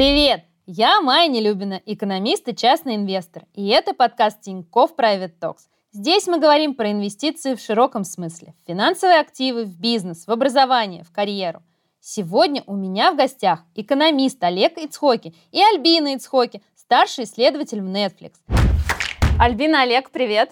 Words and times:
Привет! 0.00 0.44
Я 0.64 1.02
Майя 1.02 1.28
Нелюбина, 1.28 1.82
экономист 1.84 2.48
и 2.48 2.56
частный 2.56 2.96
инвестор. 2.96 3.42
И 3.52 3.68
это 3.68 3.92
подкаст 3.92 4.40
Тинькофф 4.40 4.92
Private 4.96 5.34
Talks. 5.38 5.68
Здесь 5.92 6.26
мы 6.26 6.40
говорим 6.40 6.74
про 6.74 6.90
инвестиции 6.90 7.54
в 7.54 7.60
широком 7.60 8.04
смысле. 8.04 8.54
В 8.64 8.66
финансовые 8.66 9.20
активы, 9.20 9.66
в 9.66 9.78
бизнес, 9.78 10.26
в 10.26 10.30
образование, 10.30 11.04
в 11.04 11.12
карьеру. 11.12 11.62
Сегодня 12.00 12.64
у 12.66 12.76
меня 12.76 13.12
в 13.12 13.16
гостях 13.18 13.62
экономист 13.74 14.42
Олег 14.42 14.78
Ицхоки 14.78 15.34
и 15.52 15.62
Альбина 15.62 16.14
Ицхоки, 16.14 16.62
старший 16.74 17.24
исследователь 17.24 17.82
в 17.82 17.86
Netflix. 17.86 18.36
Альбина, 19.38 19.82
Олег, 19.82 20.08
привет! 20.08 20.50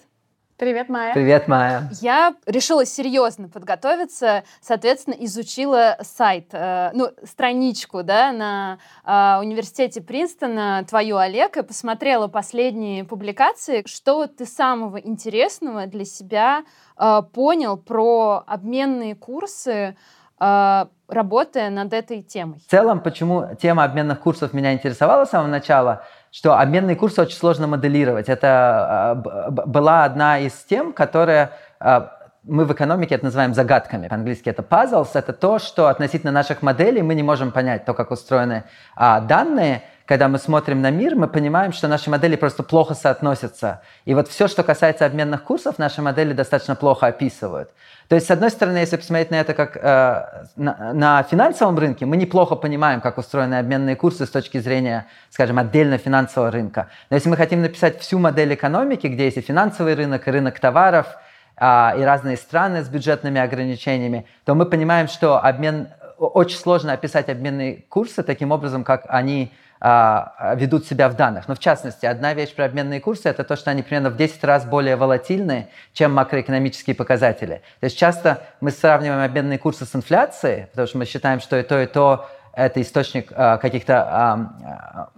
Привет, 0.59 0.89
Майя. 0.89 1.13
Привет, 1.13 1.47
Майя. 1.47 1.89
Я 2.01 2.35
решила 2.45 2.85
серьезно 2.85 3.47
подготовиться, 3.47 4.43
соответственно, 4.59 5.15
изучила 5.19 5.95
сайт, 6.01 6.49
э, 6.51 6.89
ну, 6.93 7.11
страничку, 7.23 8.03
да, 8.03 8.33
на 8.33 8.77
э, 9.05 9.39
университете 9.39 10.01
Принстона, 10.01 10.83
твою, 10.85 11.15
Олег, 11.15 11.55
и 11.55 11.63
посмотрела 11.63 12.27
последние 12.27 13.05
публикации. 13.05 13.83
Что 13.85 14.27
ты 14.27 14.45
самого 14.45 14.97
интересного 14.97 15.85
для 15.85 16.03
себя 16.03 16.65
э, 16.97 17.21
понял 17.33 17.77
про 17.77 18.43
обменные 18.45 19.15
курсы, 19.15 19.95
э, 20.41 20.85
работая 21.07 21.69
над 21.69 21.93
этой 21.93 22.21
темой? 22.21 22.59
В 22.59 22.69
целом, 22.69 22.99
почему 22.99 23.45
тема 23.61 23.85
обменных 23.85 24.19
курсов 24.19 24.51
меня 24.51 24.73
интересовала 24.73 25.23
с 25.23 25.29
самого 25.29 25.47
начала– 25.47 26.03
что 26.31 26.57
обменные 26.59 26.95
курсы 26.95 27.21
очень 27.21 27.37
сложно 27.37 27.67
моделировать. 27.67 28.29
Это 28.29 28.47
а, 28.47 29.15
была 29.51 30.03
одна 30.03 30.39
из 30.39 30.53
тем, 30.53 30.93
которая 30.93 31.51
а, 31.79 32.19
мы 32.43 32.65
в 32.65 32.73
экономике 32.73 33.15
это 33.15 33.25
называем 33.25 33.53
загадками. 33.53 34.07
По-английски 34.07 34.49
это 34.49 34.61
puzzles. 34.61 35.09
Это 35.13 35.33
то, 35.33 35.59
что 35.59 35.87
относительно 35.87 36.31
наших 36.31 36.61
моделей 36.61 37.01
мы 37.01 37.15
не 37.15 37.23
можем 37.23 37.51
понять, 37.51 37.85
то, 37.85 37.93
как 37.93 38.11
устроены 38.11 38.63
а, 38.95 39.19
данные. 39.21 39.83
Когда 40.09 40.27
мы 40.27 40.39
смотрим 40.39 40.81
на 40.81 40.89
мир, 40.89 41.15
мы 41.15 41.27
понимаем, 41.27 41.71
что 41.71 41.87
наши 41.87 42.09
модели 42.09 42.35
просто 42.35 42.63
плохо 42.63 42.95
соотносятся. 42.95 43.81
И 44.05 44.15
вот 44.15 44.27
все, 44.27 44.47
что 44.47 44.63
касается 44.63 45.05
обменных 45.05 45.43
курсов, 45.43 45.77
наши 45.77 46.01
модели 46.01 46.33
достаточно 46.33 46.75
плохо 46.75 47.05
описывают. 47.05 47.69
То 48.07 48.15
есть, 48.15 48.25
с 48.25 48.31
одной 48.31 48.49
стороны, 48.49 48.77
если 48.77 48.97
посмотреть 48.97 49.29
на 49.29 49.35
это 49.35 49.53
как 49.53 49.77
э, 49.77 50.47
на, 50.55 50.93
на 50.93 51.21
финансовом 51.21 51.77
рынке, 51.77 52.07
мы 52.07 52.17
неплохо 52.17 52.55
понимаем, 52.55 53.01
как 53.01 53.19
устроены 53.19 53.59
обменные 53.59 53.95
курсы 53.95 54.25
с 54.25 54.31
точки 54.31 54.57
зрения, 54.57 55.05
скажем, 55.29 55.59
отдельно 55.59 55.99
финансового 55.99 56.49
рынка. 56.49 56.87
Но 57.11 57.15
если 57.15 57.29
мы 57.29 57.37
хотим 57.37 57.61
написать 57.61 57.99
всю 57.99 58.17
модель 58.17 58.55
экономики, 58.55 59.05
где 59.05 59.25
есть 59.25 59.37
и 59.37 59.41
финансовый 59.41 59.93
рынок, 59.93 60.27
и 60.27 60.31
рынок 60.31 60.59
товаров, 60.59 61.05
э, 61.55 61.99
и 61.99 62.01
разные 62.01 62.37
страны 62.37 62.83
с 62.83 62.89
бюджетными 62.89 63.39
ограничениями, 63.39 64.25
то 64.43 64.55
мы 64.55 64.65
понимаем, 64.65 65.07
что 65.07 65.37
обмен, 65.37 65.89
очень 66.17 66.57
сложно 66.57 66.93
описать 66.93 67.29
обменные 67.29 67.83
курсы 67.89 68.23
таким 68.23 68.49
образом, 68.49 68.83
как 68.83 69.05
они 69.07 69.51
ведут 69.81 70.85
себя 70.85 71.07
в 71.07 71.15
данных. 71.15 71.47
Но 71.47 71.55
в 71.55 71.59
частности, 71.59 72.05
одна 72.05 72.33
вещь 72.33 72.53
про 72.53 72.65
обменные 72.65 72.99
курсы– 72.99 73.21
это 73.29 73.45
то, 73.45 73.55
что 73.55 73.71
они 73.71 73.81
примерно 73.81 74.09
в 74.09 74.17
10 74.17 74.43
раз 74.43 74.65
более 74.65 74.97
волатильны, 74.97 75.69
чем 75.93 76.13
макроэкономические 76.13 76.97
показатели. 76.97 77.61
То 77.79 77.85
есть 77.85 77.97
часто 77.97 78.43
мы 78.59 78.71
сравниваем 78.71 79.23
обменные 79.23 79.57
курсы 79.57 79.85
с 79.85 79.95
инфляцией, 79.95 80.67
потому 80.67 80.87
что 80.87 80.97
мы 80.97 81.05
считаем, 81.05 81.39
что 81.39 81.57
и 81.57 81.63
то, 81.63 81.81
и 81.81 81.85
то– 81.85 82.29
это 82.53 82.81
источник 82.81 83.31
а, 83.35 83.57
каких-то 83.57 84.03
а, 84.03 85.09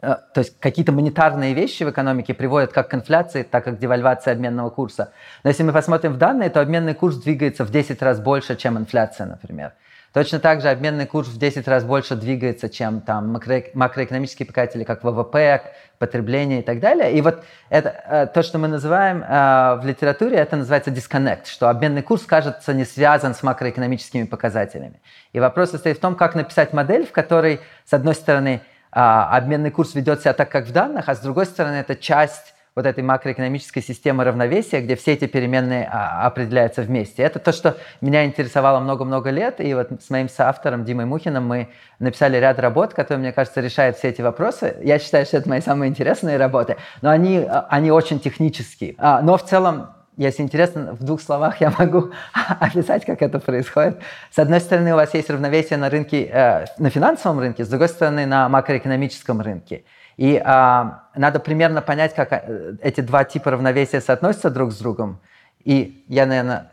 то 0.00 0.38
есть 0.40 0.60
какие-то 0.60 0.92
монетарные 0.92 1.54
вещи 1.54 1.82
в 1.82 1.90
экономике 1.90 2.32
приводят 2.32 2.72
как 2.72 2.88
к 2.88 2.94
инфляции, 2.94 3.42
так 3.42 3.66
и 3.66 3.72
к 3.72 3.78
девальвации 3.78 4.30
обменного 4.30 4.70
курса. 4.70 5.12
Но 5.42 5.50
если 5.50 5.64
мы 5.64 5.72
посмотрим 5.72 6.12
в 6.12 6.18
данные, 6.18 6.50
то 6.50 6.60
обменный 6.60 6.94
курс 6.94 7.16
двигается 7.16 7.64
в 7.64 7.70
10 7.70 8.00
раз 8.02 8.20
больше, 8.20 8.54
чем 8.54 8.78
инфляция, 8.78 9.26
например. 9.26 9.72
Точно 10.14 10.38
так 10.38 10.62
же 10.62 10.70
обменный 10.70 11.06
курс 11.06 11.28
в 11.28 11.38
10 11.38 11.68
раз 11.68 11.84
больше 11.84 12.16
двигается, 12.16 12.70
чем 12.70 13.02
там 13.02 13.28
макро, 13.28 13.62
макроэкономические 13.74 14.46
показатели, 14.46 14.82
как 14.84 15.04
ВВП, 15.04 15.62
потребление 15.98 16.60
и 16.60 16.62
так 16.62 16.80
далее. 16.80 17.12
И 17.12 17.20
вот 17.20 17.44
это, 17.68 17.94
э, 18.06 18.26
то, 18.26 18.42
что 18.42 18.58
мы 18.58 18.68
называем 18.68 19.22
э, 19.22 19.80
в 19.82 19.84
литературе, 19.84 20.38
это 20.38 20.56
называется 20.56 20.90
disconnect, 20.90 21.46
что 21.46 21.68
обменный 21.68 22.02
курс, 22.02 22.22
кажется, 22.22 22.72
не 22.72 22.84
связан 22.84 23.34
с 23.34 23.42
макроэкономическими 23.42 24.24
показателями. 24.24 25.00
И 25.34 25.40
вопрос 25.40 25.72
состоит 25.72 25.98
в 25.98 26.00
том, 26.00 26.14
как 26.14 26.34
написать 26.34 26.72
модель, 26.72 27.06
в 27.06 27.12
которой, 27.12 27.60
с 27.84 27.92
одной 27.92 28.14
стороны, 28.14 28.62
э, 28.90 28.98
обменный 28.98 29.70
курс 29.70 29.94
ведет 29.94 30.22
себя 30.22 30.32
так, 30.32 30.50
как 30.50 30.66
в 30.66 30.72
данных, 30.72 31.08
а 31.08 31.14
с 31.14 31.20
другой 31.20 31.44
стороны, 31.44 31.76
это 31.76 31.94
часть 31.94 32.54
вот 32.78 32.86
этой 32.86 33.02
макроэкономической 33.02 33.82
системы 33.82 34.22
равновесия, 34.22 34.80
где 34.80 34.94
все 34.94 35.14
эти 35.14 35.26
переменные 35.26 35.88
а, 35.90 36.24
определяются 36.24 36.82
вместе. 36.82 37.24
Это 37.24 37.40
то, 37.40 37.50
что 37.50 37.76
меня 38.00 38.24
интересовало 38.24 38.78
много-много 38.78 39.30
лет, 39.30 39.60
и 39.60 39.74
вот 39.74 39.90
с 40.00 40.10
моим 40.10 40.28
соавтором 40.28 40.84
Димой 40.84 41.04
Мухиным 41.04 41.44
мы 41.44 41.70
написали 41.98 42.36
ряд 42.36 42.60
работ, 42.60 42.94
которые, 42.94 43.18
мне 43.18 43.32
кажется, 43.32 43.60
решают 43.60 43.96
все 43.96 44.10
эти 44.10 44.22
вопросы. 44.22 44.76
Я 44.84 45.00
считаю, 45.00 45.26
что 45.26 45.38
это 45.38 45.48
мои 45.48 45.60
самые 45.60 45.88
интересные 45.88 46.36
работы, 46.36 46.76
но 47.02 47.10
они, 47.10 47.38
а, 47.38 47.66
они 47.68 47.90
очень 47.90 48.20
технические. 48.20 48.94
А, 48.98 49.22
но 49.22 49.36
в 49.36 49.44
целом 49.44 49.88
если 50.16 50.42
интересно, 50.44 50.92
в 50.92 51.02
двух 51.02 51.20
словах 51.20 51.60
я 51.60 51.72
могу 51.76 52.12
описать, 52.60 53.04
как 53.04 53.22
это 53.22 53.40
происходит. 53.40 53.98
С 54.30 54.38
одной 54.38 54.60
стороны, 54.60 54.92
у 54.92 54.96
вас 54.96 55.14
есть 55.14 55.30
равновесие 55.30 55.78
на 55.78 55.90
рынке, 55.90 56.30
э, 56.32 56.66
на 56.78 56.90
финансовом 56.90 57.40
рынке, 57.40 57.64
с 57.64 57.68
другой 57.68 57.88
стороны, 57.88 58.24
на 58.26 58.48
макроэкономическом 58.48 59.40
рынке. 59.40 59.82
И 60.18 60.36
а, 60.44 61.04
надо 61.14 61.38
примерно 61.38 61.80
понять, 61.80 62.12
как 62.12 62.32
э, 62.32 62.74
эти 62.82 63.00
два 63.00 63.22
типа 63.22 63.52
равновесия 63.52 64.00
соотносятся 64.00 64.50
друг 64.50 64.72
с 64.72 64.78
другом. 64.78 65.20
И 65.62 66.04
я, 66.08 66.26
наверное, 66.26 66.72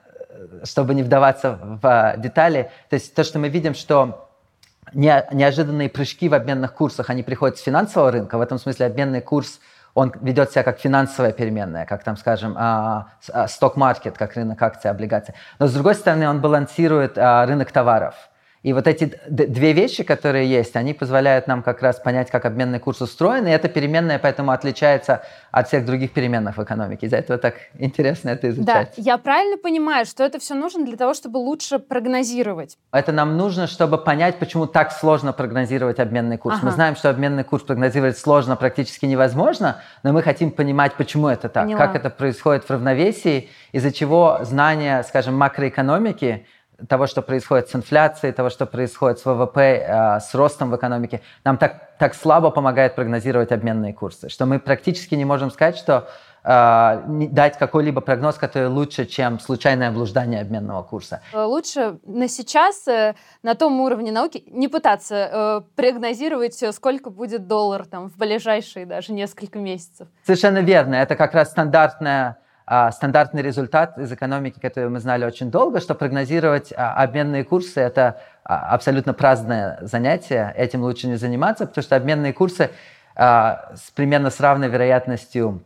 чтобы 0.63 0.95
не 0.95 1.03
вдаваться 1.03 1.59
в 1.61 1.79
а, 1.83 2.17
детали, 2.17 2.71
то 2.89 2.95
есть 2.95 3.13
то, 3.13 3.23
что 3.23 3.37
мы 3.37 3.49
видим, 3.49 3.75
что 3.75 4.27
не, 4.93 5.23
неожиданные 5.31 5.89
прыжки 5.89 6.27
в 6.27 6.33
обменных 6.33 6.73
курсах, 6.73 7.11
они 7.11 7.21
приходят 7.21 7.59
с 7.59 7.61
финансового 7.61 8.11
рынка. 8.11 8.39
В 8.39 8.41
этом 8.41 8.57
смысле 8.57 8.87
обменный 8.87 9.21
курс, 9.21 9.59
он 9.93 10.11
ведет 10.21 10.49
себя 10.51 10.63
как 10.63 10.79
финансовая 10.79 11.31
переменная, 11.31 11.85
как 11.85 12.03
там, 12.03 12.17
скажем, 12.17 12.57
сток-маркет, 13.47 14.17
как 14.17 14.33
рынок 14.33 14.59
акций, 14.61 14.89
облигаций. 14.89 15.35
Но 15.59 15.67
с 15.67 15.73
другой 15.73 15.93
стороны, 15.93 16.27
он 16.27 16.41
балансирует 16.41 17.15
а, 17.15 17.45
рынок 17.45 17.71
товаров– 17.71 18.15
и 18.65 18.73
вот 18.73 18.87
эти 18.87 19.15
две 19.27 19.73
вещи, 19.73 20.03
которые 20.03 20.49
есть, 20.49 20.75
они 20.75 20.95
позволяют 20.95 21.45
нам 21.45 21.61
как 21.61 21.83
раз 21.83 21.99
понять, 21.99 22.31
как 22.31 22.45
обменный 22.45 22.79
курс 22.79 22.99
устроен, 22.99 23.45
и 23.45 23.51
эта 23.51 23.69
переменная 23.69 24.17
поэтому 24.17 24.49
отличается 24.49 25.21
от 25.51 25.67
всех 25.67 25.85
других 25.85 26.13
переменных 26.13 26.57
в 26.57 26.63
экономике. 26.63 27.05
Из-за 27.05 27.17
этого 27.17 27.37
так 27.37 27.57
интересно 27.77 28.29
это 28.29 28.49
изучать. 28.49 28.93
Да, 28.97 29.03
я 29.03 29.19
правильно 29.19 29.57
понимаю, 29.57 30.07
что 30.07 30.23
это 30.23 30.39
все 30.39 30.55
нужно 30.55 30.83
для 30.83 30.97
того, 30.97 31.13
чтобы 31.13 31.37
лучше 31.37 31.77
прогнозировать? 31.77 32.79
Это 32.91 33.11
нам 33.11 33.37
нужно, 33.37 33.67
чтобы 33.67 33.99
понять, 33.99 34.39
почему 34.39 34.65
так 34.65 34.91
сложно 34.91 35.31
прогнозировать 35.31 35.99
обменный 35.99 36.39
курс. 36.39 36.55
Ага. 36.57 36.65
Мы 36.65 36.71
знаем, 36.71 36.95
что 36.95 37.11
обменный 37.11 37.43
курс 37.43 37.61
прогнозировать 37.61 38.17
сложно, 38.17 38.55
практически 38.55 39.05
невозможно, 39.05 39.83
но 40.01 40.11
мы 40.11 40.23
хотим 40.23 40.49
понимать, 40.49 40.95
почему 40.95 41.27
это 41.27 41.49
так, 41.49 41.65
Поняла. 41.65 41.85
как 41.85 41.95
это 41.95 42.09
происходит 42.09 42.63
в 42.63 42.71
равновесии, 42.71 43.47
из-за 43.73 43.91
чего 43.91 44.39
знания, 44.41 45.03
скажем, 45.03 45.37
макроэкономики 45.37 46.47
того, 46.87 47.07
что 47.07 47.21
происходит 47.21 47.69
с 47.69 47.75
инфляцией, 47.75 48.33
того, 48.33 48.49
что 48.49 48.65
происходит 48.65 49.19
с 49.19 49.25
ВВП, 49.25 49.59
э, 49.59 50.19
с 50.19 50.33
ростом 50.35 50.71
в 50.71 50.75
экономике, 50.75 51.21
нам 51.43 51.57
так, 51.57 51.97
так 51.97 52.13
слабо 52.15 52.51
помогает 52.51 52.95
прогнозировать 52.95 53.51
обменные 53.51 53.93
курсы, 53.93 54.29
что 54.29 54.45
мы 54.45 54.59
практически 54.59 55.15
не 55.15 55.25
можем 55.25 55.51
сказать, 55.51 55.77
что 55.77 56.07
э, 56.43 57.01
дать 57.31 57.57
какой-либо 57.57 58.01
прогноз, 58.01 58.35
который 58.35 58.67
лучше, 58.67 59.05
чем 59.05 59.39
случайное 59.39 59.91
блуждание 59.91 60.41
обменного 60.41 60.83
курса. 60.83 61.21
Э, 61.33 61.43
лучше 61.43 61.99
на 62.05 62.27
сейчас, 62.27 62.85
на 62.85 63.55
том 63.55 63.79
уровне 63.81 64.11
науки, 64.11 64.43
не 64.47 64.67
пытаться 64.67 65.63
прогнозировать, 65.75 66.61
сколько 66.73 67.09
будет 67.09 67.47
доллар 67.47 67.85
там, 67.85 68.09
в 68.09 68.17
ближайшие 68.17 68.85
даже 68.85 69.13
несколько 69.13 69.59
месяцев. 69.59 70.07
Совершенно 70.23 70.59
верно. 70.59 70.95
Это 70.95 71.15
как 71.15 71.33
раз 71.33 71.51
стандартная 71.51 72.37
стандартный 72.67 73.43
результат 73.43 73.97
из 73.99 74.11
экономики, 74.11 74.59
который 74.59 74.89
мы 74.89 74.99
знали 74.99 75.23
очень 75.23 75.51
долго, 75.51 75.79
что 75.79 75.93
прогнозировать 75.93 76.73
а, 76.75 76.95
обменные 76.95 77.43
курсы– 77.43 77.79
это 77.81 78.19
а, 78.43 78.73
абсолютно 78.73 79.13
праздное 79.13 79.77
занятие, 79.81 80.51
этим 80.57 80.81
лучше 80.81 81.07
не 81.07 81.15
заниматься, 81.15 81.67
потому 81.67 81.83
что 81.83 81.95
обменные 81.95 82.33
курсы 82.33 82.71
с 83.17 83.91
примерно 83.93 84.29
с 84.29 84.41
равной 84.41 84.67
вероятностью 84.67 85.63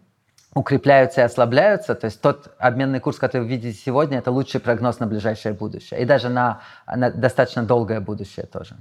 укрепляются 0.54 1.22
и 1.22 1.24
ослабляются. 1.24 1.96
То 1.96 2.06
есть 2.06 2.22
тот 2.22 2.54
обменный 2.60 3.00
курс, 3.00 3.18
который 3.18 3.42
вы 3.42 3.48
видите 3.48 3.76
сегодня, 3.76 4.20
это 4.20 4.30
лучший 4.30 4.60
прогноз 4.60 5.00
на 5.00 5.08
ближайшее 5.08 5.56
будущее. 5.56 6.00
И 6.00 6.06
даже 6.06 6.30
на, 6.30 6.62
на 6.86 7.10
достаточно 7.10 7.64
долгое 7.64 8.02
будущее 8.02 8.46
тоже. 8.46 8.76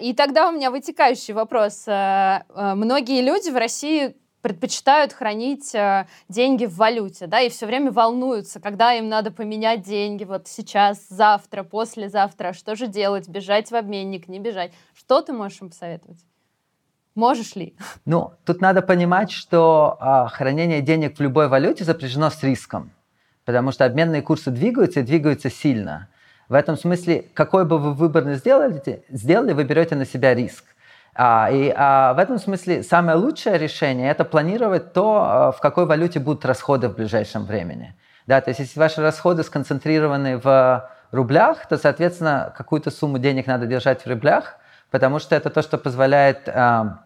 И 0.00 0.14
тогда 0.16 0.48
у 0.48 0.52
меня 0.52 0.70
вытекающий 0.70 1.34
вопрос. 1.34 1.86
Многие 1.88 3.20
люди 3.20 3.50
в 3.50 3.56
России 3.56 4.14
предпочитают 4.42 5.12
хранить 5.12 5.74
э, 5.74 6.06
деньги 6.28 6.66
в 6.66 6.76
валюте, 6.76 7.26
да, 7.26 7.40
и 7.40 7.48
все 7.48 7.66
время 7.66 7.92
волнуются, 7.92 8.60
когда 8.60 8.94
им 8.94 9.08
надо 9.08 9.30
поменять 9.30 9.82
деньги, 9.82 10.24
вот 10.24 10.48
сейчас, 10.48 11.06
завтра, 11.08 11.62
послезавтра, 11.62 12.52
что 12.52 12.74
же 12.74 12.86
делать, 12.86 13.28
бежать 13.28 13.70
в 13.70 13.74
обменник, 13.74 14.28
не 14.28 14.38
бежать. 14.38 14.72
Что 14.94 15.20
ты 15.22 15.32
можешь 15.32 15.60
им 15.60 15.70
посоветовать? 15.70 16.18
Можешь 17.14 17.56
ли? 17.56 17.76
Ну, 18.04 18.32
тут 18.44 18.60
надо 18.60 18.82
понимать, 18.82 19.30
что 19.30 19.96
а, 20.00 20.28
хранение 20.28 20.80
денег 20.80 21.18
в 21.18 21.20
любой 21.20 21.48
валюте 21.48 21.84
запряжено 21.84 22.30
с 22.30 22.42
риском, 22.42 22.92
потому 23.44 23.72
что 23.72 23.84
обменные 23.84 24.22
курсы 24.22 24.50
двигаются 24.50 25.00
и 25.00 25.02
двигаются 25.02 25.50
сильно. 25.50 26.08
В 26.48 26.54
этом 26.54 26.76
смысле, 26.76 27.26
какой 27.34 27.64
бы 27.64 27.78
вы 27.78 27.94
выбор 27.94 28.24
ни 28.24 28.34
сделали, 28.34 29.04
сделали, 29.08 29.52
вы 29.52 29.64
берете 29.64 29.96
на 29.96 30.06
себя 30.06 30.34
риск. 30.34 30.64
А, 31.14 31.48
и 31.50 31.72
а, 31.76 32.14
в 32.14 32.18
этом 32.18 32.38
смысле 32.38 32.82
самое 32.82 33.18
лучшее 33.18 33.58
решение– 33.58 34.10
это 34.12 34.24
планировать 34.24 34.92
то, 34.92 35.22
а, 35.22 35.52
в 35.52 35.60
какой 35.60 35.86
валюте 35.86 36.20
будут 36.20 36.44
расходы 36.44 36.88
в 36.88 36.94
ближайшем 36.94 37.46
времени. 37.46 37.94
Да, 38.26 38.40
то 38.40 38.50
есть 38.50 38.60
если 38.60 38.78
ваши 38.78 39.02
расходы 39.02 39.42
сконцентрированы 39.42 40.38
в 40.38 40.88
рублях, 41.10 41.66
то, 41.66 41.76
соответственно, 41.76 42.54
какую-то 42.56 42.90
сумму 42.90 43.18
денег 43.18 43.46
надо 43.46 43.66
держать 43.66 44.02
в 44.02 44.06
рублях, 44.06 44.56
потому 44.90 45.18
что 45.18 45.34
это 45.34 45.50
то, 45.50 45.62
что 45.62 45.78
позволяет 45.78 46.48
а, 46.48 47.04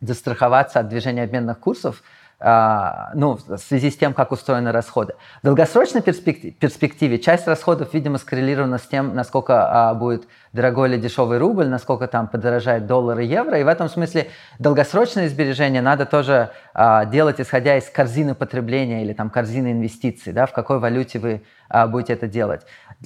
застраховаться 0.00 0.80
от 0.80 0.88
движения 0.88 1.22
обменных 1.22 1.58
курсов– 1.58 2.02
ну, 2.38 3.38
в 3.46 3.58
связи 3.58 3.90
с 3.90 3.96
тем, 3.96 4.12
как 4.12 4.30
устроены 4.30 4.70
расходы. 4.70 5.14
В 5.42 5.46
долгосрочной 5.46 6.02
перспективе 6.02 7.18
часть 7.18 7.46
расходов, 7.46 7.94
видимо, 7.94 8.18
скоррелирована 8.18 8.78
с 8.78 8.86
тем, 8.86 9.14
насколько 9.14 9.90
а, 9.90 9.94
будет 9.94 10.28
дорогой 10.56 10.88
или 10.88 10.98
дешевый 10.98 11.38
рубль, 11.38 11.68
насколько 11.68 12.08
там 12.08 12.26
подорожает 12.26 12.86
доллар 12.86 13.20
и 13.20 13.26
евро. 13.26 13.58
И 13.60 13.62
в 13.62 13.68
этом 13.68 13.88
смысле 13.88 14.28
долгосрочные 14.58 15.28
сбережения 15.28 15.82
надо 15.82 16.06
тоже 16.06 16.50
а, 16.74 17.04
делать, 17.04 17.40
исходя 17.40 17.76
из 17.76 17.88
корзины 17.88 18.34
потребления 18.34 19.02
или 19.02 19.12
там 19.12 19.30
корзины 19.30 19.72
инвестиций, 19.72 20.32
да, 20.32 20.46
в 20.46 20.52
какой 20.52 20.78
валюте 20.78 21.18
вы 21.18 21.42
а, 21.68 21.86
будете 21.86 22.14
это 22.14 22.26
делать. 22.26 22.62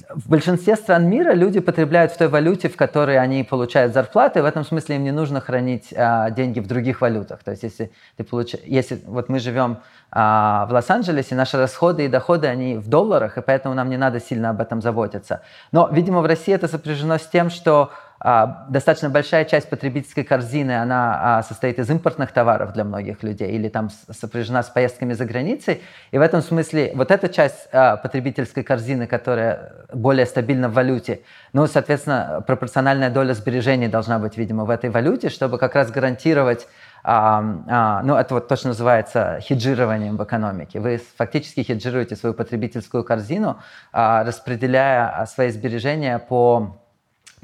В 0.09 0.29
большинстве 0.29 0.77
стран 0.77 1.09
мира 1.09 1.33
люди 1.33 1.59
потребляют 1.59 2.13
в 2.13 2.17
той 2.17 2.29
валюте, 2.29 2.69
в 2.69 2.77
которой 2.77 3.19
они 3.19 3.43
получают 3.43 3.93
зарплаты. 3.93 4.39
И 4.39 4.41
в 4.41 4.45
этом 4.45 4.63
смысле 4.63 4.95
им 4.95 5.03
не 5.03 5.11
нужно 5.11 5.41
хранить 5.41 5.93
а, 5.95 6.29
деньги 6.29 6.61
в 6.61 6.67
других 6.67 7.01
валютах. 7.01 7.43
То 7.43 7.51
есть 7.51 7.63
если 7.63 7.91
ты 8.15 8.23
получ... 8.23 8.55
если 8.63 9.01
вот 9.05 9.27
мы 9.27 9.39
живем 9.39 9.79
а, 10.09 10.65
в 10.67 10.73
Лос-Анджелесе, 10.73 11.35
наши 11.35 11.57
расходы 11.57 12.05
и 12.05 12.07
доходы 12.07 12.47
они 12.47 12.77
в 12.77 12.87
долларах, 12.87 13.37
и 13.37 13.41
поэтому 13.41 13.75
нам 13.75 13.89
не 13.89 13.97
надо 13.97 14.21
сильно 14.21 14.51
об 14.51 14.61
этом 14.61 14.81
заботиться. 14.81 15.41
Но, 15.73 15.89
видимо, 15.91 16.21
в 16.21 16.25
России 16.25 16.53
это 16.53 16.69
сопряжено 16.69 17.17
с 17.17 17.27
тем, 17.27 17.49
что 17.49 17.91
достаточно 18.23 19.09
большая 19.09 19.45
часть 19.45 19.69
потребительской 19.69 20.23
корзины, 20.23 20.79
она 20.79 21.39
а, 21.39 21.43
состоит 21.43 21.79
из 21.79 21.89
импортных 21.89 22.31
товаров 22.31 22.71
для 22.73 22.83
многих 22.83 23.23
людей 23.23 23.51
или 23.51 23.67
там 23.67 23.89
сопряжена 24.09 24.61
с 24.61 24.69
поездками 24.69 25.13
за 25.13 25.25
границей. 25.25 25.81
И 26.11 26.17
в 26.19 26.21
этом 26.21 26.41
смысле 26.41 26.91
вот 26.93 27.09
эта 27.09 27.29
часть 27.29 27.67
а, 27.71 27.97
потребительской 27.97 28.63
корзины, 28.63 29.07
которая 29.07 29.73
более 29.91 30.27
стабильна 30.27 30.69
в 30.69 30.73
валюте, 30.73 31.21
ну, 31.53 31.65
соответственно, 31.65 32.43
пропорциональная 32.45 33.09
доля 33.09 33.33
сбережений 33.33 33.87
должна 33.87 34.19
быть, 34.19 34.37
видимо, 34.37 34.65
в 34.65 34.69
этой 34.69 34.91
валюте, 34.91 35.29
чтобы 35.29 35.57
как 35.57 35.73
раз 35.73 35.89
гарантировать 35.89 36.67
а, 37.03 37.43
а, 37.67 38.03
ну, 38.03 38.15
это 38.15 38.35
вот 38.35 38.47
то, 38.47 38.55
что 38.55 38.67
называется 38.67 39.39
хеджированием 39.41 40.17
в 40.17 40.23
экономике. 40.23 40.79
Вы 40.79 41.01
фактически 41.17 41.61
хеджируете 41.61 42.15
свою 42.15 42.35
потребительскую 42.35 43.03
корзину, 43.03 43.59
а, 43.91 44.23
распределяя 44.23 45.25
свои 45.25 45.49
сбережения 45.49 46.19
по 46.19 46.80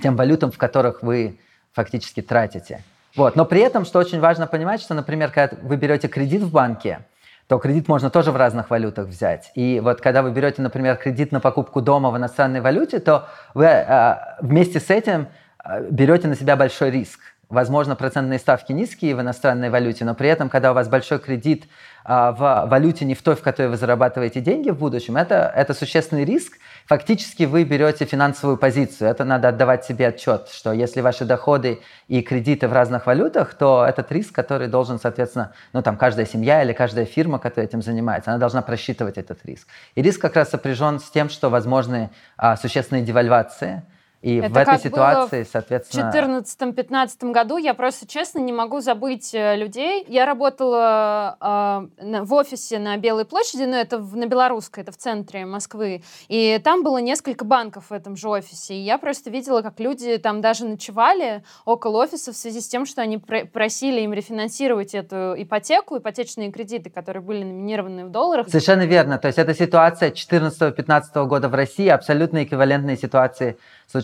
тем 0.01 0.15
валютам, 0.15 0.51
в 0.51 0.57
которых 0.57 1.01
вы 1.01 1.39
фактически 1.73 2.21
тратите. 2.21 2.83
Вот. 3.15 3.35
Но 3.35 3.45
при 3.45 3.61
этом, 3.61 3.85
что 3.85 3.99
очень 3.99 4.19
важно 4.19 4.47
понимать, 4.47 4.81
что, 4.81 4.93
например, 4.93 5.31
когда 5.31 5.57
вы 5.61 5.75
берете 5.75 6.07
кредит 6.07 6.41
в 6.43 6.51
банке, 6.51 6.99
то 7.47 7.57
кредит 7.59 7.87
можно 7.87 8.09
тоже 8.09 8.31
в 8.31 8.35
разных 8.35 8.69
валютах 8.69 9.07
взять. 9.07 9.51
И 9.55 9.79
вот 9.79 10.01
когда 10.01 10.21
вы 10.21 10.31
берете, 10.31 10.61
например, 10.61 10.97
кредит 10.97 11.31
на 11.31 11.39
покупку 11.39 11.81
дома 11.81 12.11
в 12.11 12.17
иностранной 12.17 12.61
валюте, 12.61 12.99
то 12.99 13.27
вы 13.53 13.65
э, 13.65 14.15
вместе 14.41 14.79
с 14.79 14.89
этим 14.89 15.29
э, 15.63 15.87
берете 15.89 16.27
на 16.27 16.35
себя 16.35 16.55
большой 16.55 16.91
риск. 16.91 17.19
Возможно, 17.49 17.95
процентные 17.95 18.39
ставки 18.39 18.73
низкие 18.73 19.15
в 19.15 19.21
иностранной 19.21 19.69
валюте, 19.69 20.03
но 20.03 20.13
при 20.13 20.27
этом, 20.27 20.49
когда 20.49 20.71
у 20.71 20.75
вас 20.75 20.89
большой 20.89 21.19
кредит 21.19 21.69
в 22.07 22.67
валюте 22.67 23.03
не 23.03 23.15
в 23.15 23.21
той, 23.21 23.35
в 23.35 23.41
которой 23.41 23.67
вы 23.67 23.75
зарабатываете 23.75 24.39
деньги 24.39 24.69
в 24.69 24.77
будущем, 24.77 25.17
это, 25.17 25.51
это 25.53 25.73
существенный 25.73 26.23
риск. 26.23 26.53
Фактически 26.85 27.43
вы 27.43 27.65
берете 27.65 28.05
финансовую 28.05 28.55
позицию. 28.55 29.09
Это 29.09 29.25
надо 29.25 29.49
отдавать 29.49 29.83
себе 29.83 30.07
отчет, 30.07 30.47
что 30.47 30.71
если 30.71 31.01
ваши 31.01 31.25
доходы 31.25 31.81
и 32.07 32.21
кредиты 32.21 32.69
в 32.69 32.73
разных 32.73 33.05
валютах, 33.07 33.55
то 33.55 33.85
этот 33.85 34.09
риск, 34.13 34.33
который 34.33 34.69
должен, 34.69 34.99
соответственно, 34.99 35.51
ну 35.73 35.81
там 35.81 35.97
каждая 35.97 36.25
семья 36.25 36.63
или 36.63 36.71
каждая 36.71 37.05
фирма, 37.05 37.39
которая 37.39 37.67
этим 37.67 37.81
занимается, 37.81 38.31
она 38.31 38.39
должна 38.39 38.61
просчитывать 38.61 39.17
этот 39.17 39.45
риск. 39.45 39.67
И 39.95 40.01
риск 40.01 40.21
как 40.21 40.37
раз 40.37 40.49
сопряжен 40.49 41.01
с 41.01 41.09
тем, 41.09 41.29
что 41.29 41.49
возможны 41.49 42.09
а, 42.37 42.55
существенные 42.55 43.03
девальвации– 43.03 43.83
и 44.21 44.37
это 44.37 44.49
в 44.49 44.57
этой 44.57 44.79
ситуации, 44.79 45.47
соответственно... 45.49 46.11
В 46.11 46.15
2014-2015 46.15 47.31
году 47.31 47.57
я 47.57 47.75
просто, 47.75 48.07
честно, 48.07 48.39
не 48.39 48.51
могу 48.51 48.79
забыть 48.79 49.33
э, 49.33 49.55
людей. 49.55 50.03
Я 50.07 50.25
работала 50.25 51.37
э, 51.99 52.23
в 52.23 52.33
офисе 52.33 52.79
на 52.79 52.97
Белой 52.97 53.25
площади, 53.25 53.63
но 53.63 53.77
это 53.77 53.99
в, 53.99 54.15
на 54.17 54.25
Белорусской, 54.25 54.81
это 54.81 54.91
в 54.91 54.97
центре 54.97 55.45
Москвы. 55.45 56.01
И 56.29 56.59
там 56.63 56.83
было 56.83 56.97
несколько 56.97 57.45
банков 57.45 57.91
в 57.91 57.93
этом 57.93 58.15
же 58.15 58.27
офисе. 58.27 58.73
И 58.73 58.79
я 58.79 58.97
просто 58.97 59.29
видела, 59.29 59.61
как 59.61 59.79
люди 59.79 60.17
там 60.17 60.41
даже 60.41 60.65
ночевали 60.65 61.43
около 61.65 62.03
офиса 62.03 62.33
в 62.33 62.35
связи 62.35 62.61
с 62.61 62.67
тем, 62.67 62.87
что 62.87 63.03
они 63.03 63.19
пр 63.19 63.45
просили 63.45 64.01
им 64.01 64.13
рефинансировать 64.13 64.95
эту 64.95 65.35
ипотеку, 65.37 65.99
ипотечные 65.99 66.51
кредиты, 66.51 66.89
которые 66.89 67.21
были 67.21 67.43
номинированы 67.43 68.05
в 68.05 68.09
долларах. 68.09 68.47
Совершенно 68.49 68.87
верно. 68.87 69.19
То 69.19 69.27
есть 69.27 69.37
эта 69.37 69.53
ситуация 69.53 70.09
2014-2015 70.09 71.25
года 71.27 71.49
в 71.49 71.53
России 71.53 71.87
абсолютно 71.87 72.43
эквивалентная 72.43 72.97
ситуации 72.97 73.57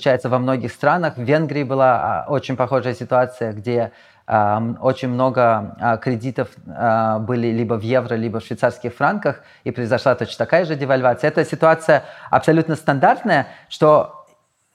случается 0.03 0.27
во 0.27 0.37
многих 0.37 0.73
странах. 0.73 1.15
В 1.15 1.21
Венгрии 1.21 1.63
была 1.63 2.25
а, 2.25 2.25
очень 2.27 2.57
похожая 2.57 2.93
ситуация, 2.93 3.53
где 3.53 3.91
очень 4.25 5.09
много 5.09 5.75
а, 5.79 5.97
кредитов 5.97 6.47
а, 6.65 7.19
были 7.19 7.47
либо 7.47 7.73
в 7.73 7.81
евро, 7.81 8.15
либо 8.15 8.39
в 8.39 8.45
швейцарских 8.45 8.93
франках, 8.93 9.41
и 9.65 9.71
произошла 9.71 10.15
точно 10.15 10.37
такая 10.37 10.65
же 10.65 10.75
девальвация. 10.75 11.29
Эта 11.29 11.43
ситуация 11.43 12.03
абсолютно 12.31 12.77
стандартная, 12.77 13.47
что 13.67 14.25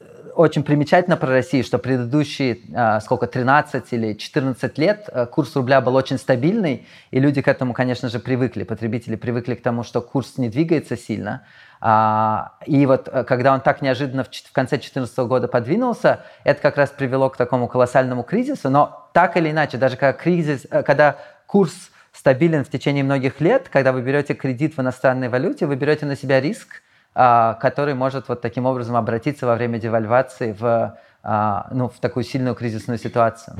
э, 0.00 0.04
очень 0.34 0.62
примечательно 0.62 1.16
про 1.16 1.28
Россию, 1.28 1.64
что 1.64 1.78
предыдущие, 1.78 2.58
сколько, 3.00 3.26
13 3.26 3.92
или 3.92 4.12
14 4.12 4.78
лет 4.78 5.08
э, 5.10 5.24
курс 5.24 5.56
рубля 5.56 5.80
был 5.80 5.94
очень 5.94 6.18
стабильный, 6.18 6.86
и 7.10 7.18
люди 7.18 7.40
к 7.40 7.48
этому, 7.48 7.72
конечно 7.72 8.10
же, 8.10 8.18
привыкли, 8.18 8.64
потребители 8.64 9.16
привыкли 9.16 9.54
к 9.54 9.62
тому, 9.62 9.82
что 9.82 10.02
курс 10.02 10.36
не 10.36 10.50
двигается 10.50 10.96
сильно, 10.96 11.42
и 11.80 12.86
вот 12.86 13.08
э, 13.08 13.24
когда 13.24 13.54
он 13.54 13.60
так 13.60 13.82
неожиданно 13.82 14.24
в, 14.24 14.28
в 14.28 14.52
конце 14.52 14.76
2014 14.76 15.16
года 15.18 15.46
подвинулся, 15.46 16.24
это 16.42 16.60
как 16.60 16.76
раз 16.76 16.90
привело 16.90 17.30
к 17.30 17.36
такому 17.36 17.68
колоссальному 17.68 18.24
кризису. 18.24 18.68
Но 18.68 19.08
так 19.12 19.36
или 19.36 19.50
иначе, 19.50 19.78
даже 19.78 19.96
когда 19.96 20.12
кризис, 20.12 20.66
э, 20.70 20.82
когда 20.82 21.16
курс 21.46 21.90
стабилен 22.12 22.64
в 22.64 22.68
течение 22.68 23.04
многих 23.04 23.40
лет, 23.40 23.68
когда 23.68 23.92
вы 23.92 24.02
берете 24.02 24.34
кредит 24.34 24.76
в 24.76 24.80
иностранной 24.80 25.28
валюте, 25.28 25.66
вы 25.66 25.76
берете 25.76 26.04
на 26.04 26.16
себя 26.16 26.40
риск, 26.40 26.82
а, 27.14 27.54
который 27.54 27.94
может 27.94 28.28
вот 28.28 28.40
таким 28.40 28.66
образом 28.66 28.96
обратиться 28.96 29.46
во 29.46 29.54
время 29.54 29.78
девальвации 29.78 30.52
в, 30.58 30.98
а, 31.22 31.68
ну, 31.72 31.88
в 31.88 31.98
такую 32.00 32.24
сильную 32.24 32.54
кризисную 32.54 32.98
ситуацию. 32.98 33.56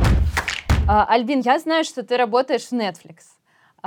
Альбин, 0.89 1.41
я 1.41 1.59
знаю, 1.59 1.85
что 1.85 2.03
ты 2.03 2.17
работаешь 2.17 2.67
в 2.67 2.73
Netflix. 2.73 3.38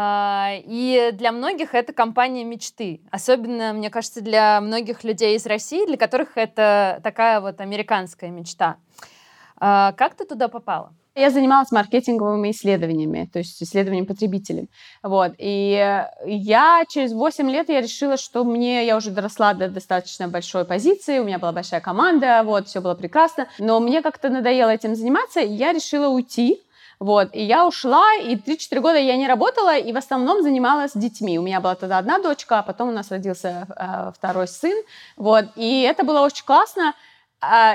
А, 0.04 0.54
и 0.56 1.12
для 1.14 1.32
многих 1.32 1.76
это 1.76 1.94
компания 1.94 2.44
мечты. 2.44 3.02
Особенно, 3.12 3.72
мне 3.72 3.92
кажется, 3.92 4.22
для 4.22 4.60
многих 4.60 5.04
людей 5.04 5.36
из 5.36 5.46
России, 5.46 5.86
для 5.86 5.96
которых 5.96 6.38
это 6.38 7.00
такая 7.04 7.40
вот 7.40 7.62
американская 7.62 8.32
мечта. 8.32 8.78
А, 9.58 9.92
как 9.92 10.16
ты 10.16 10.26
туда 10.26 10.48
попала? 10.48 10.92
Я 11.14 11.30
занималась 11.30 11.72
маркетинговыми 11.72 12.50
исследованиями, 12.50 13.30
то 13.32 13.40
есть 13.40 13.62
исследованием 13.62 14.08
потребителей. 14.08 14.70
Вот. 15.04 15.34
И 15.38 16.04
я 16.26 16.84
через 16.90 17.14
8 17.14 17.52
лет 17.52 17.70
я 17.70 17.82
решила, 17.82 18.18
что 18.18 18.44
мне, 18.44 18.88
я 18.88 18.98
уже 18.98 19.12
доросла 19.12 19.54
до 19.54 19.70
достаточно 19.70 20.30
большой 20.30 20.66
позиции, 20.66 21.20
у 21.20 21.26
меня 21.26 21.38
была 21.38 21.52
большая 21.52 21.82
команда, 21.82 22.42
вот, 22.44 22.70
все 22.70 22.82
было 22.82 22.96
прекрасно. 22.96 23.48
Но 23.60 23.80
мне 23.80 24.02
как-то 24.02 24.30
надоело 24.30 24.70
этим 24.70 24.96
заниматься, 24.96 25.42
и 25.42 25.54
я 25.54 25.74
решила 25.74 26.08
уйти 26.08 26.60
вот, 27.02 27.30
и 27.34 27.42
я 27.42 27.66
ушла, 27.66 28.14
и 28.14 28.36
3-4 28.36 28.80
года 28.80 29.00
я 29.00 29.18
не 29.18 29.28
работала, 29.28 29.76
и 29.76 29.92
в 29.92 29.98
основном 29.98 30.44
занималась 30.44 30.92
детьми. 30.94 31.40
У 31.40 31.42
меня 31.42 31.60
была 31.60 31.74
тогда 31.74 31.98
одна 31.98 32.20
дочка, 32.20 32.60
а 32.60 32.62
потом 32.62 32.90
у 32.90 32.92
нас 32.92 33.10
родился 33.10 33.66
э, 33.76 34.12
второй 34.16 34.48
сын, 34.48 34.78
вот, 35.18 35.46
и 35.56 35.82
это 35.82 36.04
было 36.04 36.22
очень 36.22 36.46
классно, 36.46 36.94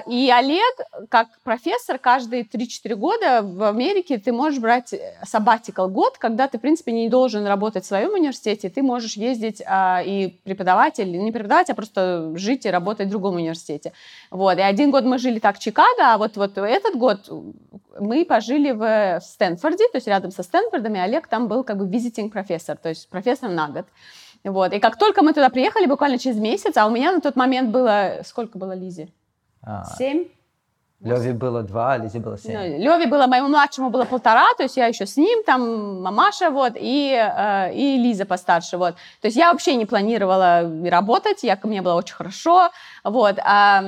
и 0.07 0.31
Олег, 0.31 0.75
как 1.09 1.29
профессор, 1.43 1.99
каждые 1.99 2.45
3-4 2.45 2.95
года 2.95 3.43
в 3.43 3.65
Америке 3.65 4.19
ты 4.19 4.33
можешь 4.33 4.61
брать 4.61 4.95
sabbatical 5.25 5.89
год, 5.89 6.19
когда 6.19 6.47
ты, 6.47 6.59
в 6.59 6.61
принципе, 6.61 6.93
не 6.93 7.09
должен 7.09 7.45
работать 7.47 7.85
в 7.85 7.89
своем 7.89 8.13
университете, 8.13 8.69
ты 8.69 8.83
можешь 8.83 9.17
ездить 9.17 9.61
а, 9.67 10.03
и 10.05 10.29
преподавать, 10.45 11.01
или 11.01 11.17
не 11.17 11.33
преподавать, 11.33 11.69
а 11.71 11.75
просто 11.75 12.33
жить 12.37 12.65
и 12.65 12.71
работать 12.71 13.09
в 13.09 13.11
другом 13.11 13.37
университете. 13.37 13.93
Вот. 14.31 14.57
И 14.59 14.63
один 14.63 14.93
год 14.93 15.05
мы 15.05 15.19
жили 15.19 15.41
так 15.41 15.57
в 15.57 15.59
Чикаго, 15.59 16.15
а 16.15 16.19
вот, 16.19 16.37
вот 16.37 16.57
этот 16.59 16.95
год 16.95 17.29
мы 17.99 18.25
пожили 18.25 18.71
в 18.71 19.21
Стэнфорде, 19.21 19.89
то 19.89 19.97
есть 19.97 20.07
рядом 20.07 20.31
со 20.31 20.45
Стэнфордом, 20.45 20.95
и 20.95 20.99
Олег 20.99 21.27
там 21.27 21.49
был 21.49 21.65
как 21.65 21.79
бы 21.79 21.87
visiting 21.87 22.31
профессор, 22.31 22.77
то 22.77 22.89
есть 22.89 23.09
профессор 23.09 23.51
на 23.51 23.69
год. 23.69 23.87
Вот. 24.45 24.73
И 24.73 24.79
как 24.79 24.97
только 24.97 25.23
мы 25.23 25.33
туда 25.33 25.51
приехали, 25.51 25.87
буквально 25.87 26.19
через 26.19 26.37
месяц, 26.37 26.77
а 26.77 26.87
у 26.87 26.91
меня 26.91 27.11
на 27.11 27.21
тот 27.21 27.35
момент 27.35 27.71
было... 27.71 28.21
Сколько 28.25 28.59
было 28.59 28.73
Лизе? 28.73 29.09
А, 29.67 29.85
семь. 29.99 30.29
Леви 31.01 31.33
было 31.33 31.63
два, 31.63 31.93
а 31.93 31.99
Лизе 31.99 32.21
было 32.21 32.39
семь. 32.39 32.55
Ну, 32.57 32.79
Леви 32.79 33.07
было, 33.07 33.27
моему 33.27 33.49
младшему 33.49 33.91
было 33.91 34.05
полтора, 34.05 34.47
то 34.57 34.63
есть 34.63 34.77
я 34.79 34.87
еще 34.87 35.05
с 35.05 35.17
ним, 35.19 35.43
там 35.45 36.03
мамаша, 36.03 36.51
вот, 36.51 36.73
и, 36.77 37.13
э, 37.13 37.75
и 37.75 37.99
Лиза 37.99 38.25
постарше, 38.25 38.79
вот. 38.79 38.95
То 39.21 39.27
есть 39.27 39.37
я 39.37 39.53
вообще 39.53 39.75
не 39.77 39.85
планировала 39.85 40.63
работать, 40.89 41.43
я, 41.43 41.59
мне 41.65 41.83
было 41.83 41.95
очень 41.95 42.15
хорошо, 42.15 42.71
вот. 43.05 43.39
А, 43.45 43.83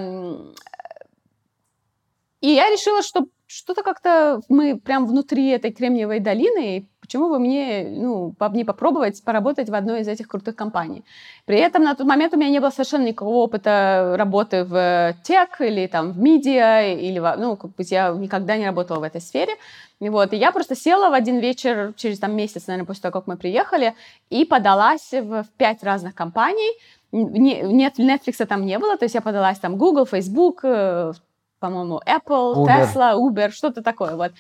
И 2.41 2.49
я 2.51 2.71
решила, 2.71 3.03
что 3.03 3.27
что-то 3.47 3.83
как-то 3.83 4.43
мы 4.49 4.79
прям 4.79 5.07
внутри 5.07 5.49
этой 5.49 5.73
Кремниевой 5.73 6.21
долины, 6.21 6.87
почему 7.09 7.31
бы 7.31 7.39
мне 7.39 7.87
ну, 7.89 8.35
не 8.53 8.65
попробовать 8.65 9.25
поработать 9.25 9.71
в 9.71 9.75
одной 9.75 10.01
из 10.01 10.09
этих 10.09 10.29
крутых 10.29 10.55
компаний. 10.55 11.05
При 11.47 11.57
этом 11.57 11.83
на 11.83 11.95
тот 11.95 12.07
момент 12.07 12.35
у 12.35 12.37
меня 12.37 12.51
не 12.51 12.61
было 12.61 12.69
совершенно 12.69 13.07
никакого 13.07 13.37
опыта 13.37 14.15
работы 14.19 14.65
в 14.65 15.15
тех 15.23 15.61
или 15.63 15.87
там 15.87 16.13
в 16.13 16.19
медиа, 16.19 16.93
или, 16.93 17.19
ну, 17.39 17.57
как 17.57 17.71
бы 17.71 17.85
я 17.85 18.11
никогда 18.11 18.59
не 18.59 18.67
работала 18.67 19.01
в 19.01 19.05
этой 19.05 19.23
сфере. 19.23 19.55
Вот, 20.01 20.35
и 20.35 20.37
я 20.37 20.53
просто 20.53 20.77
села 20.77 21.09
в 21.09 21.15
один 21.15 21.39
вечер, 21.39 21.95
через 21.97 22.19
там 22.19 22.37
месяц, 22.37 22.67
наверное, 22.67 22.87
после 22.87 23.03
того, 23.03 23.13
как 23.13 23.27
мы 23.27 23.37
приехали, 23.39 23.95
и 24.29 24.45
подалась 24.45 25.11
в, 25.11 25.47
пять 25.57 25.83
разных 25.83 26.15
компаний, 26.15 26.73
нет, 27.11 27.99
Netflix 27.99 28.45
там 28.45 28.67
не 28.67 28.79
было, 28.79 28.99
то 28.99 29.07
есть 29.07 29.15
я 29.15 29.23
подалась 29.23 29.59
там 29.59 29.77
Google, 29.77 30.05
Facebook, 30.05 30.61
э, 30.63 31.15
по-моему, 31.59 32.03
Apple, 32.07 32.55
Uber. 32.55 32.67
Tesla, 32.67 33.15
Uber, 33.17 33.51
что-то 33.51 33.83
такое, 33.83 34.15
вот. 34.15 34.33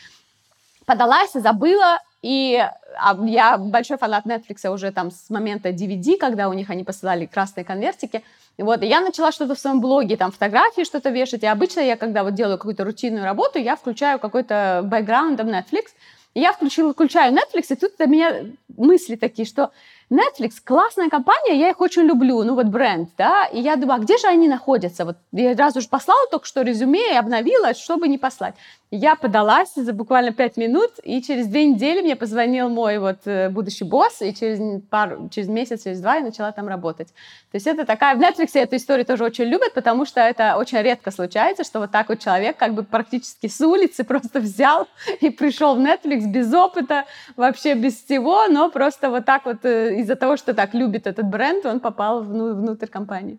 Подалась, 0.87 1.33
забыла, 1.33 1.99
и 2.23 2.57
а, 2.97 3.17
я 3.27 3.59
большой 3.59 3.97
фанат 3.97 4.27
Netflix 4.27 4.69
уже 4.69 4.91
там 4.91 5.11
с 5.11 5.31
момента 5.31 5.69
DVD, 5.69 6.17
когда 6.17 6.49
у 6.49 6.53
них 6.53 6.69
они 6.71 6.83
посылали 6.83 7.27
красные 7.27 7.65
конвертики. 7.65 8.25
И 8.57 8.63
вот, 8.63 8.83
и 8.83 8.87
я 8.87 9.01
начала 9.01 9.31
что-то 9.31 9.55
в 9.55 9.59
своем 9.59 9.81
блоге, 9.81 10.17
там, 10.17 10.33
фотографии 10.33 10.83
что-то 10.83 11.11
вешать. 11.11 11.45
И 11.45 11.47
обычно 11.47 11.81
я, 11.81 11.97
когда 11.97 12.25
вот 12.25 12.35
делаю 12.35 12.59
какую-то 12.59 12.85
рутинную 12.85 13.25
работу, 13.25 13.61
я 13.61 13.77
включаю 13.77 14.19
какой-то 14.19 14.83
бэкграунд 14.85 15.39
Netflix. 15.41 15.87
И 16.35 16.41
я 16.41 16.53
включила, 16.53 16.93
включаю 16.93 17.33
Netflix, 17.33 17.67
и 17.71 17.75
тут 17.77 17.93
у 17.99 18.09
меня 18.09 18.47
мысли 18.77 19.15
такие, 19.15 19.47
что 19.47 19.71
Netflix 20.11 20.53
классная 20.65 21.11
компания, 21.11 21.59
я 21.59 21.71
их 21.71 21.81
очень 21.81 22.03
люблю, 22.03 22.43
ну 22.43 22.55
вот 22.55 22.67
бренд, 22.67 23.11
да, 23.19 23.45
и 23.45 23.61
я 23.61 23.77
думаю, 23.77 24.01
а 24.01 24.03
где 24.03 24.17
же 24.17 24.27
они 24.27 24.49
находятся? 24.49 25.05
Вот 25.05 25.17
я 25.33 25.55
сразу 25.55 25.81
же 25.81 25.89
послала 25.89 26.27
только 26.31 26.47
что 26.47 26.63
резюме 26.63 27.13
и 27.13 27.17
обновила, 27.17 27.75
чтобы 27.75 28.09
не 28.09 28.17
послать. 28.17 28.55
Я 28.91 29.17
подалась 29.17 29.75
за 29.75 29.93
буквально 29.93 30.33
пять 30.33 30.57
минут, 30.57 30.93
и 31.03 31.21
через 31.21 31.47
две 31.47 31.67
недели 31.67 32.01
мне 32.01 32.17
позвонил 32.17 32.71
мой 32.71 32.99
вот 32.99 33.19
э, 33.27 33.51
будущий 33.51 33.85
босс, 33.85 34.23
и 34.23 34.35
через, 34.35 34.83
пару, 34.89 35.29
через 35.29 35.49
месяц, 35.49 35.85
через 35.85 36.01
два 36.01 36.17
я 36.17 36.23
начала 36.23 36.53
там 36.53 36.69
работать. 36.69 37.09
То 37.09 37.57
есть 37.57 37.67
это 37.67 37.85
такая... 37.85 38.17
В 38.17 38.19
Netflix 38.19 38.51
эту 38.55 38.77
историю 38.77 39.05
тоже 39.05 39.25
очень 39.25 39.45
любят, 39.45 39.75
потому 39.75 40.07
что 40.07 40.21
это 40.21 40.57
очень 40.57 40.79
редко 40.79 41.11
случается, 41.11 41.65
что 41.65 41.81
вот 41.81 41.91
так 41.91 42.09
вот 42.09 42.21
человек 42.21 42.57
как 42.57 42.73
бы 42.73 42.83
практически 42.83 43.47
с 43.47 43.61
улицы 43.61 44.05
просто 44.05 44.41
взял 44.41 44.89
и 45.21 45.29
пришел 45.29 45.75
в 45.75 45.81
Netflix 45.81 46.25
без 46.27 46.53
опыта, 46.55 47.05
вообще 47.37 47.75
без 47.75 48.03
всего, 48.03 48.47
но 48.49 48.71
просто 48.71 49.11
вот 49.11 49.27
так 49.27 49.45
вот 49.45 49.67
э, 49.67 49.98
из-за 49.99 50.15
того, 50.15 50.37
что 50.37 50.55
так 50.55 50.75
любит 50.75 51.07
этот 51.09 51.27
бренд, 51.27 51.67
он 51.67 51.81
попал 51.81 52.23
внутрь 52.23 52.87
компании. 52.87 53.39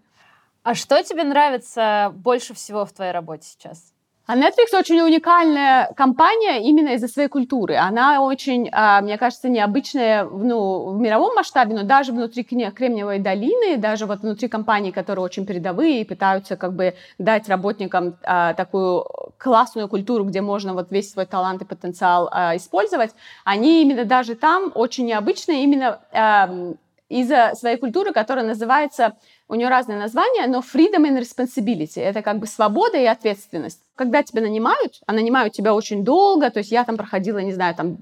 А 0.61 0.75
что 0.75 1.01
тебе 1.03 1.23
нравится 1.23 2.11
больше 2.13 2.53
всего 2.53 2.85
в 2.85 2.91
твоей 2.91 3.13
работе 3.13 3.47
сейчас? 3.47 3.93
А 4.29 4.35
Netflix 4.35 4.77
очень 4.77 5.01
уникальная 5.01 5.91
компания 5.95 6.61
именно 6.61 6.89
из-за 6.89 7.07
своей 7.07 7.29
культуры. 7.29 7.77
Она 7.77 8.21
очень, 8.21 8.69
а, 8.71 9.01
мне 9.01 9.17
кажется, 9.17 9.49
необычная 9.49 10.23
ну, 10.23 10.91
в 10.91 10.99
мировом 10.99 11.33
масштабе, 11.33 11.73
но 11.73 11.81
даже 11.81 12.11
внутри 12.11 12.43
Кремниевой 12.43 13.17
долины, 13.17 13.77
даже 13.77 14.05
вот 14.05 14.19
внутри 14.19 14.47
компаний, 14.47 14.91
которые 14.91 15.25
очень 15.25 15.47
передовые 15.47 16.01
и 16.01 16.05
пытаются 16.05 16.57
как 16.57 16.73
бы 16.73 16.93
дать 17.17 17.49
работникам 17.49 18.19
а, 18.21 18.53
такую 18.53 19.03
классную 19.39 19.87
культуру, 19.87 20.25
где 20.25 20.41
можно 20.41 20.75
вот 20.75 20.91
весь 20.91 21.11
свой 21.11 21.25
талант 21.25 21.63
и 21.63 21.65
потенциал 21.65 22.29
а, 22.31 22.55
использовать, 22.55 23.15
они 23.45 23.81
именно 23.81 24.05
даже 24.05 24.35
там 24.35 24.71
очень 24.75 25.07
необычные 25.07 25.63
именно 25.63 26.01
из-за 27.09 27.53
своей 27.55 27.77
культуры, 27.77 28.13
которая 28.13 28.45
называется 28.45 29.17
у 29.47 29.55
нее 29.55 29.67
разные 29.67 29.97
названия, 29.97 30.47
но 30.47 30.59
freedom 30.59 31.05
and 31.05 31.19
responsibility— 31.19 31.99
это 32.01 32.21
как 32.21 32.39
бы 32.39 32.47
свобода 32.47 32.97
и 32.97 33.05
ответственность. 33.05 33.81
Когда 33.95 34.23
тебя 34.23 34.41
нанимают, 34.41 35.01
а 35.07 35.13
нанимают 35.13 35.53
тебя 35.53 35.73
очень 35.73 36.05
долго, 36.05 36.49
то 36.51 36.59
есть 36.59 36.71
я 36.71 36.83
там 36.85 36.97
проходила, 36.97 37.39
не 37.39 37.53
знаю, 37.53 37.75
там 37.75 37.97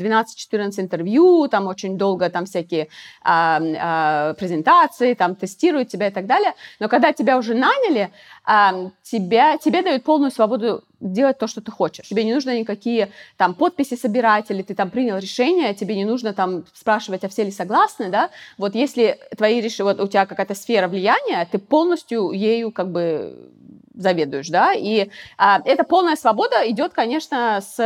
12-14 0.00 0.80
интервью, 0.80 1.48
там 1.48 1.66
очень 1.66 1.98
долго 1.98 2.30
там 2.30 2.46
всякие 2.46 2.88
а, 3.22 3.60
а, 3.60 4.34
презентации, 4.34 5.14
там 5.14 5.34
тестируют 5.34 5.88
тебя 5.88 6.08
и 6.08 6.10
так 6.10 6.26
далее. 6.26 6.54
Но 6.78 6.88
когда 6.88 7.12
тебя 7.12 7.36
уже 7.36 7.54
наняли, 7.54 8.10
а, 8.44 8.90
тебя, 9.02 9.58
тебе 9.58 9.82
дают 9.82 10.02
полную 10.02 10.30
свободу 10.30 10.82
делать 11.00 11.38
то, 11.38 11.46
что 11.46 11.60
ты 11.60 11.70
хочешь. 11.70 12.08
Тебе 12.08 12.24
не 12.24 12.34
нужно 12.34 12.58
никакие 12.58 13.10
там 13.36 13.54
подписи 13.54 13.96
собирать, 13.96 14.50
или 14.50 14.62
ты 14.62 14.74
там 14.74 14.90
принял 14.90 15.18
решение, 15.18 15.74
тебе 15.74 15.96
не 15.96 16.04
нужно 16.04 16.32
там 16.32 16.64
спрашивать, 16.74 17.24
а 17.24 17.28
все 17.28 17.44
ли 17.44 17.50
согласны, 17.50 18.10
да. 18.10 18.30
Вот 18.58 18.74
если 18.74 19.18
твои 19.36 19.60
решения, 19.60 19.92
вот 19.92 20.00
у 20.00 20.08
тебя 20.08 20.26
какая-то 20.26 20.54
сфера 20.54 20.88
влияния, 20.88 21.46
ты 21.50 21.58
полностью 21.58 22.32
ею 22.32 22.70
как 22.70 22.90
бы 22.90 23.50
заведуешь, 23.94 24.48
да, 24.48 24.72
и 24.72 25.10
а, 25.36 25.60
эта 25.64 25.84
полная 25.84 26.16
свобода 26.16 26.68
идет, 26.70 26.92
конечно, 26.92 27.60
с 27.60 27.76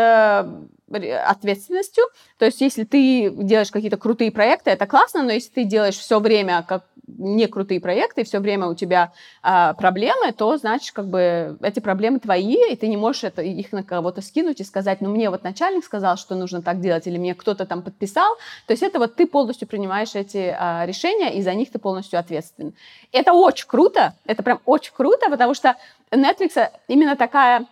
ответственностью. 0.96 2.04
То 2.38 2.44
есть, 2.46 2.60
если 2.60 2.84
ты 2.84 3.30
делаешь 3.30 3.70
какие-то 3.70 3.96
крутые 3.96 4.30
проекты, 4.30 4.70
это 4.70 4.86
классно, 4.86 5.22
но 5.22 5.32
если 5.32 5.50
ты 5.50 5.64
делаешь 5.64 5.96
все 5.96 6.20
время 6.20 6.64
как 6.66 6.84
не 7.06 7.46
крутые 7.46 7.80
проекты, 7.80 8.24
все 8.24 8.38
время 8.38 8.66
у 8.66 8.74
тебя 8.74 9.12
а, 9.42 9.74
проблемы, 9.74 10.32
то 10.32 10.56
значит, 10.56 10.92
как 10.92 11.08
бы 11.08 11.58
эти 11.62 11.80
проблемы 11.80 12.18
твои, 12.18 12.56
и 12.70 12.76
ты 12.76 12.88
не 12.88 12.96
можешь 12.96 13.24
это, 13.24 13.42
их 13.42 13.72
на 13.72 13.82
кого-то 13.82 14.22
скинуть 14.22 14.60
и 14.60 14.64
сказать, 14.64 15.00
ну 15.00 15.10
мне 15.10 15.30
вот 15.30 15.44
начальник 15.44 15.84
сказал, 15.84 16.16
что 16.16 16.34
нужно 16.34 16.62
так 16.62 16.80
делать, 16.80 17.06
или 17.06 17.18
мне 17.18 17.34
кто-то 17.34 17.66
там 17.66 17.82
подписал. 17.82 18.36
То 18.66 18.72
есть 18.72 18.82
это 18.82 18.98
вот 18.98 19.16
ты 19.16 19.26
полностью 19.26 19.68
принимаешь 19.68 20.14
эти 20.14 20.54
а, 20.58 20.86
решения, 20.86 21.34
и 21.34 21.42
за 21.42 21.54
них 21.54 21.70
ты 21.70 21.78
полностью 21.78 22.18
ответственен. 22.18 22.74
Это 23.12 23.32
очень 23.32 23.66
круто, 23.68 24.14
это 24.24 24.42
прям 24.42 24.60
очень 24.64 24.92
круто, 24.94 25.28
потому 25.28 25.54
что 25.54 25.76
Netflix 26.10 26.70
именно 26.88 27.16
такая 27.16 27.66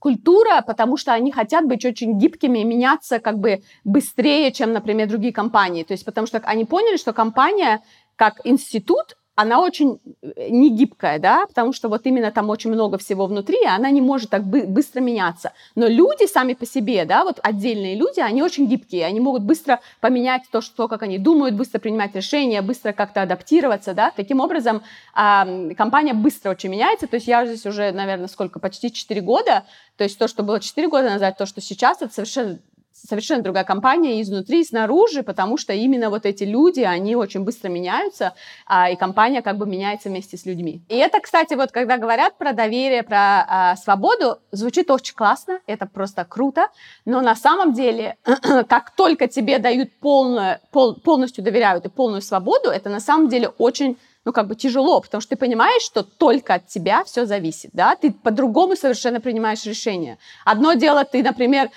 культура, 0.00 0.62
потому 0.66 0.96
что 0.96 1.12
они 1.12 1.30
хотят 1.30 1.66
быть 1.66 1.84
очень 1.84 2.18
гибкими 2.18 2.58
и 2.58 2.64
меняться 2.64 3.20
как 3.20 3.38
бы 3.38 3.62
быстрее, 3.84 4.50
чем, 4.50 4.72
например, 4.72 5.08
другие 5.08 5.32
компании. 5.32 5.84
То 5.84 5.92
есть 5.92 6.04
потому 6.04 6.26
что 6.26 6.38
они 6.38 6.64
поняли, 6.64 6.96
что 6.96 7.12
компания 7.12 7.82
как 8.16 8.40
институт, 8.44 9.16
она 9.34 9.60
очень 9.60 10.00
э, 10.22 10.48
не 10.50 10.70
гибкая, 10.70 11.18
да, 11.18 11.46
потому 11.46 11.72
что 11.72 11.88
вот 11.88 12.02
именно 12.04 12.30
там 12.30 12.50
очень 12.50 12.70
много 12.70 12.98
всего 12.98 13.26
внутри, 13.26 13.56
и 13.62 13.66
она 13.66 13.90
не 13.90 14.00
может 14.00 14.30
так 14.30 14.44
бы- 14.44 14.66
быстро 14.66 15.00
меняться. 15.00 15.52
Но 15.74 15.86
люди 15.86 16.26
сами 16.26 16.54
по 16.54 16.66
себе, 16.66 17.04
да, 17.04 17.24
вот 17.24 17.40
отдельные 17.42 17.94
люди, 17.94 18.20
они 18.20 18.42
очень 18.42 18.66
гибкие, 18.66 19.06
они 19.06 19.20
могут 19.20 19.42
быстро 19.42 19.80
поменять 20.00 20.42
то, 20.50 20.60
что, 20.60 20.88
как 20.88 21.02
они 21.02 21.18
думают, 21.18 21.54
быстро 21.54 21.78
принимать 21.78 22.14
решения, 22.14 22.60
быстро 22.62 22.92
как-то 22.92 23.22
адаптироваться, 23.22 23.94
да. 23.94 24.12
Таким 24.14 24.40
образом, 24.40 24.82
компания 25.14 26.12
быстро 26.14 26.50
очень 26.50 26.70
меняется, 26.70 27.06
то 27.06 27.16
есть 27.16 27.26
я 27.26 27.46
здесь 27.46 27.64
уже, 27.66 27.92
наверное, 27.92 28.28
сколько, 28.28 28.60
почти 28.60 28.92
4 28.92 29.20
года, 29.20 29.64
то 29.96 30.04
есть 30.04 30.18
то, 30.18 30.28
что 30.28 30.42
было 30.42 30.60
4 30.60 30.88
года 30.88 31.10
назад, 31.10 31.38
то, 31.38 31.46
что 31.46 31.60
сейчас, 31.60 32.02
это 32.02 32.12
совершенно 32.12 32.58
совершенно 33.06 33.42
другая 33.42 33.64
компания 33.64 34.20
изнутри 34.20 34.60
и 34.60 34.64
снаружи, 34.64 35.22
потому 35.22 35.56
что 35.56 35.72
именно 35.72 36.10
вот 36.10 36.26
эти 36.26 36.44
люди, 36.44 36.80
они 36.80 37.16
очень 37.16 37.40
быстро 37.40 37.68
меняются, 37.68 38.34
а, 38.66 38.90
и 38.90 38.96
компания 38.96 39.42
как 39.42 39.58
бы 39.58 39.66
меняется 39.66 40.08
вместе 40.08 40.36
с 40.36 40.46
людьми. 40.46 40.82
И 40.88 40.96
это, 40.96 41.20
кстати, 41.20 41.54
вот 41.54 41.72
когда 41.72 41.96
говорят 41.96 42.36
про 42.38 42.52
доверие, 42.52 43.02
про 43.02 43.44
а, 43.48 43.76
свободу, 43.76 44.38
звучит 44.52 44.90
очень 44.90 45.14
классно, 45.14 45.60
это 45.66 45.86
просто 45.86 46.24
круто, 46.24 46.68
но 47.04 47.20
на 47.20 47.34
самом 47.34 47.72
деле, 47.72 48.16
как 48.68 48.94
только 48.96 49.28
тебе 49.28 49.58
дают 49.58 49.92
полную, 50.00 50.58
пол, 50.70 50.94
полностью 50.96 51.44
доверяют 51.44 51.86
и 51.86 51.88
полную 51.88 52.22
свободу, 52.22 52.70
это 52.70 52.90
на 52.90 53.00
самом 53.00 53.28
деле 53.28 53.48
очень 53.48 53.96
ну, 54.24 54.32
как 54.32 54.48
бы 54.48 54.54
тяжело, 54.54 55.00
потому 55.00 55.20
что 55.20 55.30
ты 55.30 55.36
понимаешь, 55.36 55.82
что 55.82 56.02
только 56.02 56.54
от 56.54 56.66
тебя 56.66 57.04
все 57.04 57.24
зависит, 57.24 57.70
да, 57.72 57.96
ты 57.96 58.12
по-другому 58.12 58.76
совершенно 58.76 59.20
принимаешь 59.20 59.64
решение. 59.64 60.18
Одно 60.44 60.74
дело, 60.74 61.04
ты, 61.04 61.22
например, 61.22 61.70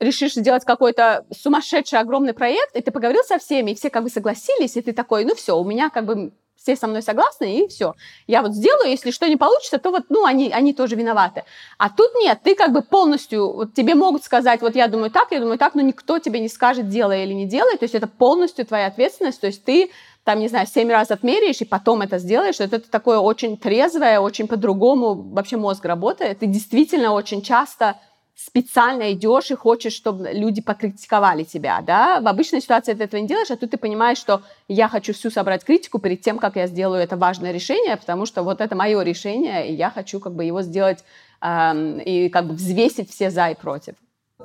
решишь 0.00 0.34
сделать 0.34 0.64
какой-то 0.64 1.24
сумасшедший 1.34 1.98
огромный 1.98 2.34
проект, 2.34 2.76
и 2.76 2.80
ты 2.80 2.90
поговорил 2.90 3.22
со 3.24 3.38
всеми, 3.38 3.70
и 3.70 3.74
все 3.74 3.90
как 3.90 4.02
бы 4.02 4.10
согласились, 4.10 4.76
и 4.76 4.82
ты 4.82 4.92
такой, 4.92 5.24
ну 5.24 5.34
все, 5.34 5.58
у 5.58 5.64
меня 5.64 5.90
как 5.90 6.04
бы 6.04 6.32
все 6.66 6.74
со 6.74 6.88
мной 6.88 7.02
согласны, 7.02 7.60
и 7.60 7.68
все. 7.68 7.94
Я 8.26 8.42
вот 8.42 8.52
сделаю, 8.52 8.90
если 8.90 9.12
что 9.12 9.28
не 9.28 9.36
получится, 9.36 9.78
то 9.78 9.90
вот, 9.90 10.06
ну, 10.08 10.24
они, 10.24 10.50
они 10.50 10.72
тоже 10.72 10.96
виноваты. 10.96 11.44
А 11.78 11.90
тут 11.90 12.10
нет, 12.16 12.40
ты 12.42 12.56
как 12.56 12.72
бы 12.72 12.82
полностью, 12.82 13.52
вот 13.52 13.74
тебе 13.74 13.94
могут 13.94 14.24
сказать, 14.24 14.62
вот 14.62 14.74
я 14.74 14.88
думаю 14.88 15.12
так, 15.12 15.30
я 15.30 15.38
думаю 15.38 15.58
так, 15.58 15.76
но 15.76 15.82
никто 15.82 16.18
тебе 16.18 16.40
не 16.40 16.48
скажет, 16.48 16.88
делай 16.88 17.22
или 17.22 17.34
не 17.34 17.46
делай, 17.46 17.76
то 17.76 17.84
есть 17.84 17.94
это 17.94 18.08
полностью 18.08 18.66
твоя 18.66 18.86
ответственность, 18.86 19.40
то 19.40 19.46
есть 19.46 19.64
ты 19.64 19.90
там, 20.24 20.40
не 20.40 20.48
знаю, 20.48 20.66
семь 20.66 20.90
раз 20.90 21.12
отмеряешь 21.12 21.60
и 21.60 21.64
потом 21.64 22.02
это 22.02 22.18
сделаешь, 22.18 22.58
это, 22.58 22.80
такое 22.80 23.18
очень 23.18 23.56
трезвое, 23.56 24.18
очень 24.18 24.48
по-другому 24.48 25.14
вообще 25.14 25.56
мозг 25.56 25.84
работает, 25.84 26.40
ты 26.40 26.46
действительно 26.46 27.12
очень 27.12 27.42
часто 27.42 27.94
специально 28.36 29.12
идешь 29.12 29.50
и 29.50 29.54
хочешь, 29.54 29.94
чтобы 29.94 30.28
люди 30.30 30.60
покритиковали 30.60 31.42
тебя, 31.42 31.80
да, 31.80 32.20
в 32.20 32.28
обычной 32.28 32.60
ситуации 32.60 32.92
ты 32.92 33.04
этого 33.04 33.20
не 33.20 33.26
делаешь, 33.26 33.50
а 33.50 33.56
тут 33.56 33.70
ты 33.70 33.78
понимаешь, 33.78 34.18
что 34.18 34.42
я 34.68 34.88
хочу 34.88 35.14
всю 35.14 35.30
собрать 35.30 35.64
критику 35.64 35.98
перед 35.98 36.20
тем, 36.20 36.38
как 36.38 36.56
я 36.56 36.66
сделаю 36.66 37.02
это 37.02 37.16
важное 37.16 37.50
решение, 37.50 37.96
потому 37.96 38.26
что 38.26 38.42
вот 38.42 38.60
это 38.60 38.76
мое 38.76 39.02
решение, 39.02 39.68
и 39.68 39.74
я 39.74 39.90
хочу 39.90 40.20
как 40.20 40.34
бы 40.34 40.44
его 40.44 40.60
сделать 40.60 41.02
эм, 41.40 41.98
и 41.98 42.28
как 42.28 42.46
бы 42.46 42.54
взвесить 42.54 43.10
все 43.10 43.30
за 43.30 43.48
и 43.48 43.54
против. 43.54 43.94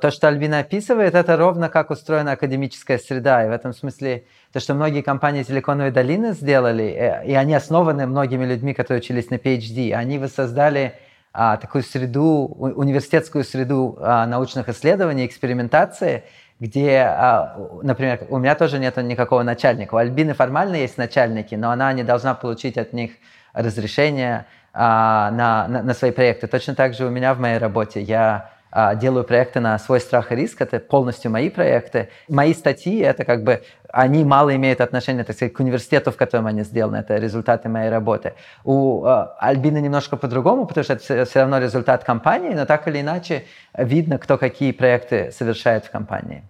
То, 0.00 0.10
что 0.10 0.26
Альбина 0.26 0.60
описывает, 0.60 1.14
это 1.14 1.36
ровно 1.36 1.68
как 1.68 1.90
устроена 1.90 2.32
академическая 2.32 2.96
среда. 2.96 3.44
И 3.44 3.48
в 3.48 3.52
этом 3.52 3.74
смысле 3.74 4.24
то, 4.50 4.58
что 4.58 4.72
многие 4.72 5.02
компании 5.02 5.42
Силиконовой 5.42 5.90
долины 5.90 6.32
сделали, 6.32 6.84
э, 6.84 7.26
и 7.26 7.34
они 7.34 7.54
основаны 7.54 8.06
многими 8.06 8.46
людьми, 8.46 8.72
которые 8.72 9.02
учились 9.02 9.28
на 9.28 9.34
PhD, 9.34 9.92
они 9.92 10.18
воссоздали 10.18 10.94
а, 11.32 11.56
такую 11.56 11.82
среду, 11.82 12.46
университетскую 12.58 13.44
среду 13.44 13.98
а, 14.00 14.26
научных 14.26 14.68
исследований, 14.68 15.26
экспериментации, 15.26 16.24
где, 16.60 17.00
а, 17.00 17.56
например, 17.82 18.26
у 18.28 18.38
меня 18.38 18.54
тоже 18.54 18.78
нет 18.78 18.96
никакого 18.98 19.42
начальника. 19.42 19.94
У 19.94 19.98
Альбины 19.98 20.34
формально 20.34 20.76
есть 20.76 20.98
начальники, 20.98 21.54
но 21.54 21.70
она 21.70 21.92
не 21.92 22.04
должна 22.04 22.34
получить 22.34 22.78
от 22.78 22.92
них 22.92 23.12
разрешение 23.52 24.46
а, 24.72 25.30
на, 25.30 25.68
на, 25.68 25.82
на 25.82 25.94
свои 25.94 26.10
проекты. 26.10 26.46
Точно 26.46 26.74
так 26.74 26.94
же 26.94 27.06
у 27.06 27.10
меня 27.10 27.34
в 27.34 27.40
моей 27.40 27.58
работе. 27.58 28.00
Я 28.00 28.50
делаю 28.96 29.24
проекты 29.24 29.60
на 29.60 29.78
свой 29.78 30.00
страх 30.00 30.32
и 30.32 30.36
риск, 30.36 30.62
это 30.62 30.78
полностью 30.78 31.30
мои 31.30 31.50
проекты. 31.50 32.08
Мои 32.28 32.54
статьи, 32.54 32.98
это 32.98 33.24
как 33.24 33.44
бы, 33.44 33.62
они 33.88 34.24
мало 34.24 34.54
имеют 34.56 34.80
отношения, 34.80 35.24
так 35.24 35.36
сказать, 35.36 35.52
к 35.52 35.60
университету, 35.60 36.10
в 36.10 36.16
котором 36.16 36.46
они 36.46 36.62
сделаны, 36.62 36.96
это 36.96 37.16
результаты 37.16 37.68
моей 37.68 37.90
работы. 37.90 38.34
У 38.64 39.04
э, 39.04 39.26
Альбины 39.38 39.78
немножко 39.80 40.16
по-другому, 40.16 40.66
потому 40.66 40.84
что 40.84 40.94
это 40.94 41.02
все, 41.02 41.24
все 41.24 41.40
равно 41.40 41.58
результат 41.58 42.04
компании, 42.04 42.54
но 42.54 42.64
так 42.64 42.88
или 42.88 43.00
иначе 43.00 43.44
видно, 43.76 44.18
кто 44.18 44.38
какие 44.38 44.72
проекты 44.72 45.30
совершает 45.32 45.84
в 45.84 45.90
компании. 45.90 46.42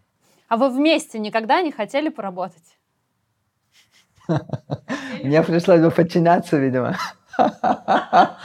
А 0.49 0.57
вы 0.57 0.69
вместе 0.69 1.19
никогда 1.19 1.61
не 1.63 1.73
хотели 1.73 2.09
поработать? 2.09 2.77
Мне 5.23 5.43
пришлось 5.43 5.81
бы 5.81 5.91
подчиняться, 5.91 6.57
видимо. 6.57 6.97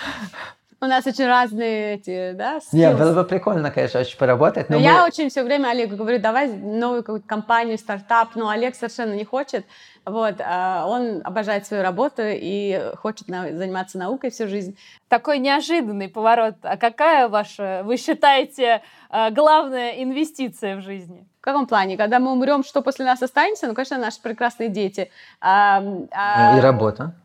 У 0.80 0.86
нас 0.86 1.08
очень 1.08 1.26
разные 1.26 1.96
эти, 1.96 2.34
да, 2.34 2.58
skills. 2.58 2.68
Не, 2.74 2.94
было 2.94 3.12
бы 3.12 3.24
прикольно, 3.24 3.72
конечно, 3.72 4.00
очень 4.00 4.16
поработать. 4.16 4.70
Но, 4.70 4.76
но 4.76 4.84
мы... 4.84 4.86
я 4.86 5.06
очень 5.06 5.30
все 5.30 5.42
время 5.44 5.70
Олегу 5.70 5.96
говорю, 5.96 6.20
давай 6.20 6.50
новую 6.50 7.02
какую-то 7.02 7.28
компанию, 7.28 7.80
стартап, 7.80 8.36
но 8.36 8.50
Олег 8.50 8.76
совершенно 8.76 9.14
не 9.14 9.26
хочет. 9.26 9.66
Вот, 10.06 10.36
а 10.40 10.86
он 10.88 11.22
обожает 11.24 11.66
свою 11.66 11.82
работу 11.82 12.22
и 12.24 12.92
хочет 12.98 13.28
заниматься 13.28 13.98
наукой 13.98 14.30
всю 14.30 14.48
жизнь. 14.48 14.78
Такой 15.08 15.40
неожиданный 15.40 16.10
поворот. 16.10 16.56
А 16.62 16.78
какая 16.78 17.28
ваша, 17.28 17.82
вы 17.84 17.98
считаете, 17.98 18.84
а, 19.10 19.32
главная 19.32 20.04
инвестиция 20.04 20.78
в 20.78 20.82
жизни? 20.82 21.28
В 21.42 21.42
каком 21.42 21.66
плане? 21.66 21.98
Когда 21.98 22.20
мы 22.20 22.32
умрем, 22.32 22.64
что 22.64 22.84
после 22.84 23.04
нас 23.06 23.24
останется? 23.24 23.66
Ну, 23.66 23.74
конечно, 23.74 23.98
наши 23.98 24.22
прекрасные 24.22 24.70
дети. 24.70 25.10
А, 25.42 25.84
а... 26.12 26.58
И 26.58 26.62
работа. 26.62 27.16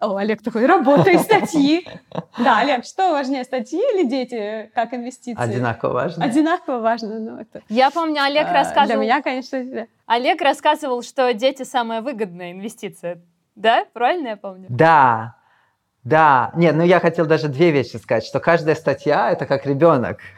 О, 0.00 0.16
Олег 0.16 0.42
такой, 0.42 0.66
работа 0.66 1.10
и 1.10 1.18
статьи. 1.18 1.86
Да, 2.38 2.60
Олег, 2.60 2.84
что 2.84 3.10
важнее, 3.10 3.42
статьи 3.42 3.80
или 3.94 4.08
дети 4.08 4.70
как 4.74 4.94
инвестиции? 4.94 5.42
Одинаково 5.42 5.92
важно. 5.92 6.24
Одинаково 6.24 6.78
важно. 6.78 7.18
Ну, 7.18 7.38
это... 7.38 7.62
Я 7.68 7.90
помню, 7.90 8.22
Олег 8.22 8.46
а, 8.48 8.52
рассказывал... 8.52 8.86
Для 8.86 8.96
меня, 8.96 9.22
конечно, 9.22 9.64
да. 9.64 9.86
Олег 10.06 10.40
рассказывал, 10.40 11.02
что 11.02 11.32
дети 11.34 11.64
самая 11.64 12.00
выгодная 12.00 12.52
инвестиция. 12.52 13.20
Да? 13.56 13.86
Правильно 13.92 14.28
я 14.28 14.36
помню? 14.36 14.66
Да, 14.68 15.34
да, 16.08 16.52
нет, 16.54 16.74
ну 16.74 16.84
я 16.84 17.00
хотел 17.00 17.26
даже 17.26 17.48
две 17.48 17.70
вещи 17.70 17.96
сказать, 17.96 18.24
что 18.24 18.40
каждая 18.40 18.74
статья– 18.74 19.30
это 19.32 19.44
как 19.44 19.66
ребенок. 19.66 20.18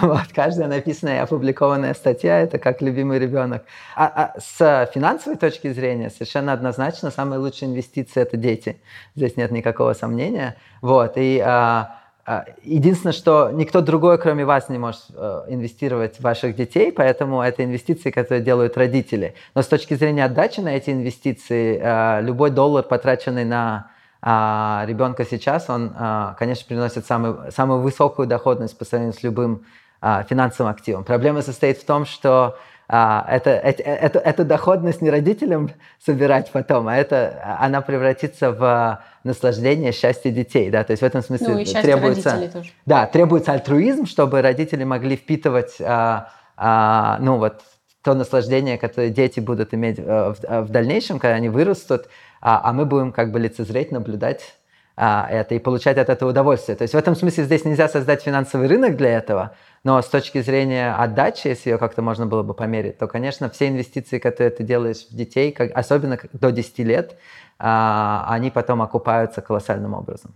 Вот, 0.00 0.24
каждая 0.34 0.66
написанная 0.66 1.18
и 1.18 1.20
опубликованная 1.20 1.94
статья– 1.94 2.40
это 2.40 2.58
как 2.58 2.82
любимый 2.82 3.18
ребенок. 3.18 3.64
А, 3.94 4.06
а 4.06 4.40
с 4.40 4.90
финансовой 4.92 5.38
точки 5.38 5.72
зрения 5.72 6.10
совершенно 6.10 6.52
однозначно 6.52 7.10
самые 7.10 7.38
лучшие 7.38 7.70
инвестиции– 7.70 8.20
это 8.22 8.36
дети. 8.36 8.80
Здесь 9.14 9.36
нет 9.36 9.50
никакого 9.50 9.92
сомнения. 9.92 10.56
Вот, 10.80 11.12
и 11.16 11.38
а, 11.38 11.98
а, 12.24 12.46
единственное, 12.62 13.12
что 13.12 13.50
никто 13.52 13.82
другой, 13.82 14.18
кроме 14.18 14.46
вас, 14.46 14.70
не 14.70 14.78
может 14.78 15.02
а, 15.14 15.44
инвестировать 15.48 16.16
в 16.16 16.20
ваших 16.22 16.56
детей, 16.56 16.90
поэтому 16.90 17.42
это 17.42 17.62
инвестиции, 17.62 18.10
которые 18.10 18.42
делают 18.42 18.78
родители. 18.78 19.34
Но 19.54 19.62
с 19.62 19.66
точки 19.66 19.94
зрения 19.94 20.24
отдачи 20.24 20.60
на 20.60 20.74
эти 20.74 20.90
инвестиции, 20.90 21.78
а, 21.80 22.20
любой 22.20 22.50
доллар, 22.50 22.84
потраченный 22.84 23.44
на 23.44 23.93
а 24.26 24.84
ребенка 24.86 25.26
сейчас, 25.26 25.68
он, 25.68 25.92
а, 25.98 26.34
конечно, 26.38 26.64
приносит 26.66 27.04
самый, 27.04 27.52
самую 27.52 27.82
высокую 27.82 28.26
доходность 28.26 28.78
по 28.78 28.86
сравнению 28.86 29.14
с 29.14 29.22
любым 29.22 29.66
а, 30.00 30.22
финансовым 30.22 30.72
активом. 30.72 31.04
Проблема 31.04 31.42
состоит 31.42 31.76
в 31.76 31.84
том, 31.84 32.06
что 32.06 32.56
а, 32.88 33.26
это, 33.28 33.50
это, 33.50 33.82
это, 33.82 34.18
эту 34.18 34.46
доходность 34.46 35.02
не 35.02 35.10
родителям 35.10 35.68
собирать 36.02 36.50
потом, 36.52 36.88
а 36.88 36.96
это, 36.96 37.58
она 37.60 37.82
превратится 37.82 38.50
в 38.50 39.02
наслаждение, 39.24 39.92
счастье 39.92 40.32
детей. 40.32 40.70
Да? 40.70 40.84
То 40.84 40.92
есть 40.92 41.02
в 41.02 41.06
этом 41.06 41.20
смысле 41.20 41.48
ну, 41.48 41.58
и 41.58 41.66
требуется, 41.66 42.50
да, 42.86 43.04
требуется 43.06 43.52
альтруизм, 43.52 44.06
чтобы 44.06 44.40
родители 44.40 44.84
могли 44.84 45.16
впитывать 45.16 45.76
а, 45.82 46.30
а, 46.56 47.18
ну, 47.20 47.36
вот, 47.36 47.60
то 48.02 48.14
наслаждение, 48.14 48.78
которое 48.78 49.10
дети 49.10 49.40
будут 49.40 49.74
иметь 49.74 49.98
в, 49.98 50.36
в 50.40 50.68
дальнейшем, 50.70 51.18
когда 51.18 51.34
они 51.34 51.50
вырастут, 51.50 52.06
а, 52.44 52.60
а 52.62 52.72
мы 52.74 52.84
будем 52.84 53.10
как 53.10 53.32
бы 53.32 53.40
лицезреть, 53.40 53.90
наблюдать 53.90 54.54
а, 54.96 55.26
это 55.30 55.54
и 55.54 55.58
получать 55.58 55.96
от 55.96 56.10
этого 56.10 56.30
удовольствие. 56.30 56.76
То 56.76 56.82
есть 56.82 56.92
в 56.92 56.96
этом 56.96 57.16
смысле 57.16 57.44
здесь 57.44 57.64
нельзя 57.64 57.88
создать 57.88 58.22
финансовый 58.22 58.68
рынок 58.68 58.96
для 58.96 59.16
этого, 59.16 59.56
но 59.82 60.00
с 60.00 60.06
точки 60.06 60.42
зрения 60.42 60.94
отдачи, 60.94 61.48
если 61.48 61.70
ее 61.70 61.78
как-то 61.78 62.02
можно 62.02 62.26
было 62.26 62.42
бы 62.42 62.52
померить, 62.52 62.98
то, 62.98 63.06
конечно, 63.06 63.48
все 63.48 63.68
инвестиции, 63.68 64.18
которые 64.18 64.50
ты 64.50 64.62
делаешь 64.62 65.06
в 65.10 65.16
детей, 65.16 65.52
как, 65.52 65.70
особенно 65.74 66.18
до 66.34 66.52
10 66.52 66.78
лет, 66.80 67.16
а, 67.58 68.26
они 68.28 68.50
потом 68.50 68.82
окупаются 68.82 69.40
колоссальным 69.40 69.94
образом. 69.94 70.30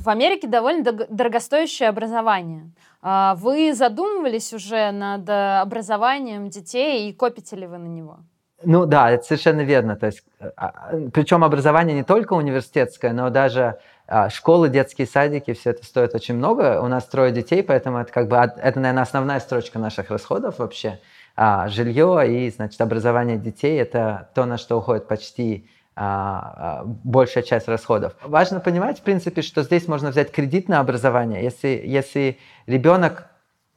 В 0.00 0.08
Америке 0.08 0.48
довольно 0.48 0.92
дорогостоящее 0.92 1.88
образование. 1.88 2.72
А, 3.00 3.36
вы 3.36 3.72
задумывались 3.74 4.52
уже 4.52 4.90
над 4.90 5.30
образованием 5.30 6.48
детей 6.48 7.08
и 7.08 7.12
копите 7.12 7.54
ли 7.54 7.68
вы 7.68 7.78
на 7.78 7.86
него? 7.86 8.18
Ну 8.64 8.86
да, 8.86 9.10
это 9.10 9.24
совершенно 9.24 9.60
верно. 9.60 9.96
То 9.96 10.06
есть, 10.06 10.22
а, 10.40 10.48
а, 10.56 10.98
причем 11.12 11.44
образование 11.44 11.94
не 11.94 12.04
только 12.04 12.32
университетское, 12.32 13.12
но 13.12 13.28
даже 13.28 13.78
а, 14.06 14.30
школы, 14.30 14.70
детские 14.70 15.06
садики, 15.06 15.52
все 15.52 15.70
это 15.70 15.84
стоит 15.84 16.14
очень 16.14 16.34
много. 16.36 16.80
У 16.80 16.88
нас 16.88 17.04
трое 17.04 17.32
детей, 17.32 17.62
поэтому 17.62 17.98
это 17.98 18.10
как 18.10 18.28
бы 18.28 18.36
это, 18.36 18.80
наверное, 18.80 19.02
основная 19.02 19.40
строчка 19.40 19.78
наших 19.78 20.10
расходов 20.10 20.58
вообще. 20.58 20.98
А, 21.36 21.68
жилье 21.68 22.24
и, 22.26 22.50
значит, 22.50 22.80
образование 22.80 23.36
детей– 23.36 23.78
это 23.80 24.30
то, 24.34 24.46
на 24.46 24.56
что 24.56 24.78
уходит 24.78 25.06
почти 25.06 25.68
большая 25.96 27.42
часть 27.42 27.68
расходов. 27.68 28.12
Важно 28.22 28.60
понимать, 28.60 28.98
в 28.98 29.02
принципе, 29.02 29.40
что 29.40 29.62
здесь 29.62 29.88
можно 29.88 30.10
взять 30.10 30.30
кредит 30.30 30.68
на 30.68 30.80
образование. 30.80 31.42
Если, 31.42 31.82
если 31.86 32.36
ребенок 32.66 33.28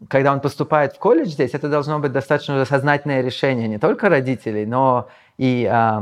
когда 0.08 0.32
он 0.32 0.40
поступает 0.40 0.94
в 0.94 1.00
колледж 1.00 1.30
здесь, 1.30 1.52
это 1.54 1.68
должно 1.68 2.00
быть 2.00 2.12
достаточно 2.12 2.64
сознательное 2.66 3.22
решение 3.22 3.68
не 3.68 3.78
только 3.78 4.08
родителей, 4.10 4.66
но 4.66 5.10
и 5.38 5.70
э, 5.70 6.00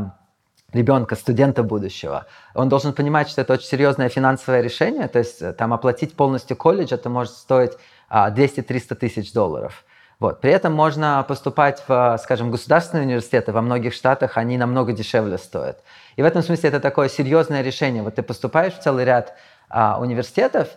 ребенка, 0.74 1.16
студента 1.16 1.64
будущего. 1.64 2.28
Он 2.54 2.70
должен 2.70 2.94
понимать, 2.94 3.30
что 3.30 3.42
это 3.42 3.54
очень 3.54 3.66
серьезное 3.68 4.10
финансовое 4.10 4.62
решение, 4.62 5.08
то 5.08 5.20
есть 5.20 5.42
э, 5.42 5.54
там 5.54 5.74
оплатить 5.74 6.16
полностью 6.16 6.56
колледж, 6.56 6.94
это 6.94 7.10
может 7.10 7.34
стоить 7.34 7.74
э, 7.74 7.76
а, 8.10 8.32
200-300 8.32 8.96
тысяч 8.96 9.34
долларов. 9.34 9.84
Вот. 10.20 10.42
При 10.42 10.52
этом 10.52 10.74
можно 10.74 11.24
поступать 11.28 11.84
в, 11.88 12.18
скажем, 12.22 12.50
государственные 12.50 13.06
университеты. 13.06 13.52
Во 13.52 13.62
многих 13.62 13.94
штатах 13.94 14.38
они 14.38 14.58
намного 14.58 14.92
дешевле 14.92 15.38
стоят. 15.38 15.84
И 16.16 16.24
в 16.24 16.26
этом 16.26 16.42
смысле 16.42 16.70
это 16.70 16.80
такое 16.80 17.08
серьезное 17.08 17.62
решение. 17.62 18.02
Вот 18.02 18.16
ты 18.16 18.24
поступаешь 18.24 18.74
в 18.74 18.82
целый 18.82 19.06
ряд 19.06 19.36
а, 19.70 20.00
университетов, 20.00 20.70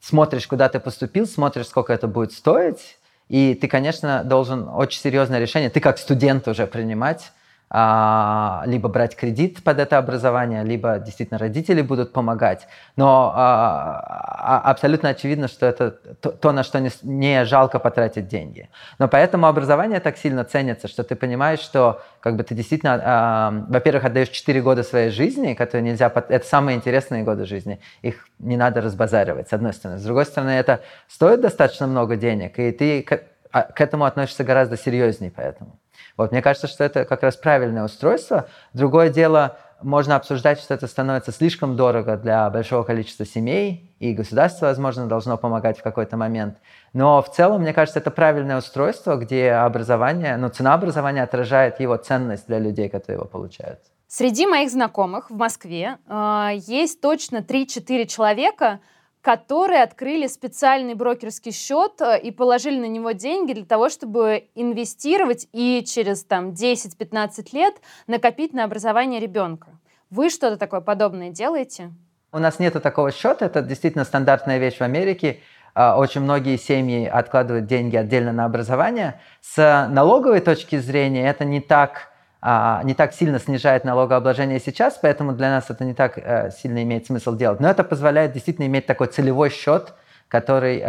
смотришь, 0.00 0.46
куда 0.46 0.68
ты 0.68 0.80
поступил, 0.80 1.26
смотришь, 1.26 1.66
сколько 1.66 1.92
это 1.92 2.08
будет 2.08 2.32
стоить, 2.32 2.98
и 3.28 3.54
ты, 3.54 3.68
конечно, 3.68 4.22
должен 4.24 4.68
очень 4.68 5.00
серьезное 5.00 5.38
решение, 5.38 5.70
ты 5.70 5.80
как 5.80 5.98
студент 5.98 6.48
уже 6.48 6.66
принимать, 6.66 7.32
либо 7.70 8.88
брать 8.88 9.14
кредит 9.14 9.62
под 9.62 9.78
это 9.78 9.98
образование, 9.98 10.64
либо 10.64 10.98
действительно 10.98 11.38
родители 11.38 11.82
будут 11.82 12.14
помогать. 12.14 12.66
Но 12.96 13.32
а, 13.36 14.60
а, 14.64 14.70
абсолютно 14.70 15.10
очевидно, 15.10 15.48
что 15.48 15.66
это 15.66 15.90
то, 15.90 16.52
на 16.52 16.62
что 16.62 16.80
не, 16.80 16.90
не 17.02 17.44
жалко 17.44 17.78
потратить 17.78 18.26
деньги. 18.26 18.70
Но 18.98 19.06
поэтому 19.06 19.46
образование 19.46 20.00
так 20.00 20.16
сильно 20.16 20.44
ценится, 20.44 20.88
что 20.88 21.04
ты 21.04 21.14
понимаешь, 21.14 21.60
что 21.60 22.00
как 22.20 22.36
бы 22.36 22.42
ты 22.42 22.54
действительно, 22.54 23.66
во-первых, 23.68 24.04
отдаешь 24.06 24.30
4 24.30 24.62
года 24.62 24.82
своей 24.82 25.10
жизни, 25.10 25.52
которые 25.52 25.82
нельзя... 25.82 26.06
Это 26.06 26.46
самые 26.46 26.76
интересные 26.76 27.22
годы 27.22 27.44
жизни. 27.44 27.80
Их 28.00 28.28
не 28.38 28.56
надо 28.56 28.80
разбазаривать, 28.80 29.50
с 29.50 29.52
одной 29.52 29.74
стороны. 29.74 29.98
С 29.98 30.04
другой 30.04 30.24
стороны, 30.24 30.50
это 30.50 30.80
стоит 31.06 31.42
достаточно 31.42 31.86
много 31.86 32.16
денег, 32.16 32.58
и 32.58 32.72
ты 32.72 33.02
к, 33.02 33.20
к 33.50 33.80
этому 33.80 34.04
относишься 34.04 34.42
гораздо 34.44 34.78
серьезнее 34.78 35.30
поэтому. 35.34 35.78
Вот, 36.18 36.32
мне 36.32 36.42
кажется, 36.42 36.66
что 36.66 36.84
это 36.84 37.06
как 37.06 37.22
раз 37.22 37.36
правильное 37.36 37.84
устройство. 37.84 38.48
Другое 38.74 39.08
дело, 39.08 39.56
можно 39.80 40.16
обсуждать, 40.16 40.58
что 40.58 40.74
это 40.74 40.88
становится 40.88 41.30
слишком 41.30 41.76
дорого 41.76 42.16
для 42.16 42.50
большого 42.50 42.82
количества 42.82 43.24
семей, 43.24 43.94
и 44.00 44.12
государство, 44.12 44.66
возможно, 44.66 45.06
должно 45.06 45.38
помогать 45.38 45.78
в 45.78 45.82
какой-то 45.82 46.16
момент. 46.16 46.58
Но 46.92 47.22
в 47.22 47.30
целом, 47.30 47.62
мне 47.62 47.72
кажется, 47.72 48.00
это 48.00 48.10
правильное 48.10 48.58
устройство, 48.58 49.16
где 49.16 49.52
образование, 49.52 50.36
ну, 50.36 50.48
цена 50.48 50.74
образования 50.74 51.22
отражает 51.22 51.78
его 51.80 51.96
ценность 51.96 52.48
для 52.48 52.58
людей, 52.58 52.88
которые 52.88 53.18
его 53.18 53.26
получают. 53.26 53.78
Среди 54.08 54.46
моих 54.46 54.70
знакомых 54.70 55.30
в 55.30 55.36
Москве 55.36 55.98
э, 56.08 56.48
есть 56.66 57.00
точно 57.00 57.38
3-4 57.38 58.06
человека, 58.06 58.80
которые 59.22 59.82
открыли 59.82 60.26
специальный 60.26 60.94
брокерский 60.94 61.52
счет 61.52 62.00
э, 62.00 62.20
и 62.20 62.30
положили 62.30 62.78
на 62.78 62.88
него 62.88 63.12
деньги 63.12 63.52
для 63.52 63.64
того, 63.64 63.88
чтобы 63.88 64.48
инвестировать 64.54 65.48
и 65.52 65.84
через 65.86 66.24
там, 66.24 66.50
10-15 66.50 67.48
лет 67.52 67.74
накопить 68.06 68.52
на 68.52 68.64
образование 68.64 69.20
ребенка. 69.20 69.68
Вы 70.10 70.30
что-то 70.30 70.56
такое 70.56 70.80
подобное 70.80 71.30
делаете? 71.30 71.92
У 72.32 72.38
нас 72.38 72.58
нет 72.58 72.80
такого 72.82 73.10
счета, 73.10 73.46
это 73.46 73.62
действительно 73.62 74.04
стандартная 74.04 74.58
вещь 74.58 74.78
в 74.78 74.82
Америке. 74.82 75.40
А, 75.74 75.98
очень 75.98 76.22
многие 76.22 76.56
семьи 76.56 77.06
откладывают 77.06 77.66
деньги 77.66 77.96
отдельно 77.96 78.32
на 78.32 78.44
образование. 78.44 79.20
С 79.40 79.86
налоговой 79.90 80.40
точки 80.40 80.76
зрения 80.78 81.28
это 81.28 81.44
не 81.44 81.60
так, 81.60 82.10
не 82.42 82.94
так 82.94 83.12
сильно 83.14 83.38
снижает 83.38 83.84
налогообложение 83.84 84.60
сейчас, 84.60 84.98
поэтому 85.02 85.32
для 85.32 85.50
нас 85.50 85.70
это 85.70 85.84
не 85.84 85.94
так 85.94 86.18
э, 86.18 86.50
сильно 86.52 86.82
имеет 86.84 87.06
смысл 87.06 87.34
делать. 87.34 87.58
Но 87.58 87.68
это 87.68 87.82
позволяет 87.82 88.32
действительно 88.32 88.66
иметь 88.66 88.86
такой 88.86 89.08
целевой 89.08 89.50
счет, 89.50 89.92
который 90.28 90.82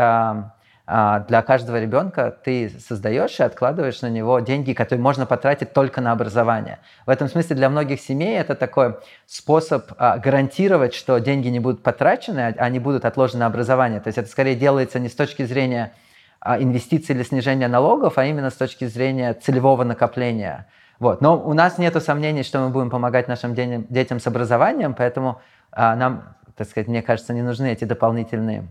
а, 0.92 1.20
для 1.20 1.44
каждого 1.44 1.80
ребенка 1.80 2.36
ты 2.44 2.72
создаешь 2.80 3.40
и 3.40 3.44
откладываешь 3.44 4.02
на 4.02 4.10
него 4.10 4.40
деньги, 4.40 4.74
которые 4.74 5.04
можно 5.04 5.28
потратить 5.28 5.72
только 5.72 6.02
на 6.02 6.12
образование. 6.12 6.80
В 7.06 7.12
этом 7.12 7.28
смысле 7.28 7.56
для 7.56 7.70
многих 7.70 8.02
семей 8.02 8.40
это 8.40 8.56
такой 8.56 8.96
способ 9.28 9.92
а, 10.00 10.18
гарантировать, 10.18 10.96
что 10.96 11.20
деньги 11.20 11.48
не 11.48 11.60
будут 11.60 11.84
потрачены, 11.84 12.40
а 12.58 12.64
они 12.64 12.80
будут 12.80 13.06
отложены 13.06 13.42
на 13.42 13.46
образование. 13.46 14.00
То 14.00 14.08
есть 14.08 14.18
это 14.18 14.28
скорее 14.30 14.56
делается 14.56 14.98
не 14.98 15.10
с 15.10 15.16
точки 15.16 15.46
зрения 15.46 15.94
а, 16.40 16.60
инвестиций 16.60 17.14
или 17.14 17.22
снижения 17.22 17.68
налогов, 17.68 18.18
а 18.18 18.26
именно 18.26 18.50
с 18.50 18.56
точки 18.56 18.86
зрения 18.86 19.36
целевого 19.36 19.84
накопления. 19.84 20.66
Вот. 21.00 21.22
Но 21.22 21.42
у 21.42 21.54
нас 21.54 21.78
нет 21.78 22.02
сомнений, 22.04 22.44
что 22.44 22.60
мы 22.60 22.70
будем 22.70 22.90
помогать 22.90 23.28
нашим 23.28 23.56
детям 23.56 24.20
с 24.20 24.28
образованием, 24.28 24.94
поэтому 24.94 25.42
нам, 25.72 26.36
так 26.56 26.68
сказать, 26.68 26.88
мне 26.88 27.02
кажется, 27.02 27.34
не 27.34 27.42
нужны 27.42 27.72
эти 27.72 27.86
дополнительные 27.86 28.68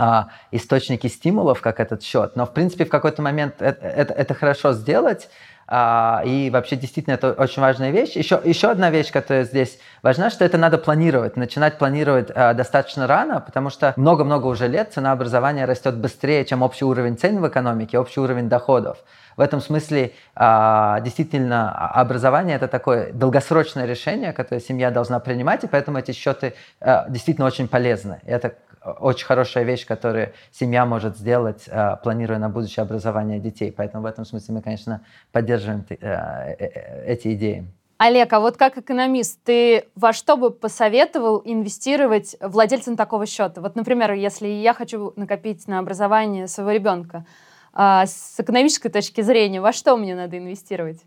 а, 0.00 0.28
источники 0.52 1.08
стимулов, 1.08 1.60
как 1.60 1.80
этот 1.80 2.04
счет. 2.04 2.36
Но, 2.36 2.46
в 2.46 2.54
принципе, 2.54 2.84
в 2.84 2.88
какой-то 2.88 3.20
момент 3.20 3.60
это, 3.60 3.84
это, 3.84 4.14
это 4.14 4.32
хорошо 4.32 4.72
сделать, 4.72 5.28
а, 5.57 5.57
и 5.70 6.50
вообще 6.50 6.76
действительно 6.76 7.14
это 7.14 7.32
очень 7.32 7.60
важная 7.60 7.90
вещь. 7.90 8.16
Еще, 8.16 8.40
еще 8.44 8.70
одна 8.70 8.90
вещь, 8.90 9.12
которая 9.12 9.44
здесь 9.44 9.78
важна, 10.02 10.30
что 10.30 10.44
это 10.44 10.58
надо 10.58 10.78
планировать, 10.78 11.36
начинать 11.36 11.78
планировать 11.78 12.30
а, 12.34 12.54
достаточно 12.54 13.06
рано, 13.06 13.40
потому 13.40 13.70
что 13.70 13.92
много-много 13.96 14.46
уже 14.46 14.68
лет 14.68 14.92
цена 14.92 15.12
образования 15.12 15.64
растет 15.64 15.96
быстрее, 15.96 16.44
чем 16.44 16.62
общий 16.62 16.84
уровень 16.84 17.16
цен 17.18 17.40
в 17.40 17.48
экономике, 17.48 17.98
общий 17.98 18.20
уровень 18.20 18.48
доходов. 18.48 18.98
В 19.36 19.40
этом 19.40 19.60
смысле 19.60 20.12
а, 20.34 21.00
действительно 21.00 21.72
образование 21.90 22.56
это 22.56 22.66
такое 22.66 23.12
долгосрочное 23.12 23.86
решение, 23.86 24.32
которое 24.32 24.60
семья 24.60 24.90
должна 24.90 25.20
принимать, 25.20 25.64
и 25.64 25.68
поэтому 25.68 25.98
эти 25.98 26.12
счеты 26.12 26.54
а, 26.80 27.08
действительно 27.08 27.46
очень 27.46 27.68
полезны. 27.68 28.20
Это 28.24 28.54
очень 29.00 29.26
хорошая 29.26 29.64
вещь, 29.64 29.86
которую 29.86 30.32
семья 30.50 30.86
может 30.86 31.16
сделать, 31.16 31.64
э, 31.66 31.96
планируя 32.02 32.38
на 32.38 32.48
будущее 32.48 32.82
образование 32.82 33.38
детей. 33.38 33.72
Поэтому 33.72 34.02
в 34.02 34.06
этом 34.06 34.24
смысле 34.24 34.54
мы, 34.54 34.62
конечно, 34.62 35.02
поддерживаем 35.32 35.84
э, 35.88 35.96
э, 36.00 37.04
эти 37.06 37.34
идеи. 37.34 37.66
Олег, 37.98 38.32
а 38.32 38.40
вот 38.40 38.56
как 38.56 38.78
экономист, 38.78 39.40
ты 39.42 39.86
во 39.96 40.12
что 40.12 40.36
бы 40.36 40.50
посоветовал 40.50 41.42
инвестировать 41.44 42.36
владельцам 42.40 42.96
такого 42.96 43.26
счета? 43.26 43.60
Вот, 43.60 43.74
например, 43.74 44.12
если 44.12 44.46
я 44.46 44.72
хочу 44.72 45.12
накопить 45.16 45.66
на 45.66 45.80
образование 45.80 46.46
своего 46.46 46.70
ребенка, 46.70 47.26
а, 47.72 48.06
с 48.06 48.38
экономической 48.38 48.88
точки 48.88 49.20
зрения, 49.20 49.60
во 49.60 49.72
что 49.72 49.96
мне 49.96 50.14
надо 50.14 50.38
инвестировать? 50.38 51.00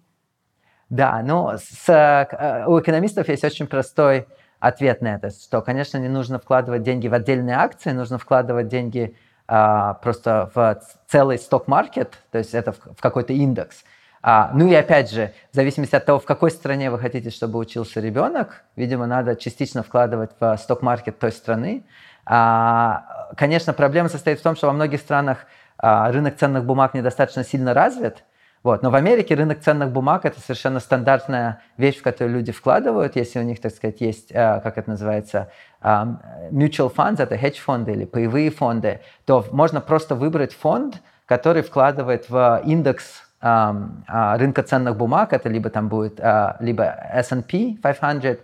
Да, 0.90 1.22
ну, 1.24 1.52
с, 1.58 2.66
у 2.68 2.80
экономистов 2.80 3.30
есть 3.30 3.46
очень 3.46 3.68
простой 3.68 4.28
ответ 4.62 5.02
на 5.02 5.16
это, 5.16 5.32
что, 5.32 5.62
конечно, 5.62 5.98
не 5.98 6.08
нужно 6.08 6.40
вкладывать 6.40 6.84
деньги 6.84 7.10
в 7.10 7.14
отдельные 7.14 7.58
акции, 7.58 7.92
нужно 7.92 8.18
вкладывать 8.18 8.70
деньги 8.70 9.18
а, 9.48 9.96
просто 9.96 10.50
в 10.56 10.82
целый 11.08 11.38
сток-маркет, 11.38 12.20
то 12.32 12.38
есть 12.38 12.54
это 12.54 12.72
в, 12.72 12.78
в 12.96 13.02
какой-то 13.02 13.34
индекс. 13.34 13.84
А, 14.22 14.52
ну 14.54 14.68
и 14.68 14.74
опять 14.76 15.12
же, 15.12 15.34
в 15.52 15.56
зависимости 15.56 15.96
от 15.96 16.06
того, 16.06 16.20
в 16.20 16.26
какой 16.26 16.52
стране 16.52 16.92
вы 16.92 17.00
хотите, 17.00 17.32
чтобы 17.32 17.58
учился 17.58 18.00
ребенок, 18.00 18.64
видимо, 18.76 19.08
надо 19.08 19.36
частично 19.36 19.82
вкладывать 19.82 20.30
в 20.40 20.56
сток-маркет 20.58 21.18
той 21.18 21.32
страны. 21.32 21.84
А, 22.26 23.32
конечно, 23.36 23.74
проблема 23.74 24.10
состоит 24.10 24.40
в 24.40 24.44
том, 24.44 24.56
что 24.56 24.68
во 24.68 24.74
многих 24.74 25.02
странах 25.02 25.40
а, 25.80 26.12
рынок 26.12 26.38
ценных 26.38 26.66
бумаг 26.66 26.94
недостаточно 26.94 27.44
сильно 27.44 27.74
развит, 27.74 28.24
вот. 28.64 28.84
Но 28.84 28.92
в 28.92 28.96
Америке 28.96 29.34
рынок 29.36 29.62
ценных 29.62 29.92
бумаг– 29.92 30.22
это 30.26 30.40
совершенно 30.40 30.80
стандартная 30.80 31.62
вещь, 31.78 31.98
в 31.98 32.04
которую 32.04 32.36
люди 32.36 32.52
вкладывают. 32.52 33.16
Если 33.16 33.40
у 33.40 33.44
них, 33.44 33.60
так 33.60 33.74
сказать, 33.74 34.02
есть, 34.02 34.32
э, 34.32 34.60
как 34.62 34.78
это 34.78 34.90
называется, 34.90 35.50
mutual 35.82 36.94
funds, 36.94 37.22
это 37.24 37.38
хедж-фонды 37.38 37.94
или 37.94 38.06
паевые 38.06 38.52
фонды, 38.52 39.00
то 39.26 39.44
можно 39.52 39.82
просто 39.82 40.14
выбрать 40.14 40.54
фонд, 40.54 41.02
который 41.26 41.64
вкладывает 41.64 42.30
в 42.30 42.62
индекс 42.64 43.24
э, 43.42 43.74
рынка 44.08 44.62
ценных 44.62 44.96
бумаг. 44.96 45.34
Это 45.34 45.50
либо 45.50 45.72
там 45.72 45.88
будет 45.88 46.20
либо 46.60 46.84
S&P 47.14 47.78
500, 47.82 48.42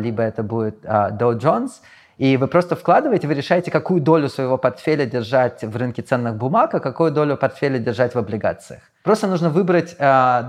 либо 0.00 0.22
это 0.22 0.42
будет 0.42 0.84
Dow 0.84 1.38
Jones– 1.38 1.70
и 2.18 2.36
вы 2.36 2.48
просто 2.48 2.74
вкладываете, 2.74 3.28
вы 3.28 3.34
решаете, 3.34 3.70
какую 3.70 4.00
долю 4.00 4.28
своего 4.28 4.58
портфеля 4.58 5.06
держать 5.06 5.62
в 5.62 5.76
рынке 5.76 6.02
ценных 6.02 6.34
бумаг, 6.34 6.74
а 6.74 6.80
какую 6.80 7.12
долю 7.12 7.36
портфеля 7.36 7.78
держать 7.78 8.14
в 8.14 8.18
облигациях. 8.18 8.82
Просто 9.04 9.28
нужно 9.28 9.50
выбрать 9.50 9.94
э, 9.98 10.42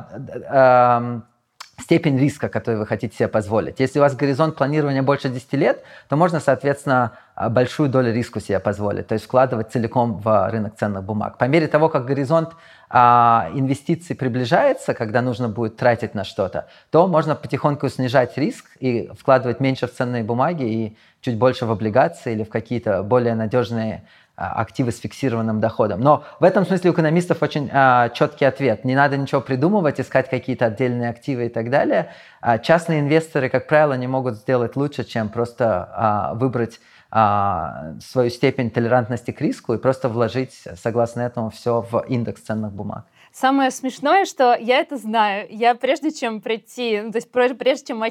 э, 0.51 1.19
степень 1.81 2.17
риска, 2.19 2.49
который 2.49 2.75
вы 2.75 2.85
хотите 2.87 3.15
себе 3.15 3.27
позволить. 3.27 3.79
Если 3.79 3.99
у 3.99 4.01
вас 4.01 4.15
горизонт 4.15 4.55
планирования 4.55 5.03
больше 5.03 5.29
10 5.29 5.53
лет, 5.53 5.83
то 6.07 6.15
можно, 6.15 6.39
соответственно, 6.39 7.13
большую 7.49 7.89
долю 7.89 8.13
риска 8.13 8.39
себе 8.41 8.59
позволить, 8.59 9.07
то 9.07 9.13
есть 9.13 9.25
вкладывать 9.25 9.71
целиком 9.71 10.19
в 10.19 10.49
рынок 10.49 10.75
ценных 10.75 11.03
бумаг. 11.03 11.37
По 11.37 11.45
мере 11.45 11.67
того, 11.67 11.87
как 11.87 12.05
горизонт 12.05 12.49
а, 12.89 13.49
инвестиций 13.53 14.15
приближается, 14.15 14.93
когда 14.93 15.21
нужно 15.21 15.47
будет 15.47 15.77
тратить 15.77 16.15
на 16.15 16.23
что-то, 16.23 16.67
то 16.89 17.07
можно 17.07 17.35
потихоньку 17.35 17.87
снижать 17.89 18.37
риск 18.37 18.65
и 18.79 19.09
вкладывать 19.17 19.59
меньше 19.59 19.87
в 19.87 19.93
ценные 19.93 20.23
бумаги 20.23 20.63
и 20.63 20.97
чуть 21.21 21.37
больше 21.37 21.65
в 21.65 21.71
облигации 21.71 22.33
или 22.33 22.43
в 22.43 22.49
какие-то 22.49 23.03
более 23.03 23.35
надежные 23.35 24.03
а, 24.35 24.61
активы 24.61 24.91
с 24.91 24.99
фиксированным 24.99 25.59
доходом. 25.59 25.99
Но 25.99 26.23
в 26.39 26.43
этом 26.45 26.65
смысле 26.65 26.91
у 26.91 26.93
экономистов 26.93 27.43
очень 27.43 27.69
а, 27.73 28.09
четкий 28.09 28.45
ответ. 28.45 28.85
Не 28.85 28.95
надо 28.95 29.17
ничего 29.17 29.41
придумывать, 29.41 29.99
искать 29.99 30.29
какие-то 30.29 30.67
отдельные 30.67 31.09
активы 31.09 31.47
и 31.47 31.49
так 31.49 31.69
далее. 31.69 32.11
А, 32.39 32.57
частные 32.57 33.01
инвесторы, 33.01 33.49
как 33.49 33.67
правило, 33.67 33.93
не 33.93 34.07
могут 34.07 34.35
сделать 34.35 34.75
лучше, 34.75 35.03
чем 35.03 35.29
просто 35.29 35.89
а, 35.91 36.33
выбрать 36.35 36.79
а, 37.11 37.95
свою 37.99 38.29
степень 38.29 38.71
толерантности 38.71 39.31
к 39.31 39.41
риску 39.41 39.73
и 39.73 39.77
просто 39.77 40.09
вложить, 40.09 40.63
согласно 40.75 41.21
этому, 41.21 41.49
все 41.49 41.81
в 41.81 42.05
индекс 42.07 42.41
ценных 42.41 42.71
бумаг. 42.71 43.05
Самое 43.31 43.71
смешное, 43.71 44.25
что 44.25 44.55
я 44.55 44.79
это 44.79 44.97
знаю. 44.97 45.47
Я 45.49 45.75
прежде 45.75 46.11
чем 46.11 46.41
прийти, 46.41 47.01
ну, 47.01 47.11
то 47.11 47.17
есть 47.17 47.31
прежде 47.31 47.85
чем 47.85 48.03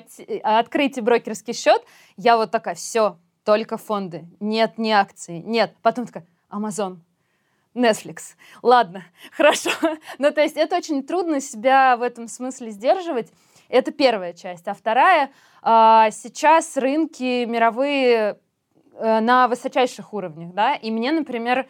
открыть 0.42 1.00
брокерский 1.00 1.54
счет, 1.54 1.83
я 2.16 2.37
вот 2.37 2.50
такая, 2.50 2.74
все, 2.74 3.18
только 3.44 3.76
фонды, 3.76 4.24
нет, 4.40 4.78
не 4.78 4.92
акции, 4.92 5.38
нет. 5.38 5.74
Потом 5.83 6.07
такая, 6.07 6.26
Amazon, 6.50 6.98
Netflix. 7.74 8.35
Ладно, 8.62 9.04
хорошо. 9.33 9.70
ну, 10.18 10.31
то 10.31 10.40
есть 10.40 10.57
это 10.57 10.76
очень 10.76 11.02
трудно 11.02 11.40
себя 11.40 11.96
в 11.96 12.02
этом 12.02 12.28
смысле 12.28 12.70
сдерживать. 12.70 13.31
Это 13.68 13.90
первая 13.92 14.33
часть. 14.33 14.66
А 14.66 14.74
вторая, 14.74 15.31
а, 15.61 16.11
сейчас 16.11 16.76
рынки 16.76 17.44
мировые 17.44 18.38
Э, 19.00 19.20
на 19.20 19.46
высочайших 19.46 20.12
уровнях, 20.12 20.52
да, 20.54 20.74
и 20.74 20.90
мне, 20.90 21.12
например, 21.12 21.68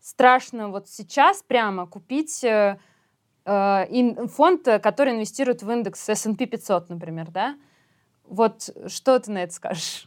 страшно 0.00 0.70
вот 0.70 0.88
сейчас 0.88 1.42
прямо 1.42 1.86
купить 1.86 2.42
э, 2.42 2.78
фонд, 3.44 4.68
который 4.82 5.14
инвестирует 5.14 5.62
в 5.62 5.70
индекс 5.70 6.08
S&P 6.08 6.46
500, 6.46 6.90
например, 6.90 7.30
да, 7.30 7.56
вот 8.28 8.70
что 8.86 9.18
ты 9.18 9.30
на 9.30 9.42
это 9.42 9.52
скажешь? 9.52 10.06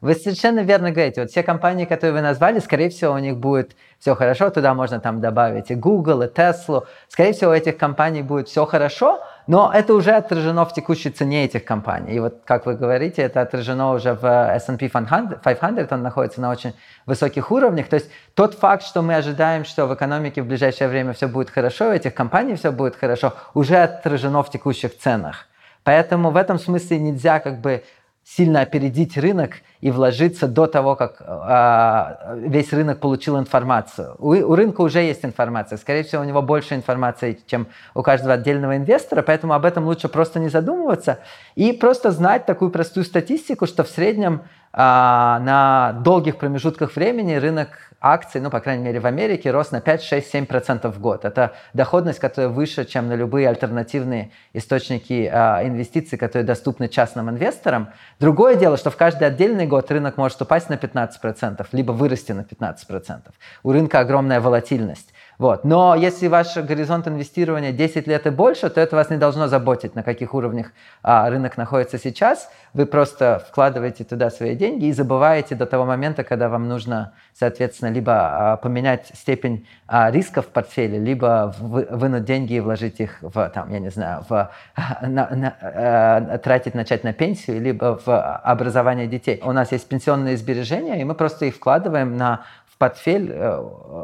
Вы 0.00 0.14
совершенно 0.14 0.60
верно 0.60 0.90
говорите. 0.90 1.20
Вот 1.20 1.30
все 1.30 1.44
компании, 1.44 1.84
которые 1.84 2.14
вы 2.14 2.22
назвали, 2.22 2.58
скорее 2.58 2.88
всего, 2.90 3.14
у 3.14 3.18
них 3.18 3.36
будет 3.36 3.76
все 4.00 4.16
хорошо. 4.16 4.50
Туда 4.50 4.74
можно 4.74 4.98
там 4.98 5.20
добавить 5.20 5.70
и 5.70 5.76
Google, 5.76 6.22
и 6.22 6.26
Tesla. 6.26 6.84
Скорее 7.06 7.32
всего, 7.32 7.52
у 7.52 7.54
этих 7.54 7.76
компаний 7.78 8.22
будет 8.22 8.48
все 8.48 8.66
хорошо, 8.66 9.20
но 9.46 9.70
это 9.72 9.94
уже 9.94 10.12
отражено 10.12 10.64
в 10.64 10.72
текущей 10.72 11.10
цене 11.10 11.44
этих 11.44 11.64
компаний. 11.64 12.14
И 12.14 12.20
вот, 12.20 12.42
как 12.44 12.66
вы 12.66 12.74
говорите, 12.74 13.22
это 13.22 13.40
отражено 13.40 13.92
уже 13.92 14.14
в 14.14 14.24
S&P 14.54 14.88
500, 14.88 15.92
он 15.92 16.02
находится 16.02 16.40
на 16.40 16.50
очень 16.50 16.74
высоких 17.06 17.50
уровнях. 17.50 17.88
То 17.88 17.96
есть 17.96 18.10
тот 18.34 18.54
факт, 18.54 18.84
что 18.84 19.02
мы 19.02 19.14
ожидаем, 19.14 19.64
что 19.64 19.86
в 19.86 19.94
экономике 19.94 20.42
в 20.42 20.46
ближайшее 20.46 20.88
время 20.88 21.12
все 21.12 21.26
будет 21.26 21.50
хорошо, 21.50 21.88
у 21.88 21.92
этих 21.92 22.14
компаний 22.14 22.54
все 22.54 22.70
будет 22.70 22.96
хорошо, 22.96 23.34
уже 23.54 23.76
отражено 23.76 24.42
в 24.42 24.50
текущих 24.50 24.96
ценах. 24.98 25.46
Поэтому 25.84 26.30
в 26.30 26.36
этом 26.36 26.58
смысле 26.58 26.98
нельзя 26.98 27.40
как 27.40 27.60
бы 27.60 27.82
сильно 28.24 28.60
опередить 28.60 29.16
рынок 29.16 29.56
и 29.80 29.90
вложиться 29.90 30.46
до 30.46 30.66
того, 30.66 30.94
как 30.94 31.20
э, 31.20 32.48
весь 32.48 32.72
рынок 32.72 33.00
получил 33.00 33.38
информацию. 33.38 34.14
У, 34.18 34.30
у 34.30 34.54
рынка 34.54 34.80
уже 34.80 35.00
есть 35.00 35.24
информация. 35.24 35.76
Скорее 35.76 36.04
всего, 36.04 36.22
у 36.22 36.24
него 36.24 36.40
больше 36.40 36.74
информации, 36.74 37.38
чем 37.46 37.66
у 37.94 38.02
каждого 38.02 38.34
отдельного 38.34 38.76
инвестора, 38.76 39.22
поэтому 39.22 39.54
об 39.54 39.64
этом 39.64 39.84
лучше 39.84 40.08
просто 40.08 40.38
не 40.38 40.48
задумываться 40.48 41.18
и 41.56 41.72
просто 41.72 42.12
знать 42.12 42.46
такую 42.46 42.70
простую 42.70 43.04
статистику, 43.04 43.66
что 43.66 43.82
в 43.82 43.88
среднем 43.88 44.42
а, 44.72 45.38
на 45.40 46.00
долгих 46.02 46.38
промежутках 46.38 46.96
времени 46.96 47.34
рынок 47.34 47.91
акций, 48.02 48.40
ну, 48.40 48.50
по 48.50 48.60
крайней 48.60 48.84
мере, 48.84 49.00
в 49.00 49.06
Америке, 49.06 49.50
рос 49.50 49.70
на 49.70 49.80
5, 49.80 50.02
6, 50.02 50.34
7% 50.34 50.90
в 50.90 51.00
год. 51.00 51.24
Это 51.24 51.52
доходность, 51.72 52.18
которая 52.18 52.50
выше, 52.50 52.84
чем 52.84 53.08
на 53.08 53.14
любые 53.14 53.48
альтернативные 53.48 54.32
источники 54.52 55.30
а, 55.32 55.62
инвестиций, 55.64 56.18
которые 56.18 56.44
доступны 56.44 56.88
частным 56.88 57.30
инвесторам. 57.30 57.90
Другое 58.18 58.56
дело, 58.56 58.76
что 58.76 58.90
в 58.90 58.96
каждый 58.96 59.28
отдельный 59.28 59.66
год 59.66 59.90
рынок 59.90 60.16
может 60.16 60.42
упасть 60.42 60.68
на 60.68 60.74
15%, 60.74 61.66
либо 61.72 61.92
вырасти 61.92 62.32
на 62.32 62.40
15%. 62.40 63.20
У 63.62 63.72
рынка 63.72 64.00
огромная 64.00 64.40
волатильность. 64.40 65.12
Вот. 65.38 65.64
Но 65.64 65.94
если 65.94 66.28
ваш 66.28 66.56
горизонт 66.56 67.08
инвестирования 67.08 67.72
10 67.72 68.06
лет 68.06 68.26
и 68.26 68.30
больше, 68.30 68.70
то 68.70 68.80
это 68.80 68.96
вас 68.96 69.10
не 69.10 69.16
должно 69.16 69.48
заботить, 69.48 69.94
на 69.94 70.02
каких 70.02 70.34
уровнях 70.34 70.72
а, 71.02 71.28
рынок 71.30 71.56
находится 71.56 71.98
сейчас. 71.98 72.48
Вы 72.74 72.86
просто 72.86 73.44
вкладываете 73.48 74.04
туда 74.04 74.30
свои 74.30 74.54
деньги 74.54 74.86
и 74.86 74.92
забываете 74.92 75.54
до 75.54 75.66
того 75.66 75.84
момента, 75.84 76.24
когда 76.24 76.48
вам 76.48 76.68
нужно, 76.68 77.12
соответственно, 77.38 77.90
либо 77.90 78.12
а, 78.52 78.56
поменять 78.56 79.10
степень 79.14 79.66
а, 79.86 80.10
риска 80.10 80.42
в 80.42 80.46
портфеле, 80.46 80.98
либо 80.98 81.54
вы, 81.58 81.86
вынуть 81.90 82.24
деньги 82.24 82.54
и 82.54 82.60
вложить 82.60 83.00
их 83.00 83.18
в, 83.20 83.48
там, 83.50 83.70
я 83.70 83.78
не 83.78 83.90
знаю, 83.90 84.24
в, 84.28 84.50
на, 85.02 85.28
на, 85.28 85.56
а, 85.60 86.38
тратить, 86.38 86.74
начать 86.74 87.04
на 87.04 87.12
пенсию, 87.12 87.60
либо 87.60 88.00
в 88.04 88.36
образование 88.38 89.06
детей. 89.06 89.40
У 89.44 89.52
нас 89.52 89.72
есть 89.72 89.88
пенсионные 89.88 90.36
сбережения, 90.36 91.00
и 91.00 91.04
мы 91.04 91.14
просто 91.14 91.46
их 91.46 91.56
вкладываем 91.56 92.16
на 92.16 92.42
портфель, 92.82 93.30
э, 93.30 93.60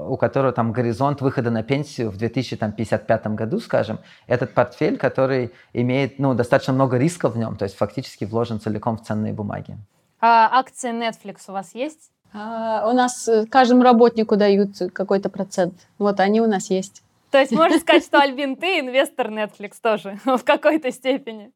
у 0.08 0.16
которого 0.16 0.52
там 0.52 0.70
горизонт 0.70 1.20
выхода 1.20 1.50
на 1.50 1.64
пенсию 1.64 2.10
в 2.10 2.16
2055 2.16 3.26
году, 3.34 3.58
скажем, 3.58 3.98
этот 4.28 4.54
портфель, 4.54 4.96
который 4.96 5.50
имеет 5.72 6.20
ну, 6.20 6.32
достаточно 6.34 6.72
много 6.72 6.96
рисков 6.96 7.34
в 7.34 7.38
нем, 7.38 7.56
то 7.56 7.64
есть 7.64 7.76
фактически 7.76 8.24
вложен 8.24 8.60
целиком 8.60 8.96
в 8.96 9.02
ценные 9.02 9.32
бумаги. 9.32 9.76
А 10.20 10.48
акции 10.60 10.92
Netflix 10.92 11.38
у 11.48 11.52
вас 11.54 11.74
есть? 11.74 12.12
А, 12.32 12.88
у 12.88 12.92
нас 12.92 13.26
э, 13.26 13.46
каждому 13.46 13.82
работнику 13.82 14.36
дают 14.36 14.70
какой-то 14.92 15.28
процент. 15.28 15.74
Вот 15.98 16.20
они 16.20 16.40
у 16.40 16.46
нас 16.46 16.70
есть. 16.70 17.02
То 17.32 17.38
есть 17.38 17.50
можно 17.50 17.78
сказать, 17.80 18.04
что 18.04 18.20
Альбин, 18.20 18.54
ты 18.54 18.78
инвестор 18.78 19.28
Netflix 19.28 19.72
тоже 19.82 20.20
в 20.24 20.44
какой-то 20.44 20.92
степени. 20.92 21.50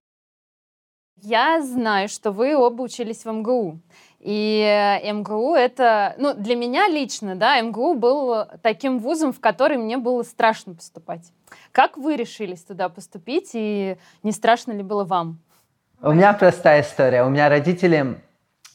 Я 1.25 1.63
знаю, 1.63 2.09
что 2.09 2.33
вы 2.33 2.57
оба 2.57 2.83
учились 2.83 3.25
в 3.25 3.31
МГУ. 3.31 3.79
И 4.23 5.01
МГУ 5.05 5.57
это, 5.57 6.15
ну, 6.17 6.33
для 6.33 6.55
меня 6.55 6.89
лично, 6.89 7.35
да, 7.35 7.61
МГУ 7.61 7.95
был 7.95 8.47
таким 8.63 9.01
вузом, 9.01 9.33
в 9.33 9.41
который 9.41 9.79
мне 9.79 9.99
было 9.99 10.23
страшно 10.23 10.75
поступать. 10.75 11.33
Как 11.73 11.97
вы 11.97 12.15
решились 12.15 12.63
туда 12.63 12.89
поступить, 12.89 13.51
и 13.55 13.97
не 14.23 14.31
страшно 14.31 14.73
ли 14.73 14.85
было 14.85 15.03
вам? 15.03 15.41
У 16.01 16.13
меня 16.13 16.33
простая 16.35 16.83
история. 16.83 17.25
У 17.25 17.31
меня 17.31 17.49
родители 17.49 18.21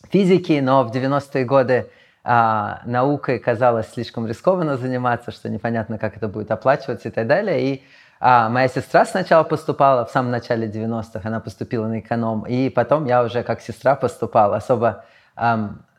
физики, 0.10 0.60
но 0.62 0.84
в 0.84 0.92
90-е 0.92 1.46
годы 1.46 1.90
а, 2.24 2.82
наукой 2.86 3.40
казалось 3.40 3.90
слишком 3.90 4.28
рискованно 4.28 4.76
заниматься, 4.76 5.32
что 5.32 5.48
непонятно, 5.48 5.98
как 5.98 6.18
это 6.18 6.28
будет 6.28 6.52
оплачиваться 6.52 7.08
и 7.08 7.12
так 7.12 7.26
далее. 7.26 7.62
И 7.62 7.84
а, 8.20 8.50
моя 8.50 8.68
сестра 8.68 9.06
сначала 9.06 9.44
поступала, 9.44 10.06
в 10.06 10.12
самом 10.12 10.32
начале 10.32 10.68
90-х 10.68 11.22
она 11.24 11.40
поступила 11.40 11.88
на 11.88 12.00
эконом, 12.00 12.46
и 12.46 12.70
потом 12.70 13.06
я 13.06 13.24
уже 13.24 13.44
как 13.44 13.62
сестра 13.62 13.96
поступал, 13.96 14.54
особо 14.54 15.06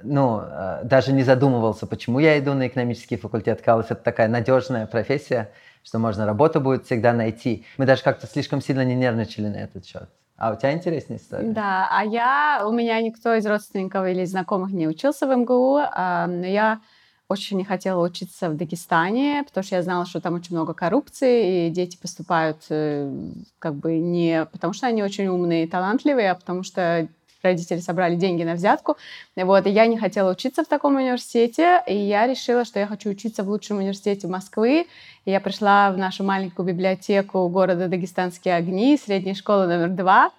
ну, 0.03 0.41
э, 0.43 0.81
даже 0.85 1.13
не 1.13 1.23
задумывался, 1.23 1.87
почему 1.87 2.19
я 2.19 2.39
иду 2.39 2.55
на 2.55 2.69
экономический 2.69 3.17
факультет. 3.17 3.61
Казалось, 3.63 3.87
это 3.91 4.03
такая 4.03 4.29
надежная 4.29 4.87
профессия, 4.87 5.51
что 5.83 5.99
можно 5.99 6.27
работу 6.27 6.61
будет 6.61 6.87
всегда 6.87 7.13
найти. 7.13 7.65
Мы 7.79 7.87
даже 7.87 8.03
как-то 8.03 8.27
слишком 8.27 8.61
сильно 8.61 8.85
не 8.85 8.95
нервничали 8.95 9.49
на 9.49 9.57
этот 9.57 9.87
счет. 9.87 10.09
А 10.37 10.53
у 10.53 10.57
тебя 10.57 10.73
интересная 10.73 11.19
история? 11.19 11.51
Да, 11.51 11.89
а 11.91 12.05
я, 12.05 12.63
у 12.65 12.73
меня 12.73 13.01
никто 13.01 13.35
из 13.35 13.45
родственников 13.45 14.07
или 14.07 14.25
знакомых 14.25 14.71
не 14.71 14.87
учился 14.87 15.27
в 15.27 15.37
МГУ, 15.37 15.79
но 15.79 16.47
я 16.47 16.81
очень 17.29 17.59
не 17.59 17.65
хотела 17.65 18.03
учиться 18.05 18.49
в 18.49 18.57
Дагестане, 18.57 19.45
потому 19.47 19.65
что 19.65 19.77
я 19.77 19.83
знала, 19.83 20.07
что 20.07 20.21
там 20.21 20.35
очень 20.35 20.55
много 20.55 20.73
коррупции, 20.73 21.67
и 21.67 21.71
дети 21.71 21.99
поступают 22.01 22.63
э, 22.71 23.13
как 23.59 23.75
бы 23.75 23.99
не 23.99 24.47
потому, 24.47 24.73
что 24.73 24.87
они 24.87 25.03
очень 25.03 25.27
умные 25.27 25.65
и 25.65 25.69
талантливые, 25.69 26.31
а 26.31 26.35
потому 26.35 26.63
что 26.63 27.09
родители 27.43 27.79
собрали 27.79 28.17
деньги 28.17 28.43
на 28.43 28.55
взятку. 28.55 28.97
Вот, 29.37 29.67
и 29.67 29.71
я 29.71 29.87
не 29.87 29.99
хотела 29.99 30.31
учиться 30.31 30.65
в 30.65 30.67
таком 30.67 30.97
университете, 30.97 31.83
и 31.87 31.97
я 31.97 32.27
решила, 32.27 32.65
что 32.65 32.79
я 32.79 32.87
хочу 32.87 33.11
учиться 33.11 33.43
в 33.43 33.49
лучшем 33.49 33.79
университете 33.79 34.27
Москвы. 34.27 34.87
И 35.25 35.31
я 35.31 35.41
пришла 35.41 35.91
в 35.91 35.99
нашу 35.99 36.25
маленькую 36.25 36.67
библиотеку 36.67 37.49
города 37.49 37.89
Дагестанские 37.89 38.55
огни, 38.55 38.97
средней 38.97 39.35
школы 39.35 39.67
номер 39.67 39.91
два, 39.91 40.31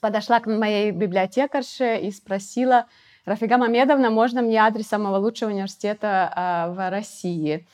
подошла 0.00 0.40
к 0.40 0.46
моей 0.46 0.90
библиотекарше 0.90 1.98
и 2.02 2.10
спросила, 2.10 2.86
Рафига 3.24 3.58
Мамедовна, 3.58 4.10
можно 4.10 4.40
мне 4.40 4.58
адрес 4.58 4.86
самого 4.86 5.16
лучшего 5.16 5.50
университета 5.50 6.32
э, 6.36 6.72
в 6.72 6.90
России? 6.90 7.66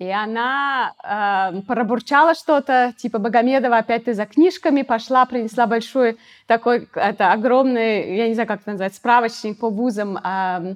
И 0.00 0.10
она 0.10 0.92
э, 1.02 1.60
пробурчала 1.62 2.34
что-то, 2.34 2.92
типа, 2.96 3.18
Богомедова, 3.18 3.78
опять 3.78 4.04
ты 4.06 4.14
за 4.14 4.26
книжками, 4.26 4.82
пошла, 4.82 5.24
принесла 5.24 5.66
большой 5.66 6.18
такой, 6.46 6.88
это 6.94 7.32
огромный, 7.32 8.16
я 8.16 8.26
не 8.26 8.34
знаю, 8.34 8.48
как 8.48 8.62
это 8.62 8.72
назвать, 8.72 8.94
справочник 8.96 9.60
по 9.60 9.70
вузам 9.70 10.18
э, 10.18 10.74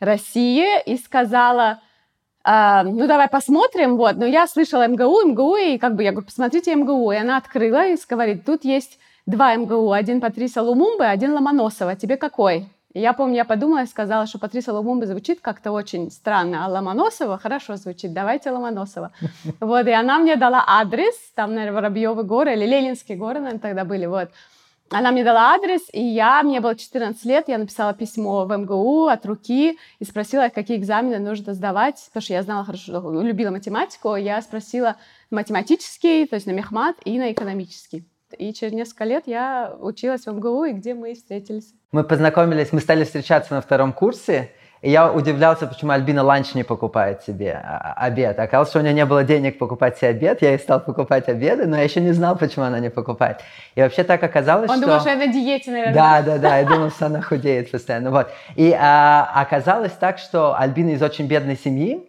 России, 0.00 0.82
и 0.84 0.98
сказала, 0.98 1.80
э, 2.44 2.82
ну, 2.84 3.06
давай 3.06 3.28
посмотрим, 3.28 3.96
вот, 3.96 4.16
но 4.16 4.26
я 4.26 4.46
слышала 4.46 4.86
МГУ, 4.86 5.28
МГУ, 5.28 5.56
и 5.56 5.78
как 5.78 5.94
бы 5.94 6.02
я 6.02 6.10
говорю, 6.10 6.26
посмотрите 6.26 6.74
МГУ, 6.74 7.12
и 7.12 7.16
она 7.16 7.38
открыла 7.38 7.86
и 7.86 7.96
говорит, 8.06 8.44
тут 8.44 8.64
есть 8.64 8.98
два 9.24 9.54
МГУ, 9.54 9.92
один 9.92 10.20
Патриса 10.20 10.60
Лумумбы, 10.60 11.06
один 11.06 11.32
Ломоносова, 11.32 11.96
тебе 11.96 12.18
какой? 12.18 12.68
И 12.94 13.00
я 13.00 13.12
помню, 13.12 13.36
я 13.36 13.44
подумала 13.44 13.82
и 13.82 13.86
сказала, 13.86 14.26
что 14.26 14.38
Патриса 14.38 14.72
Лумумба 14.72 15.06
звучит 15.06 15.40
как-то 15.40 15.72
очень 15.72 16.10
странно, 16.10 16.64
а 16.64 16.68
Ломоносова 16.68 17.36
хорошо 17.36 17.76
звучит, 17.76 18.14
давайте 18.14 18.50
Ломоносова. 18.50 19.12
Вот, 19.60 19.86
и 19.86 19.90
она 19.90 20.18
мне 20.18 20.36
дала 20.36 20.64
адрес, 20.66 21.14
там, 21.34 21.54
наверное, 21.54 21.74
Воробьевы 21.74 22.22
горы 22.22 22.54
или 22.54 22.64
Ленинские 22.64 23.18
горы, 23.18 23.40
наверное, 23.40 23.60
тогда 23.60 23.84
были, 23.84 24.06
вот. 24.06 24.30
Она 24.90 25.12
мне 25.12 25.22
дала 25.22 25.52
адрес, 25.52 25.82
и 25.92 26.02
я, 26.02 26.42
мне 26.42 26.60
было 26.60 26.74
14 26.74 27.22
лет, 27.26 27.48
я 27.48 27.58
написала 27.58 27.92
письмо 27.92 28.46
в 28.46 28.56
МГУ 28.56 29.08
от 29.08 29.26
руки 29.26 29.78
и 29.98 30.04
спросила, 30.04 30.48
какие 30.48 30.78
экзамены 30.78 31.18
нужно 31.18 31.52
сдавать, 31.52 32.02
потому 32.06 32.22
что 32.22 32.32
я 32.32 32.42
знала 32.42 32.64
хорошо, 32.64 33.22
любила 33.22 33.50
математику, 33.50 34.16
я 34.16 34.40
спросила 34.40 34.96
математический, 35.30 36.26
то 36.26 36.36
есть 36.36 36.46
на 36.46 36.52
мехмат 36.52 36.96
и 37.04 37.18
на 37.18 37.30
экономический. 37.32 38.06
И 38.36 38.52
через 38.52 38.72
несколько 38.72 39.04
лет 39.04 39.24
я 39.26 39.74
училась 39.80 40.26
в 40.26 40.32
МГУ, 40.32 40.64
и 40.64 40.72
где 40.72 40.94
мы 40.94 41.14
встретились. 41.14 41.72
Мы 41.92 42.04
познакомились, 42.04 42.72
мы 42.72 42.80
стали 42.80 43.04
встречаться 43.04 43.54
на 43.54 43.60
втором 43.60 43.92
курсе, 43.92 44.50
и 44.80 44.90
я 44.90 45.10
удивлялся, 45.10 45.66
почему 45.66 45.90
Альбина 45.90 46.22
ланч 46.22 46.54
не 46.54 46.62
покупает 46.62 47.22
себе 47.22 47.60
а, 47.64 47.94
а, 47.96 48.04
обед. 48.04 48.38
Оказалось, 48.38 48.68
что 48.68 48.78
у 48.78 48.82
нее 48.82 48.92
не 48.92 49.06
было 49.06 49.24
денег 49.24 49.58
покупать 49.58 49.98
себе 49.98 50.10
обед, 50.10 50.42
я 50.42 50.50
ей 50.50 50.58
стал 50.58 50.80
покупать 50.80 51.28
обеды, 51.28 51.66
но 51.66 51.76
я 51.76 51.82
еще 51.82 52.00
не 52.00 52.12
знал, 52.12 52.36
почему 52.36 52.66
она 52.66 52.78
не 52.78 52.90
покупает. 52.90 53.38
И 53.74 53.80
вообще 53.80 54.04
так 54.04 54.22
оказалось, 54.22 54.70
Он 54.70 54.76
что... 54.76 54.84
Он 54.84 54.90
думал, 54.90 55.00
что 55.00 55.10
я 55.10 55.16
на 55.16 55.32
диете, 55.32 55.70
наверное. 55.70 55.94
Да, 55.94 56.22
да, 56.22 56.38
да, 56.38 56.58
я 56.58 56.66
думал, 56.66 56.90
что 56.90 57.06
она 57.06 57.22
худеет 57.22 57.70
постоянно. 57.70 58.10
Вот. 58.10 58.28
И 58.54 58.72
а, 58.72 59.32
оказалось 59.34 59.92
так, 59.92 60.18
что 60.18 60.56
Альбина 60.56 60.90
из 60.90 61.02
очень 61.02 61.26
бедной 61.26 61.56
семьи, 61.56 62.08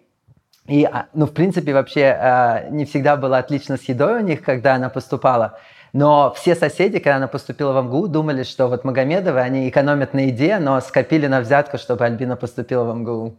и, 0.67 0.83
а, 0.83 1.07
ну, 1.13 1.25
в 1.25 1.33
принципе, 1.33 1.73
вообще 1.73 2.05
а, 2.05 2.69
не 2.69 2.85
всегда 2.85 3.17
было 3.17 3.39
отлично 3.39 3.77
с 3.77 3.83
едой 3.85 4.19
у 4.19 4.21
них, 4.21 4.43
когда 4.43 4.75
она 4.75 4.89
поступала. 4.89 5.57
Но 5.93 6.33
все 6.35 6.55
соседи, 6.55 6.99
когда 6.99 7.17
она 7.17 7.27
поступила 7.27 7.81
в 7.81 7.85
МГУ, 7.85 8.07
думали, 8.07 8.43
что 8.43 8.67
вот 8.67 8.83
Магомедовы, 8.83 9.39
они 9.39 9.67
экономят 9.69 10.13
на 10.13 10.27
еде, 10.27 10.59
но 10.59 10.79
скопили 10.81 11.27
на 11.27 11.41
взятку, 11.41 11.77
чтобы 11.77 12.05
Альбина 12.05 12.35
поступила 12.35 12.83
в 12.83 12.95
МГУ. 12.95 13.35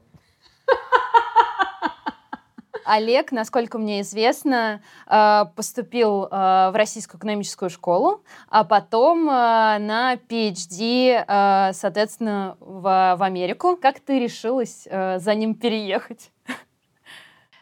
Олег, 2.91 3.31
насколько 3.31 3.79
мне 3.79 4.01
известно, 4.01 4.83
э, 5.07 5.45
поступил 5.55 6.25
э, 6.25 6.29
в 6.29 6.73
Российскую 6.75 7.21
экономическую 7.21 7.71
школу, 7.71 8.25
а 8.49 8.65
потом 8.65 9.31
э, 9.31 9.79
на 9.79 10.15
PhD, 10.15 11.73
соответственно, 11.73 12.57
в, 12.59 13.17
в 13.17 13.23
Америку. 13.23 13.79
Как 13.81 14.01
ты 14.01 14.19
решилась 14.19 14.89
за 14.91 15.35
ним 15.37 15.55
переехать? 15.55 16.33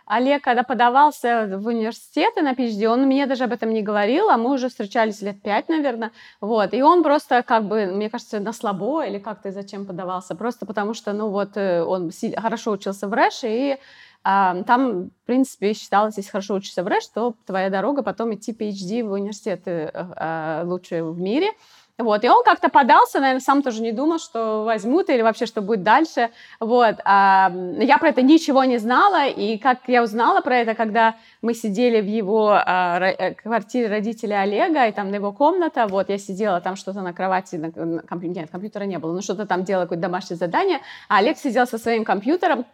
Олег, 0.08 0.42
когда 0.42 0.62
подавался 0.62 1.58
в 1.58 1.66
университет 1.66 2.34
на 2.36 2.54
PhD, 2.54 2.86
он 2.86 3.02
мне 3.02 3.26
даже 3.26 3.44
об 3.44 3.52
этом 3.52 3.70
не 3.70 3.82
говорил, 3.82 4.30
а 4.30 4.38
мы 4.38 4.52
уже 4.52 4.70
встречались 4.70 5.20
лет 5.20 5.42
пять, 5.42 5.68
наверное, 5.68 6.12
вот, 6.40 6.72
и 6.72 6.82
он 6.82 7.02
просто, 7.02 7.42
как 7.42 7.64
бы, 7.64 7.86
мне 7.86 8.08
кажется, 8.08 8.40
на 8.40 8.54
слабо 8.54 9.04
или 9.04 9.18
как-то 9.18 9.52
зачем 9.52 9.84
подавался, 9.84 10.34
просто 10.34 10.64
потому 10.64 10.94
что, 10.94 11.12
ну 11.12 11.28
вот, 11.28 11.56
э, 11.56 11.82
он 11.82 12.10
хорошо 12.36 12.72
учился 12.72 13.06
в 13.06 13.12
РЭШ, 13.12 13.40
и 13.44 13.78
а, 14.24 14.62
там, 14.64 15.10
в 15.10 15.26
принципе, 15.26 15.74
считалось, 15.74 16.16
если 16.16 16.30
хорошо 16.30 16.54
учишься 16.54 16.82
в 16.82 16.88
РЭШ, 16.88 17.06
то 17.08 17.34
твоя 17.46 17.68
дорога 17.68 18.02
потом 18.02 18.34
идти 18.34 18.52
PhD 18.52 19.06
в 19.06 19.12
университет 19.12 19.62
а, 19.66 20.62
лучшие 20.64 21.04
в 21.04 21.20
мире, 21.20 21.48
Вот, 21.98 22.22
и 22.22 22.28
он 22.28 22.44
как-то 22.44 22.68
подался, 22.68 23.18
наверное, 23.18 23.40
сам 23.40 23.60
тоже 23.60 23.82
не 23.82 23.90
думал, 23.90 24.20
что 24.20 24.62
возьмут 24.62 25.08
или 25.08 25.20
вообще, 25.20 25.46
что 25.46 25.60
будет 25.60 25.82
дальше. 25.82 26.30
Вот, 26.60 26.94
а, 27.04 27.50
я 27.80 27.98
про 27.98 28.10
это 28.10 28.22
ничего 28.22 28.62
не 28.62 28.78
знала, 28.78 29.26
и 29.26 29.58
как 29.58 29.80
я 29.88 30.04
узнала 30.04 30.40
про 30.40 30.58
это, 30.58 30.76
когда 30.76 31.16
мы 31.42 31.54
сидели 31.54 32.00
в 32.00 32.06
его 32.06 32.52
а, 32.52 33.00
э, 33.00 33.34
квартире 33.34 33.88
родителей 33.88 34.40
Олега, 34.40 34.86
и 34.86 34.92
там 34.92 35.10
на 35.10 35.16
его 35.16 35.32
комната, 35.32 35.88
вот, 35.88 36.08
я 36.08 36.18
сидела 36.18 36.60
там 36.60 36.76
что-то 36.76 37.00
на 37.00 37.12
кровати, 37.12 37.56
на, 37.56 37.72
на 37.84 38.02
компьютере, 38.02 38.42
нет, 38.42 38.50
компьютера 38.52 38.84
не 38.84 38.98
было, 38.98 39.12
но 39.12 39.20
что-то 39.20 39.44
там 39.44 39.64
делала, 39.64 39.86
какое-то 39.86 40.02
домашнее 40.02 40.38
задание, 40.38 40.78
а 41.08 41.18
Олег 41.18 41.36
сидел 41.36 41.66
со 41.66 41.78
своим 41.78 42.04
компьютером, 42.04 42.64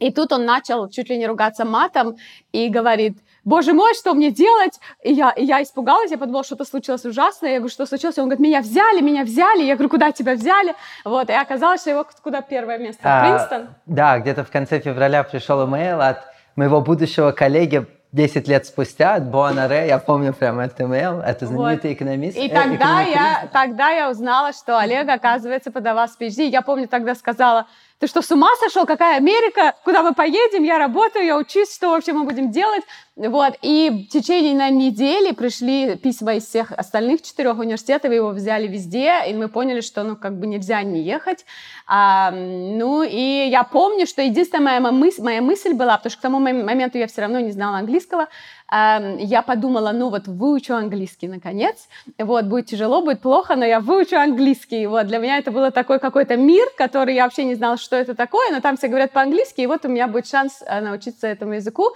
и 0.00 0.10
тут 0.12 0.32
он 0.32 0.44
начал 0.44 0.88
чуть 0.90 1.08
ли 1.08 1.16
не 1.16 1.26
ругаться 1.26 1.64
матом 1.64 2.16
и 2.52 2.68
говорит, 2.68 3.16
боже 3.44 3.72
мой, 3.72 3.94
что 3.94 4.14
мне 4.14 4.30
делать? 4.30 4.78
И 5.02 5.12
я, 5.12 5.30
и 5.30 5.44
я 5.44 5.62
испугалась, 5.62 6.10
я 6.10 6.18
подумала, 6.18 6.44
что-то 6.44 6.64
случилось 6.64 7.04
ужасное. 7.04 7.52
Я 7.52 7.58
говорю, 7.58 7.72
что 7.72 7.86
случилось? 7.86 8.18
И 8.18 8.20
он 8.20 8.28
говорит, 8.28 8.40
меня 8.40 8.60
взяли, 8.60 9.00
меня 9.00 9.24
взяли. 9.24 9.62
Я 9.62 9.74
говорю, 9.74 9.90
куда 9.90 10.12
тебя 10.12 10.34
взяли? 10.34 10.74
Вот, 11.04 11.30
и 11.30 11.32
оказалось, 11.32 11.82
что 11.82 11.90
его 11.90 12.06
куда 12.22 12.42
первое 12.42 12.78
место? 12.78 13.02
А, 13.04 13.20
Принстон? 13.22 13.68
Да, 13.86 14.18
где-то 14.18 14.44
в 14.44 14.50
конце 14.50 14.80
февраля 14.80 15.22
пришел 15.22 15.66
имейл 15.66 16.00
от 16.00 16.18
моего 16.56 16.80
будущего 16.80 17.32
коллеги 17.32 17.86
10 18.12 18.48
лет 18.48 18.66
спустя 18.66 19.14
от 19.14 19.30
Боана 19.30 19.68
Ре, 19.68 19.86
я 19.86 19.98
помню 19.98 20.32
прям 20.32 20.58
этот 20.58 20.80
имейл, 20.80 21.20
это 21.20 21.46
знаменитый 21.46 21.90
вот. 21.90 21.96
экономист. 21.96 22.36
И 22.36 22.48
э, 22.48 22.50
тогда, 22.50 23.02
я, 23.02 23.48
тогда 23.52 23.90
я 23.90 24.10
узнала, 24.10 24.52
что 24.52 24.78
Олег, 24.78 25.08
оказывается, 25.08 25.70
подавал 25.70 26.08
с 26.08 26.18
PhD. 26.18 26.48
Я 26.48 26.62
помню, 26.62 26.88
тогда 26.88 27.14
сказала, 27.14 27.66
ты 28.00 28.06
что, 28.06 28.22
с 28.22 28.30
ума 28.30 28.48
сошел? 28.58 28.86
Какая 28.86 29.18
Америка? 29.18 29.74
Куда 29.84 30.02
мы 30.02 30.14
поедем? 30.14 30.62
Я 30.64 30.78
работаю, 30.78 31.26
я 31.26 31.36
учусь, 31.36 31.74
что 31.74 31.90
вообще 31.90 32.14
мы 32.14 32.24
будем 32.24 32.50
делать? 32.50 32.82
Вот, 33.14 33.58
и 33.60 34.06
в 34.08 34.10
течение 34.10 34.54
на 34.54 34.70
недели 34.70 35.32
пришли 35.32 35.96
письма 35.96 36.36
из 36.36 36.46
всех 36.46 36.72
остальных 36.72 37.20
четырех 37.20 37.58
университетов, 37.58 38.10
его 38.10 38.30
взяли 38.30 38.66
везде, 38.66 39.24
и 39.28 39.34
мы 39.34 39.50
поняли, 39.50 39.82
что, 39.82 40.02
ну, 40.02 40.16
как 40.16 40.38
бы 40.38 40.46
нельзя 40.46 40.82
не 40.82 41.02
ехать. 41.02 41.44
А, 41.86 42.30
ну, 42.30 43.02
и 43.02 43.48
я 43.50 43.62
помню, 43.64 44.06
что 44.06 44.22
единственная 44.22 44.80
моя 44.80 44.92
мысль, 44.92 45.20
моя 45.20 45.42
мысль 45.42 45.74
была, 45.74 45.98
потому 45.98 46.10
что 46.10 46.18
к 46.18 46.22
тому 46.22 46.38
моменту 46.38 46.96
я 46.96 47.06
все 47.06 47.20
равно 47.20 47.40
не 47.40 47.50
знала 47.50 47.76
английского, 47.76 48.28
я 48.70 49.42
подумала, 49.42 49.92
ну 49.92 50.10
вот 50.10 50.28
выучу 50.28 50.74
английский 50.74 51.28
наконец, 51.28 51.88
вот 52.18 52.44
будет 52.44 52.66
тяжело, 52.66 53.02
будет 53.02 53.20
плохо, 53.20 53.56
но 53.56 53.64
я 53.64 53.80
выучу 53.80 54.16
английский, 54.16 54.86
вот 54.86 55.06
для 55.06 55.18
меня 55.18 55.38
это 55.38 55.50
было 55.50 55.70
такой 55.70 55.98
какой-то 55.98 56.36
мир, 56.36 56.66
который 56.76 57.14
я 57.14 57.24
вообще 57.24 57.44
не 57.44 57.54
знала, 57.54 57.76
что 57.76 57.96
это 57.96 58.14
такое, 58.14 58.50
но 58.52 58.60
там 58.60 58.76
все 58.76 58.88
говорят 58.88 59.12
по-английски, 59.12 59.62
и 59.62 59.66
вот 59.66 59.84
у 59.84 59.88
меня 59.88 60.06
будет 60.06 60.26
шанс 60.26 60.62
э, 60.64 60.80
научиться 60.80 61.26
этому 61.26 61.54
языку, 61.54 61.90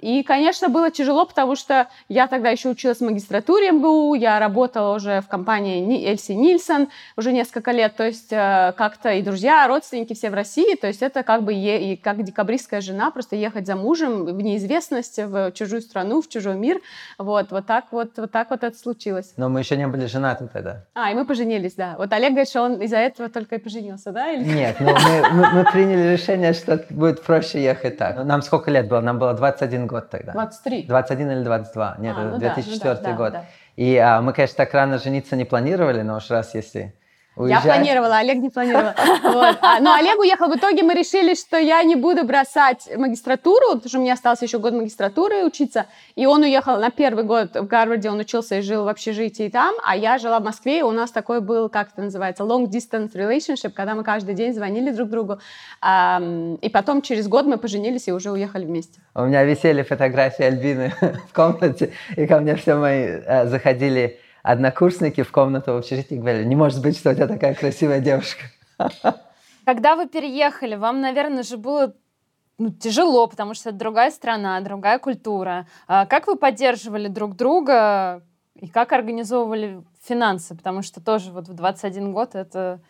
и, 0.00 0.24
конечно, 0.26 0.68
было 0.68 0.90
тяжело, 0.90 1.24
потому 1.24 1.54
что 1.54 1.88
я 2.08 2.26
тогда 2.26 2.50
еще 2.50 2.70
училась 2.70 2.98
в 2.98 3.04
магистратуре 3.04 3.70
МГУ, 3.72 4.14
я 4.14 4.38
работала 4.38 4.96
уже 4.96 5.20
в 5.20 5.28
компании 5.28 6.06
Эльси 6.08 6.32
Нильсон 6.32 6.88
уже 7.16 7.32
несколько 7.32 7.70
лет, 7.70 7.94
то 7.96 8.04
есть 8.04 8.32
э, 8.32 8.72
как-то 8.76 9.12
и 9.12 9.22
друзья, 9.22 9.66
родственники 9.68 10.14
все 10.14 10.30
в 10.30 10.34
России, 10.34 10.74
то 10.74 10.86
есть 10.86 11.02
это 11.02 11.22
как 11.22 11.42
бы 11.42 11.54
и 11.54 11.96
как 11.96 12.22
декабристская 12.24 12.80
жена, 12.80 13.10
просто 13.10 13.36
ехать 13.36 13.66
за 13.66 13.76
мужем 13.76 14.24
в 14.24 14.40
неизвестность, 14.40 15.18
в 15.18 15.52
чужую 15.58 15.82
страну, 15.82 16.22
в 16.22 16.28
чужой 16.28 16.56
мир. 16.56 16.80
Вот, 17.18 17.50
вот 17.50 17.66
так 17.66 17.86
вот, 17.90 18.16
вот 18.16 18.30
так 18.30 18.50
вот 18.50 18.62
это 18.62 18.76
случилось. 18.76 19.34
Но 19.36 19.48
мы 19.48 19.60
еще 19.60 19.76
не 19.76 19.86
были 19.86 20.06
женаты 20.06 20.48
тогда. 20.52 20.84
А, 20.94 21.10
и 21.10 21.14
мы 21.14 21.24
поженились, 21.24 21.74
да. 21.74 21.96
Вот 21.98 22.12
Олег 22.12 22.30
говорит, 22.30 22.48
что 22.48 22.62
он 22.62 22.80
из-за 22.82 22.98
этого 22.98 23.28
только 23.28 23.56
и 23.56 23.58
поженился, 23.58 24.12
да? 24.12 24.30
Или... 24.30 24.44
Нет, 24.44 24.76
ну, 24.80 24.92
мы, 24.92 25.30
мы, 25.30 25.52
мы 25.52 25.64
приняли 25.64 26.12
решение, 26.12 26.52
что 26.52 26.84
будет 26.90 27.22
проще 27.22 27.62
ехать 27.62 27.98
так. 27.98 28.24
Нам 28.24 28.42
сколько 28.42 28.70
лет 28.70 28.88
было? 28.88 29.00
Нам 29.00 29.18
было 29.18 29.34
21 29.34 29.86
год 29.86 30.10
тогда. 30.10 30.32
23. 30.32 30.84
21 30.84 31.30
или 31.30 31.42
22. 31.42 31.96
Нет, 31.98 32.14
а, 32.16 32.30
ну 32.30 32.38
2004 32.38 32.94
да, 32.94 33.00
ну 33.00 33.02
да, 33.02 33.12
год. 33.12 33.32
Да, 33.32 33.38
да. 33.40 33.44
И 33.76 33.96
а, 33.96 34.20
мы, 34.20 34.32
конечно, 34.32 34.56
так 34.56 34.72
рано 34.74 34.98
жениться 34.98 35.36
не 35.36 35.44
планировали, 35.44 36.02
но 36.02 36.16
уж 36.16 36.30
раз 36.30 36.54
если 36.54 36.94
Уезжать. 37.38 37.64
Я 37.64 37.72
планировала, 37.72 38.16
Олег 38.18 38.38
не 38.38 38.50
планировал. 38.50 38.92
Вот. 39.22 39.58
А, 39.60 39.80
но 39.80 39.94
Олег 39.94 40.18
уехал. 40.18 40.48
В 40.48 40.56
итоге 40.56 40.82
мы 40.82 40.94
решили, 40.94 41.34
что 41.34 41.56
я 41.56 41.82
не 41.82 41.94
буду 41.94 42.24
бросать 42.24 42.88
магистратуру, 42.96 43.74
потому 43.74 43.88
что 43.88 43.98
у 43.98 44.02
меня 44.02 44.14
остался 44.14 44.44
еще 44.44 44.58
год 44.58 44.72
магистратуры 44.72 45.44
учиться. 45.44 45.86
И 46.16 46.26
он 46.26 46.42
уехал 46.42 46.78
на 46.78 46.90
первый 46.90 47.24
год 47.24 47.54
в 47.54 47.66
Гарварде, 47.66 48.10
он 48.10 48.18
учился 48.18 48.56
и 48.56 48.60
жил 48.60 48.84
в 48.84 48.88
общежитии 48.88 49.48
там, 49.48 49.74
а 49.84 49.96
я 49.96 50.18
жила 50.18 50.40
в 50.40 50.44
Москве, 50.44 50.80
и 50.80 50.82
у 50.82 50.90
нас 50.90 51.10
такой 51.10 51.40
был, 51.40 51.68
как 51.68 51.92
это 51.92 52.02
называется, 52.02 52.42
long 52.42 52.66
distance 52.66 53.12
relationship, 53.14 53.70
когда 53.70 53.94
мы 53.94 54.02
каждый 54.02 54.34
день 54.34 54.52
звонили 54.52 54.90
друг 54.90 55.08
другу. 55.08 55.38
И 55.80 56.68
потом 56.72 57.02
через 57.02 57.28
год 57.28 57.46
мы 57.46 57.56
поженились 57.56 58.08
и 58.08 58.12
уже 58.12 58.30
уехали 58.30 58.64
вместе. 58.64 59.00
У 59.14 59.22
меня 59.22 59.44
висели 59.44 59.82
фотографии 59.82 60.44
Альбины 60.44 60.92
в 61.30 61.34
комнате, 61.34 61.92
и 62.16 62.26
ко 62.26 62.40
мне 62.40 62.56
все 62.56 62.74
мои 62.74 63.04
э, 63.04 63.46
заходили 63.46 64.18
однокурсники 64.48 65.22
в 65.22 65.30
комнату 65.30 65.74
в 65.74 65.76
общежитии 65.76 66.14
говорили, 66.14 66.44
не 66.44 66.56
может 66.56 66.80
быть, 66.80 66.98
что 66.98 67.10
у 67.10 67.14
тебя 67.14 67.28
такая 67.28 67.54
красивая 67.54 68.00
девушка. 68.00 68.44
Когда 69.66 69.94
вы 69.94 70.08
переехали, 70.08 70.74
вам, 70.74 71.02
наверное, 71.02 71.42
же 71.42 71.58
было 71.58 71.94
ну, 72.56 72.70
тяжело, 72.70 73.26
потому 73.26 73.52
что 73.52 73.68
это 73.68 73.78
другая 73.78 74.10
страна, 74.10 74.58
другая 74.60 74.98
культура. 74.98 75.66
А 75.86 76.06
как 76.06 76.26
вы 76.26 76.36
поддерживали 76.36 77.08
друг 77.08 77.36
друга 77.36 78.22
и 78.54 78.68
как 78.68 78.92
организовывали 78.92 79.82
финансы? 80.02 80.56
Потому 80.56 80.82
что 80.82 81.02
тоже 81.02 81.30
вот 81.30 81.48
в 81.48 81.54
21 81.54 82.12
год 82.12 82.34
это 82.34 82.80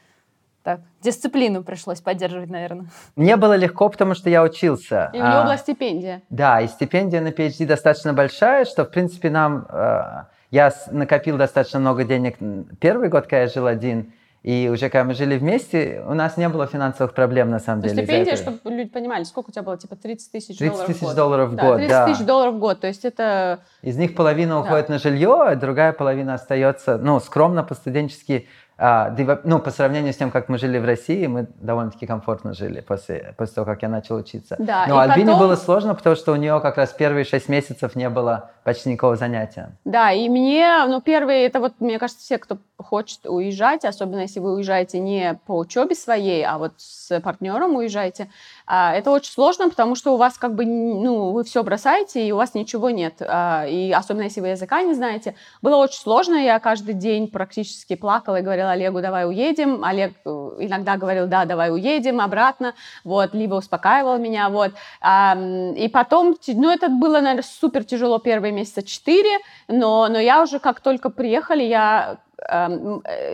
так, 0.63 0.81
дисциплину 1.03 1.65
пришлось 1.65 2.01
поддерживать, 2.01 2.51
наверное. 2.51 2.87
Мне 3.17 3.37
было 3.37 3.57
легко, 3.57 3.89
потому 3.89 4.15
что 4.15 4.31
я 4.31 4.45
учился. 4.45 5.11
И 5.13 5.17
у 5.17 5.21
него 5.21 5.39
а, 5.39 5.45
была 5.45 5.57
стипендия. 5.57 6.23
Да, 6.31 6.61
и 6.61 6.69
стипендия 6.69 7.21
на 7.21 7.29
PhD 7.29 7.67
достаточно 7.67 8.13
большая, 8.13 8.65
что, 8.65 8.85
в 8.85 8.91
принципе, 8.91 9.31
нам... 9.31 9.67
Э, 9.71 10.25
я 10.51 10.73
накопил 10.91 11.37
достаточно 11.37 11.79
много 11.79 12.05
денег 12.05 12.37
первый 12.81 13.09
год, 13.09 13.25
когда 13.25 13.43
я 13.43 13.49
жил 13.49 13.67
один, 13.67 14.13
и 14.43 14.71
уже 14.73 14.89
когда 14.89 15.05
мы 15.05 15.15
жили 15.15 15.37
вместе, 15.37 16.03
у 16.07 16.15
нас 16.15 16.37
не 16.37 16.49
было 16.49 16.67
финансовых 16.67 17.13
проблем, 17.13 17.51
на 17.51 17.59
самом 17.59 17.83
то 17.83 17.89
деле. 17.89 18.05
Стипендия, 18.05 18.37
чтобы 18.37 18.59
люди 18.65 18.89
понимали, 18.89 19.25
сколько 19.25 19.51
у 19.51 19.53
тебя 19.53 19.63
было? 19.63 19.77
Типа 19.77 19.97
30 19.97 20.33
тысяч 20.33 20.59
долларов 20.59 20.87
30 20.87 21.01
тысяч 21.01 21.15
долларов 21.15 21.51
в 21.51 21.57
год, 21.57 21.81
да. 21.89 22.07
30 22.07 22.07
тысяч 22.07 22.27
долларов 22.27 22.55
в 22.55 22.59
год, 22.59 22.81
то 22.81 22.87
есть 22.87 23.05
это... 23.05 23.61
Из 23.83 23.97
них 23.97 24.15
половина 24.15 24.55
да. 24.55 24.61
уходит 24.61 24.89
на 24.89 24.99
жилье, 24.99 25.43
а 25.43 25.55
другая 25.57 25.93
половина 25.93 26.35
остается, 26.35 26.99
ну, 26.99 27.19
скромно, 27.21 27.65
по-студенчески 27.65 28.47
а, 28.81 29.13
ну, 29.43 29.59
по 29.59 29.73
сравнению 29.73 30.13
с 30.13 30.17
тем, 30.17 30.31
как 30.31 30.49
мы 30.49 30.57
жили 30.57 30.79
в 30.79 30.85
России, 30.85 31.27
мы 31.27 31.49
довольно-таки 31.57 32.07
комфортно 32.07 32.55
жили 32.55 32.81
после, 32.81 33.35
после 33.37 33.57
того, 33.57 33.65
как 33.65 33.83
я 33.83 33.89
начал 33.89 34.15
учиться. 34.15 34.55
Да, 34.61 34.87
Но 34.87 35.01
Альбине 35.01 35.33
потом... 35.33 35.41
было 35.41 35.57
сложно, 35.57 35.97
потому 35.97 36.15
что 36.15 36.33
у 36.33 36.37
нее 36.37 36.61
как 36.61 36.77
раз 36.77 36.93
первые 36.93 37.25
шесть 37.25 37.49
месяцев 37.49 37.97
не 37.97 38.09
было 38.09 38.53
почти 38.63 38.91
никакого 38.91 39.17
занятия. 39.17 39.77
Да, 39.85 40.13
и 40.13 40.29
мне, 40.29 40.85
ну, 40.87 41.01
первые, 41.01 41.47
это 41.47 41.59
вот, 41.59 41.75
мне 41.81 41.99
кажется, 41.99 42.23
все, 42.23 42.39
кто 42.39 42.59
хочет 42.77 43.27
уезжать, 43.27 43.85
особенно 43.85 44.21
если 44.21 44.39
вы 44.39 44.55
уезжаете 44.55 45.01
не 45.01 45.37
по 45.47 45.59
учебе 45.59 45.97
своей, 45.97 46.45
а 46.45 46.59
вот 46.59 46.75
с 46.77 47.21
партнером 47.21 47.75
уезжаете, 47.75 48.29
это 48.69 49.11
очень 49.11 49.33
сложно, 49.33 49.71
потому 49.71 49.95
что 49.95 50.13
у 50.13 50.19
вас 50.19 50.37
как 50.37 50.55
бы, 50.55 50.67
ну, 50.67 51.33
вы 51.33 51.43
все 51.45 51.63
бросаете, 51.63 52.27
и 52.27 52.33
у 52.33 52.37
вас 52.37 52.55
ничего 52.55 52.91
нет. 52.91 53.15
А, 53.21 53.65
и 53.67 53.91
особенно 53.93 54.25
если 54.25 54.43
вы 54.43 54.49
языка 54.49 54.83
не 54.83 54.93
знаете. 54.93 55.35
Было 55.63 55.77
очень 55.77 56.01
сложно, 56.01 56.35
я 56.35 56.59
каждый 56.59 56.93
день 56.93 57.29
практически 57.29 57.97
плакала 57.97 58.41
и 58.41 58.43
говорила 58.43 58.73
Олегу, 58.73 59.01
давай 59.01 59.27
уедем. 59.27 59.83
Олег 59.85 60.15
э, 60.25 60.29
иногда 60.59 60.99
говорил, 60.99 61.27
да, 61.27 61.47
давай 61.47 61.73
уедем 61.73 62.21
обратно, 62.21 62.75
вот, 63.05 63.33
либо 63.33 63.55
успокаивал 63.55 64.19
меня, 64.19 64.51
вот. 64.51 64.73
И 65.03 65.91
потом, 65.91 66.37
ну, 66.47 66.71
это 66.71 66.89
было, 66.89 67.21
наверное, 67.21 67.43
супер 67.43 67.85
тяжело 67.85 68.19
первые 68.19 68.53
месяца 68.53 68.83
четыре, 68.83 69.39
но, 69.69 70.09
но 70.09 70.19
я 70.19 70.43
уже, 70.43 70.59
как 70.59 70.81
только 70.81 71.09
приехали, 71.09 71.63
я 71.63 72.19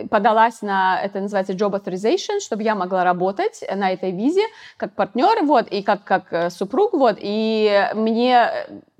подалась 0.09 0.61
на, 0.61 0.99
это 1.01 1.19
называется 1.19 1.53
job 1.53 1.71
authorization, 1.71 2.39
чтобы 2.39 2.63
я 2.63 2.75
могла 2.75 3.03
работать 3.03 3.63
на 3.73 3.91
этой 3.91 4.11
визе 4.11 4.43
как 4.77 4.93
партнер, 4.93 5.43
вот, 5.45 5.67
и 5.67 5.83
как, 5.83 6.03
как 6.03 6.23
э, 6.31 6.49
супруг, 6.49 6.93
вот, 6.93 7.17
и 7.19 7.89
мне 7.93 8.49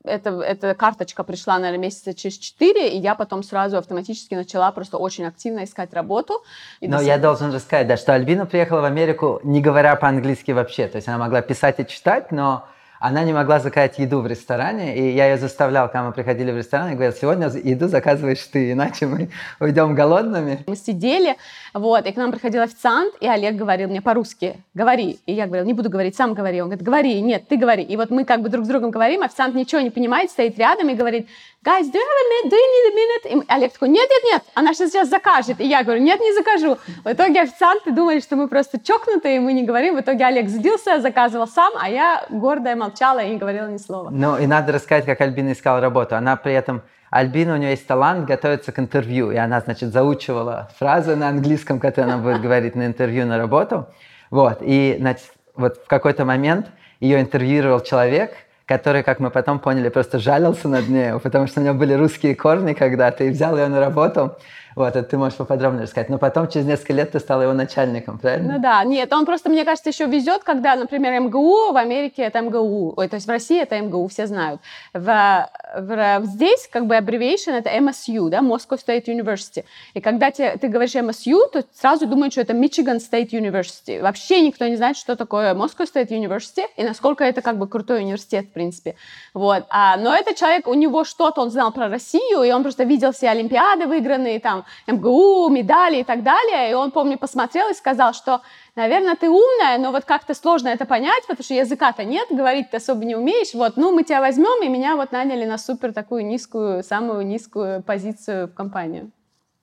эта, 0.03 0.29
эта 0.41 0.75
карточка 0.75 1.23
пришла, 1.23 1.57
наверное, 1.57 1.85
месяца 1.85 2.13
через 2.13 2.37
четыре, 2.37 2.89
и 2.89 2.97
я 2.99 3.15
потом 3.15 3.43
сразу 3.43 3.77
автоматически 3.77 4.35
начала 4.35 4.71
просто 4.71 4.97
очень 4.97 5.25
активно 5.25 5.63
искать 5.63 5.93
работу. 5.93 6.43
Но 6.81 7.01
я 7.01 7.17
должен 7.17 7.53
рассказать, 7.53 7.87
да, 7.87 7.97
что 7.97 8.13
Альбина 8.13 8.45
приехала 8.45 8.81
в 8.81 8.85
Америку, 8.85 9.39
не 9.43 9.61
говоря 9.61 9.95
по-английски 9.95 10.51
вообще, 10.51 10.87
то 10.87 10.97
есть 10.97 11.07
она 11.07 11.17
могла 11.17 11.41
писать 11.41 11.79
и 11.79 11.87
читать, 11.87 12.31
но 12.31 12.67
она 12.99 13.23
не 13.23 13.33
могла 13.33 13.59
заказать 13.59 13.99
еду 13.99 14.21
в 14.21 14.27
ресторане, 14.27 14.97
и 14.97 15.11
я 15.11 15.27
ее 15.27 15.37
заставлял, 15.37 15.87
когда 15.87 16.03
мы 16.03 16.11
приходили 16.11 16.51
в 16.51 16.57
ресторан, 16.57 16.91
и 16.91 16.93
говорил, 16.93 17.13
сегодня 17.13 17.49
еду 17.49 17.87
заказываешь 17.87 18.43
ты, 18.51 18.71
иначе 18.71 19.05
мы 19.05 19.29
уйдем 19.59 19.95
голодными. 19.95 20.63
Мы 20.67 20.75
сидели, 20.75 21.35
вот, 21.73 22.05
и 22.05 22.11
к 22.11 22.15
нам 22.15 22.31
приходил 22.31 22.61
официант, 22.61 23.13
и 23.19 23.27
Олег 23.27 23.55
говорил 23.55 23.89
мне 23.89 24.01
по-русски, 24.01 24.55
говори. 24.73 25.19
И 25.25 25.33
я 25.33 25.45
говорила, 25.45 25.65
не 25.65 25.73
буду 25.73 25.89
говорить, 25.89 26.15
сам 26.15 26.33
говори. 26.33 26.61
Он 26.61 26.67
говорит, 26.67 26.85
говори, 26.85 27.21
нет, 27.21 27.47
ты 27.47 27.57
говори. 27.57 27.83
И 27.83 27.97
вот 27.97 28.09
мы 28.09 28.25
как 28.25 28.41
бы 28.41 28.49
друг 28.49 28.65
с 28.65 28.67
другом 28.67 28.91
говорим, 28.91 29.23
официант 29.23 29.55
ничего 29.55 29.81
не 29.81 29.89
понимает, 29.89 30.31
стоит 30.31 30.57
рядом 30.57 30.89
и 30.89 30.93
говорит, 30.93 31.27
guys, 31.63 31.85
do 31.85 31.97
you 31.97 32.01
have 32.01 32.21
a 32.21 32.49
minute? 32.49 32.51
Do 32.51 32.55
you 32.55 32.67
need 32.73 32.87
a 32.87 32.95
minute? 32.95 33.43
И 33.43 33.53
Олег 33.53 33.73
такой, 33.73 33.89
нет, 33.89 34.07
нет, 34.09 34.23
нет, 34.31 34.43
она 34.53 34.73
сейчас 34.73 35.09
закажет. 35.09 35.59
И 35.59 35.67
я 35.67 35.83
говорю, 35.83 36.01
нет, 36.01 36.19
не 36.19 36.33
закажу. 36.33 36.77
В 37.03 37.11
итоге 37.11 37.41
официанты 37.41 37.91
думали, 37.91 38.19
что 38.19 38.35
мы 38.35 38.47
просто 38.47 38.79
чокнутые, 38.79 39.37
и 39.37 39.39
мы 39.39 39.53
не 39.53 39.63
говорим. 39.63 39.95
В 39.95 39.99
итоге 39.99 40.25
Олег 40.25 40.47
сдился, 40.47 41.01
заказывал 41.01 41.47
сам, 41.47 41.73
а 41.79 41.89
я 41.89 42.25
гордая 42.29 42.75
молчала 42.85 43.19
и 43.19 43.31
не 43.31 43.37
говорила 43.37 43.67
ни 43.67 43.77
слова. 43.77 44.09
Ну, 44.11 44.37
и 44.37 44.47
надо 44.47 44.71
рассказать, 44.71 45.05
как 45.05 45.21
Альбина 45.21 45.51
искала 45.51 45.81
работу. 45.81 46.15
Она 46.15 46.35
при 46.35 46.53
этом 46.53 46.81
Альбина, 47.09 47.53
у 47.53 47.57
нее 47.57 47.71
есть 47.71 47.87
талант 47.87 48.25
готовиться 48.25 48.71
к 48.71 48.79
интервью, 48.79 49.31
и 49.31 49.37
она, 49.37 49.61
значит, 49.61 49.91
заучивала 49.91 50.69
фразы 50.77 51.15
на 51.15 51.29
английском, 51.29 51.79
которые 51.79 52.13
она 52.13 52.21
будет 52.21 52.41
говорить 52.41 52.75
на 52.75 52.85
интервью 52.85 53.25
на 53.25 53.37
работу. 53.37 53.87
Вот, 54.31 54.57
и, 54.61 54.97
значит, 54.99 55.31
вот 55.55 55.77
в 55.77 55.87
какой-то 55.87 56.25
момент 56.25 56.67
ее 56.99 57.21
интервьюировал 57.21 57.79
человек, 57.79 58.33
который, 58.65 59.03
как 59.03 59.19
мы 59.19 59.29
потом 59.29 59.59
поняли, 59.59 59.89
просто 59.89 60.19
жалился 60.19 60.67
над 60.67 60.89
ней, 60.89 61.17
потому 61.19 61.47
что 61.47 61.61
у 61.61 61.63
него 61.63 61.75
были 61.75 61.93
русские 61.93 62.35
корни 62.35 62.73
когда-то, 62.73 63.23
и 63.23 63.29
взял 63.29 63.55
ее 63.57 63.67
на 63.67 63.79
работу. 63.79 64.35
Вот, 64.75 64.95
это 64.95 65.03
ты 65.03 65.17
можешь 65.17 65.37
поподробнее 65.37 65.83
рассказать. 65.83 66.09
Но 66.09 66.17
потом, 66.17 66.49
через 66.49 66.65
несколько 66.65 66.93
лет, 66.93 67.11
ты 67.11 67.19
стала 67.19 67.43
его 67.43 67.53
начальником, 67.53 68.19
правильно? 68.19 68.53
Ну 68.53 68.59
да, 68.59 68.83
нет, 68.83 69.11
он 69.13 69.25
просто, 69.25 69.49
мне 69.49 69.63
кажется, 69.63 69.89
еще 69.89 70.05
везет, 70.05 70.43
когда, 70.43 70.75
например, 70.75 71.21
МГУ, 71.21 71.71
в 71.71 71.77
Америке 71.77 72.23
это 72.23 72.41
МГУ, 72.41 72.93
ой, 72.97 73.07
то 73.07 73.15
есть 73.15 73.25
в 73.25 73.29
России 73.29 73.61
это 73.61 73.79
МГУ, 73.79 74.07
все 74.09 74.27
знают. 74.27 74.59
В, 74.93 75.49
в, 75.77 76.21
здесь 76.25 76.67
как 76.69 76.87
бы 76.87 76.95
abbreviation 76.95 77.53
это 77.53 77.69
MSU, 77.69 78.29
да, 78.29 78.39
Moscow 78.39 78.77
State 78.77 79.05
University. 79.05 79.63
И 79.93 80.01
когда 80.01 80.29
те, 80.31 80.57
ты 80.57 80.67
говоришь 80.67 80.95
MSU, 80.95 81.49
то 81.51 81.63
сразу 81.73 82.05
думают, 82.05 82.33
что 82.33 82.41
это 82.41 82.53
Michigan 82.53 82.97
State 82.97 83.29
University. 83.29 84.01
Вообще 84.01 84.41
никто 84.41 84.67
не 84.67 84.75
знает, 84.75 84.97
что 84.97 85.15
такое 85.15 85.53
Moscow 85.53 85.87
State 85.91 86.09
University 86.09 86.65
и 86.75 86.83
насколько 86.83 87.23
это 87.23 87.41
как 87.41 87.57
бы 87.57 87.67
крутой 87.67 88.01
университет, 88.01 88.47
в 88.47 88.51
принципе. 88.51 88.95
Вот. 89.33 89.63
А, 89.69 89.95
но 89.95 90.13
этот 90.13 90.35
человек, 90.35 90.67
у 90.67 90.73
него 90.73 91.05
что-то, 91.05 91.41
он 91.41 91.49
знал 91.49 91.71
про 91.71 91.87
Россию, 91.87 92.43
и 92.43 92.51
он 92.51 92.61
просто 92.63 92.83
видел 92.83 93.13
все 93.13 93.29
Олимпиады 93.29 93.87
выигранные, 93.87 94.39
там, 94.41 94.64
МГУ, 94.87 95.49
медали 95.49 95.97
и 95.97 96.03
так 96.03 96.23
далее. 96.23 96.71
И 96.71 96.73
он, 96.73 96.91
помню, 96.91 97.17
посмотрел 97.17 97.69
и 97.69 97.73
сказал, 97.73 98.13
что, 98.13 98.41
наверное, 98.75 99.15
ты 99.15 99.29
умная, 99.29 99.77
но 99.77 99.91
вот 99.91 100.05
как-то 100.05 100.33
сложно 100.33 100.69
это 100.69 100.85
понять, 100.85 101.23
потому 101.27 101.43
что 101.43 101.53
языка-то 101.53 102.03
нет, 102.03 102.27
говорить 102.29 102.69
ты 102.69 102.77
особо 102.77 103.05
не 103.05 103.15
умеешь. 103.15 103.53
Вот, 103.53 103.77
ну, 103.77 103.91
мы 103.91 104.03
тебя 104.03 104.21
возьмем, 104.21 104.63
и 104.63 104.67
меня 104.67 104.95
вот 104.95 105.11
наняли 105.11 105.45
на 105.45 105.57
супер 105.57 105.93
такую 105.93 106.25
низкую, 106.25 106.83
самую 106.83 107.25
низкую 107.25 107.83
позицию 107.83 108.47
в 108.47 108.53
компанию. 108.53 109.11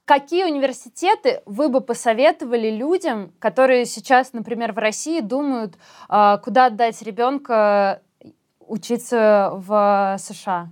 Какие 0.04 0.44
университеты 0.44 1.42
вы 1.46 1.68
бы 1.68 1.80
посоветовали 1.80 2.70
людям, 2.70 3.32
которые 3.38 3.86
сейчас, 3.86 4.32
например, 4.32 4.72
в 4.72 4.78
России 4.78 5.20
думают, 5.20 5.74
а, 6.08 6.38
куда 6.38 6.66
отдать 6.66 7.00
ребенка 7.02 8.02
учиться 8.58 9.52
в 9.54 10.16
США? 10.18 10.70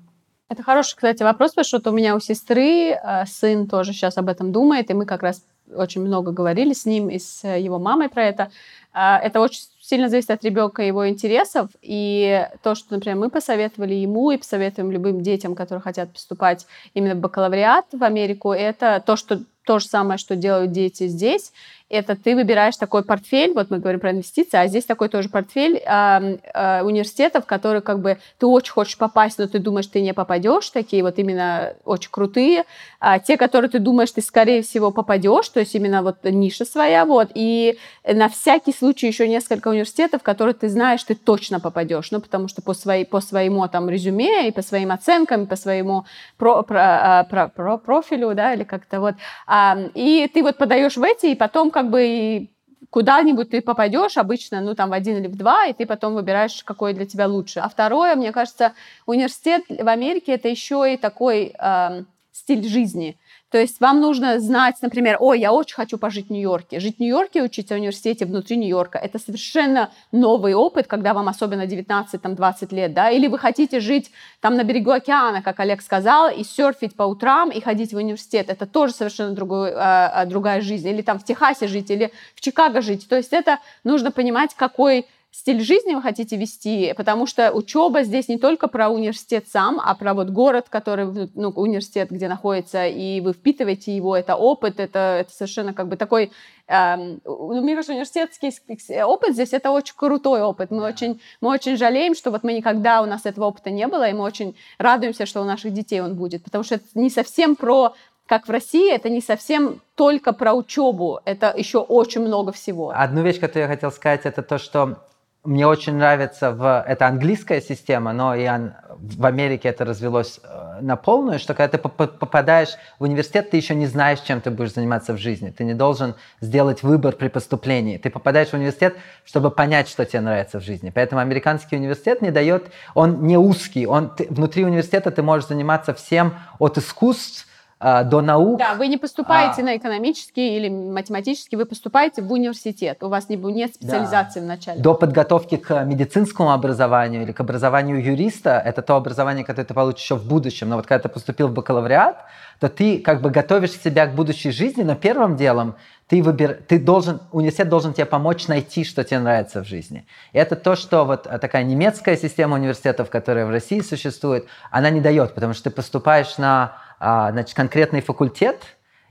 Это 0.50 0.64
хороший, 0.64 0.96
кстати, 0.96 1.22
вопрос, 1.22 1.52
потому 1.52 1.80
что 1.80 1.90
у 1.90 1.94
меня 1.94 2.16
у 2.16 2.18
сестры 2.18 2.90
э, 2.90 3.24
сын 3.26 3.68
тоже 3.68 3.92
сейчас 3.92 4.18
об 4.18 4.28
этом 4.28 4.50
думает, 4.50 4.90
и 4.90 4.94
мы 4.94 5.06
как 5.06 5.22
раз 5.22 5.44
очень 5.72 6.00
много 6.00 6.32
говорили 6.32 6.72
с 6.72 6.86
ним 6.86 7.08
и 7.08 7.20
с 7.20 7.46
его 7.46 7.78
мамой 7.78 8.08
про 8.08 8.24
это. 8.24 8.50
Э, 8.92 9.18
это 9.22 9.38
очень 9.38 9.60
сильно 9.80 10.08
зависит 10.08 10.32
от 10.32 10.42
ребенка 10.42 10.82
и 10.82 10.88
его 10.88 11.08
интересов. 11.08 11.68
И 11.82 12.48
то, 12.64 12.74
что, 12.74 12.94
например, 12.94 13.16
мы 13.16 13.30
посоветовали 13.30 13.94
ему 13.94 14.32
и 14.32 14.38
посоветуем 14.38 14.90
любым 14.90 15.20
детям, 15.20 15.54
которые 15.54 15.82
хотят 15.82 16.12
поступать 16.12 16.66
именно 16.94 17.14
в 17.14 17.18
бакалавриат 17.18 17.86
в 17.92 18.02
Америку, 18.02 18.50
это 18.50 19.00
то, 19.06 19.14
что 19.14 19.44
то 19.64 19.78
же 19.78 19.86
самое, 19.86 20.18
что 20.18 20.34
делают 20.34 20.72
дети 20.72 21.06
здесь 21.06 21.52
это 21.90 22.16
ты 22.16 22.36
выбираешь 22.36 22.76
такой 22.76 23.04
портфель, 23.04 23.52
вот 23.52 23.68
мы 23.70 23.78
говорим 23.78 24.00
про 24.00 24.12
инвестиции, 24.12 24.56
а 24.56 24.66
здесь 24.68 24.84
такой 24.84 25.08
тоже 25.08 25.28
портфель 25.28 25.76
э, 25.76 26.38
э, 26.54 26.82
университетов, 26.82 27.46
которые 27.46 27.82
как 27.82 28.00
бы 28.00 28.18
ты 28.38 28.46
очень 28.46 28.72
хочешь 28.72 28.96
попасть, 28.96 29.38
но 29.38 29.48
ты 29.48 29.58
думаешь, 29.58 29.88
ты 29.88 30.00
не 30.00 30.14
попадешь, 30.14 30.70
такие 30.70 31.02
вот 31.02 31.18
именно 31.18 31.74
очень 31.84 32.10
крутые, 32.10 32.64
а 33.00 33.18
те, 33.18 33.36
которые 33.36 33.70
ты 33.70 33.80
думаешь, 33.80 34.12
ты 34.12 34.22
скорее 34.22 34.62
всего 34.62 34.92
попадешь, 34.92 35.48
то 35.48 35.58
есть 35.58 35.74
именно 35.74 36.02
вот 36.02 36.18
ниша 36.22 36.64
своя, 36.64 37.04
вот, 37.04 37.30
и 37.34 37.76
на 38.04 38.28
всякий 38.28 38.72
случай 38.72 39.08
еще 39.08 39.26
несколько 39.26 39.68
университетов, 39.68 40.22
которые 40.22 40.54
ты 40.54 40.68
знаешь, 40.68 41.02
ты 41.02 41.16
точно 41.16 41.58
попадешь, 41.58 42.12
ну, 42.12 42.20
потому 42.20 42.46
что 42.46 42.62
по, 42.62 42.72
своей, 42.72 43.04
по 43.04 43.20
своему 43.20 43.66
там 43.68 43.90
резюме 43.90 44.48
и 44.48 44.52
по 44.52 44.62
своим 44.62 44.92
оценкам, 44.92 45.44
и 45.44 45.46
по 45.46 45.56
своему 45.56 46.04
про, 46.38 46.62
про, 46.62 47.20
а, 47.20 47.24
про, 47.24 47.48
про 47.48 47.78
профилю, 47.78 48.34
да, 48.34 48.54
или 48.54 48.62
как-то 48.62 49.00
вот, 49.00 49.14
а, 49.46 49.76
и 49.94 50.30
ты 50.32 50.42
вот 50.42 50.56
подаешь 50.56 50.96
в 50.96 51.02
эти, 51.02 51.26
и 51.26 51.34
потом 51.34 51.70
как 51.70 51.79
бы 51.88 52.48
куда-нибудь 52.90 53.50
ты 53.50 53.60
попадешь 53.60 54.16
обычно, 54.16 54.60
ну, 54.60 54.74
там, 54.74 54.90
в 54.90 54.92
один 54.92 55.18
или 55.18 55.28
в 55.28 55.36
два, 55.36 55.66
и 55.66 55.72
ты 55.72 55.86
потом 55.86 56.14
выбираешь, 56.14 56.64
какой 56.64 56.92
для 56.92 57.06
тебя 57.06 57.26
лучше. 57.26 57.60
А 57.60 57.68
второе, 57.68 58.16
мне 58.16 58.32
кажется, 58.32 58.72
университет 59.06 59.64
в 59.68 59.88
Америке— 59.88 60.32
это 60.34 60.48
еще 60.48 60.92
и 60.92 60.96
такой 60.96 61.54
э, 61.58 62.02
стиль 62.32 62.66
жизни. 62.68 63.16
То 63.50 63.58
есть 63.58 63.80
вам 63.80 64.00
нужно 64.00 64.38
знать, 64.38 64.76
например, 64.80 65.16
ой, 65.18 65.40
я 65.40 65.52
очень 65.52 65.74
хочу 65.74 65.98
пожить 65.98 66.28
в 66.28 66.30
Нью-Йорке. 66.30 66.78
Жить 66.78 66.96
в 66.96 67.00
Нью-Йорке, 67.00 67.42
учиться 67.42 67.74
в 67.74 67.78
университете 67.78 68.24
внутри 68.24 68.56
Нью-Йорка, 68.56 68.98
это 68.98 69.18
совершенно 69.18 69.90
новый 70.12 70.54
опыт, 70.54 70.86
когда 70.86 71.14
вам 71.14 71.28
особенно 71.28 71.62
19-20 71.62 72.74
лет, 72.74 72.94
да, 72.94 73.10
или 73.10 73.26
вы 73.26 73.38
хотите 73.38 73.80
жить 73.80 74.10
там 74.40 74.54
на 74.54 74.62
берегу 74.62 74.92
океана, 74.92 75.42
как 75.42 75.58
Олег 75.58 75.82
сказал, 75.82 76.30
и 76.30 76.44
серфить 76.44 76.94
по 76.94 77.02
утрам, 77.02 77.50
и 77.50 77.60
ходить 77.60 77.92
в 77.92 77.96
университет. 77.96 78.48
Это 78.48 78.66
тоже 78.66 78.92
совершенно 78.92 79.32
другой, 79.32 79.72
э, 79.74 80.26
другая 80.26 80.60
жизнь. 80.60 80.88
Или 80.88 81.02
там 81.02 81.18
в 81.18 81.24
Техасе 81.24 81.66
жить, 81.66 81.90
или 81.90 82.12
в 82.36 82.40
Чикаго 82.40 82.80
жить. 82.80 83.08
То 83.08 83.16
есть 83.16 83.32
это 83.32 83.58
нужно 83.82 84.12
понимать, 84.12 84.54
какой 84.54 85.06
стиль 85.30 85.62
жизни 85.62 85.94
вы 85.94 86.02
хотите 86.02 86.36
вести, 86.36 86.92
потому 86.96 87.26
что 87.26 87.52
учеба 87.52 88.02
здесь 88.02 88.28
не 88.28 88.38
только 88.38 88.68
про 88.68 88.88
университет 88.88 89.46
сам, 89.48 89.80
а 89.82 89.94
про 89.94 90.14
вот 90.14 90.30
город, 90.30 90.66
который, 90.68 91.30
ну, 91.34 91.48
университет, 91.50 92.10
где 92.10 92.28
находится, 92.28 92.86
и 92.86 93.20
вы 93.20 93.32
впитываете 93.32 93.94
его, 93.94 94.16
это 94.16 94.36
опыт, 94.36 94.80
это, 94.80 95.18
это 95.20 95.32
совершенно 95.32 95.72
как 95.72 95.88
бы 95.88 95.96
такой, 95.96 96.32
эм, 96.66 97.20
ну, 97.24 97.62
мне 97.62 97.74
кажется, 97.74 97.92
университетский 97.92 99.02
опыт 99.02 99.34
здесь 99.34 99.52
это 99.52 99.70
очень 99.70 99.94
крутой 99.96 100.42
опыт. 100.42 100.70
Мы 100.70 100.82
очень, 100.82 101.20
мы 101.40 101.50
очень 101.50 101.76
жалеем, 101.76 102.14
что 102.14 102.30
вот 102.30 102.42
мы 102.42 102.52
никогда 102.52 103.00
у 103.00 103.06
нас 103.06 103.24
этого 103.24 103.46
опыта 103.46 103.70
не 103.70 103.86
было, 103.86 104.08
и 104.08 104.12
мы 104.12 104.24
очень 104.24 104.56
радуемся, 104.78 105.26
что 105.26 105.40
у 105.40 105.44
наших 105.44 105.72
детей 105.72 106.00
он 106.00 106.16
будет, 106.16 106.42
потому 106.42 106.64
что 106.64 106.76
это 106.76 106.86
не 106.94 107.10
совсем 107.10 107.56
про 107.56 107.94
как 108.26 108.46
в 108.46 108.50
России, 108.50 108.94
это 108.94 109.08
не 109.08 109.20
совсем 109.20 109.80
только 109.96 110.32
про 110.32 110.54
учебу, 110.54 111.18
это 111.24 111.52
еще 111.56 111.78
очень 111.78 112.20
много 112.20 112.52
всего. 112.52 112.92
Одну 112.94 113.22
вещь, 113.22 113.40
которую 113.40 113.62
я 113.62 113.68
хотел 113.68 113.90
сказать, 113.90 114.20
это 114.24 114.42
то, 114.42 114.58
что 114.58 114.98
мне 115.42 115.66
очень 115.66 115.94
нравится 115.94 116.52
в 116.52 116.84
это 116.86 117.06
английская 117.06 117.62
система, 117.62 118.12
но 118.12 118.34
и 118.34 118.46
он, 118.46 118.74
в 118.90 119.24
Америке 119.24 119.70
это 119.70 119.86
развелось 119.86 120.38
э, 120.42 120.80
на 120.82 120.96
полную, 120.96 121.38
что 121.38 121.54
когда 121.54 121.78
ты 121.78 121.78
попадаешь 121.78 122.76
в 122.98 123.04
университет, 123.04 123.50
ты 123.50 123.56
еще 123.56 123.74
не 123.74 123.86
знаешь, 123.86 124.20
чем 124.20 124.42
ты 124.42 124.50
будешь 124.50 124.74
заниматься 124.74 125.14
в 125.14 125.16
жизни. 125.16 125.50
Ты 125.50 125.64
не 125.64 125.72
должен 125.72 126.14
сделать 126.42 126.82
выбор 126.82 127.14
при 127.16 127.28
поступлении. 127.28 127.96
Ты 127.96 128.10
попадаешь 128.10 128.50
в 128.50 128.54
университет, 128.54 128.96
чтобы 129.24 129.50
понять, 129.50 129.88
что 129.88 130.04
тебе 130.04 130.20
нравится 130.20 130.60
в 130.60 130.62
жизни. 130.62 130.92
Поэтому 130.94 131.22
американский 131.22 131.76
университет 131.76 132.20
не 132.20 132.30
дает, 132.30 132.70
он 132.94 133.26
не 133.26 133.38
узкий, 133.38 133.86
он 133.86 134.10
ты, 134.10 134.26
внутри 134.28 134.66
университета 134.66 135.10
ты 135.10 135.22
можешь 135.22 135.48
заниматься 135.48 135.94
всем 135.94 136.34
от 136.58 136.76
искусств 136.76 137.46
до 137.80 138.20
наук. 138.20 138.58
Да, 138.58 138.74
вы 138.74 138.88
не 138.88 138.98
поступаете 138.98 139.62
а... 139.62 139.64
на 139.64 139.76
экономический 139.76 140.56
или 140.56 140.68
математический, 140.68 141.56
вы 141.56 141.64
поступаете 141.64 142.20
в 142.20 142.30
университет. 142.30 143.02
У 143.02 143.08
вас 143.08 143.28
не, 143.30 143.36
нет 143.36 143.74
специализации 143.74 144.40
да. 144.40 144.44
вначале. 144.44 144.80
До 144.80 144.94
подготовки 144.94 145.56
к 145.56 145.84
медицинскому 145.84 146.52
образованию 146.52 147.22
или 147.22 147.32
к 147.32 147.40
образованию 147.40 148.04
юриста, 148.04 148.62
это 148.62 148.82
то 148.82 148.96
образование, 148.96 149.44
которое 149.44 149.66
ты 149.66 149.72
получишь 149.72 150.04
еще 150.04 150.16
в 150.16 150.26
будущем. 150.26 150.68
Но 150.68 150.76
вот 150.76 150.86
когда 150.86 151.04
ты 151.04 151.08
поступил 151.08 151.48
в 151.48 151.52
бакалавриат, 151.52 152.18
то 152.58 152.68
ты 152.68 152.98
как 152.98 153.22
бы 153.22 153.30
готовишь 153.30 153.72
себя 153.72 154.06
к 154.06 154.14
будущей 154.14 154.50
жизни, 154.50 154.82
но 154.82 154.94
первым 154.94 155.36
делом 155.36 155.76
ты, 156.08 156.22
выбир... 156.22 156.60
ты 156.68 156.78
должен, 156.78 157.20
университет 157.32 157.70
должен 157.70 157.94
тебе 157.94 158.04
помочь 158.04 158.48
найти, 158.48 158.84
что 158.84 159.04
тебе 159.04 159.20
нравится 159.20 159.64
в 159.64 159.66
жизни. 159.66 160.06
И 160.32 160.38
это 160.38 160.56
то, 160.56 160.76
что 160.76 161.06
вот 161.06 161.22
такая 161.22 161.62
немецкая 161.62 162.16
система 162.18 162.56
университетов, 162.56 163.08
которая 163.08 163.46
в 163.46 163.50
России 163.50 163.80
существует, 163.80 164.46
она 164.70 164.90
не 164.90 165.00
дает, 165.00 165.34
потому 165.34 165.54
что 165.54 165.64
ты 165.64 165.70
поступаешь 165.70 166.36
на 166.36 166.76
а, 167.00 167.32
значит, 167.32 167.56
конкретный 167.56 168.02
факультет, 168.02 168.62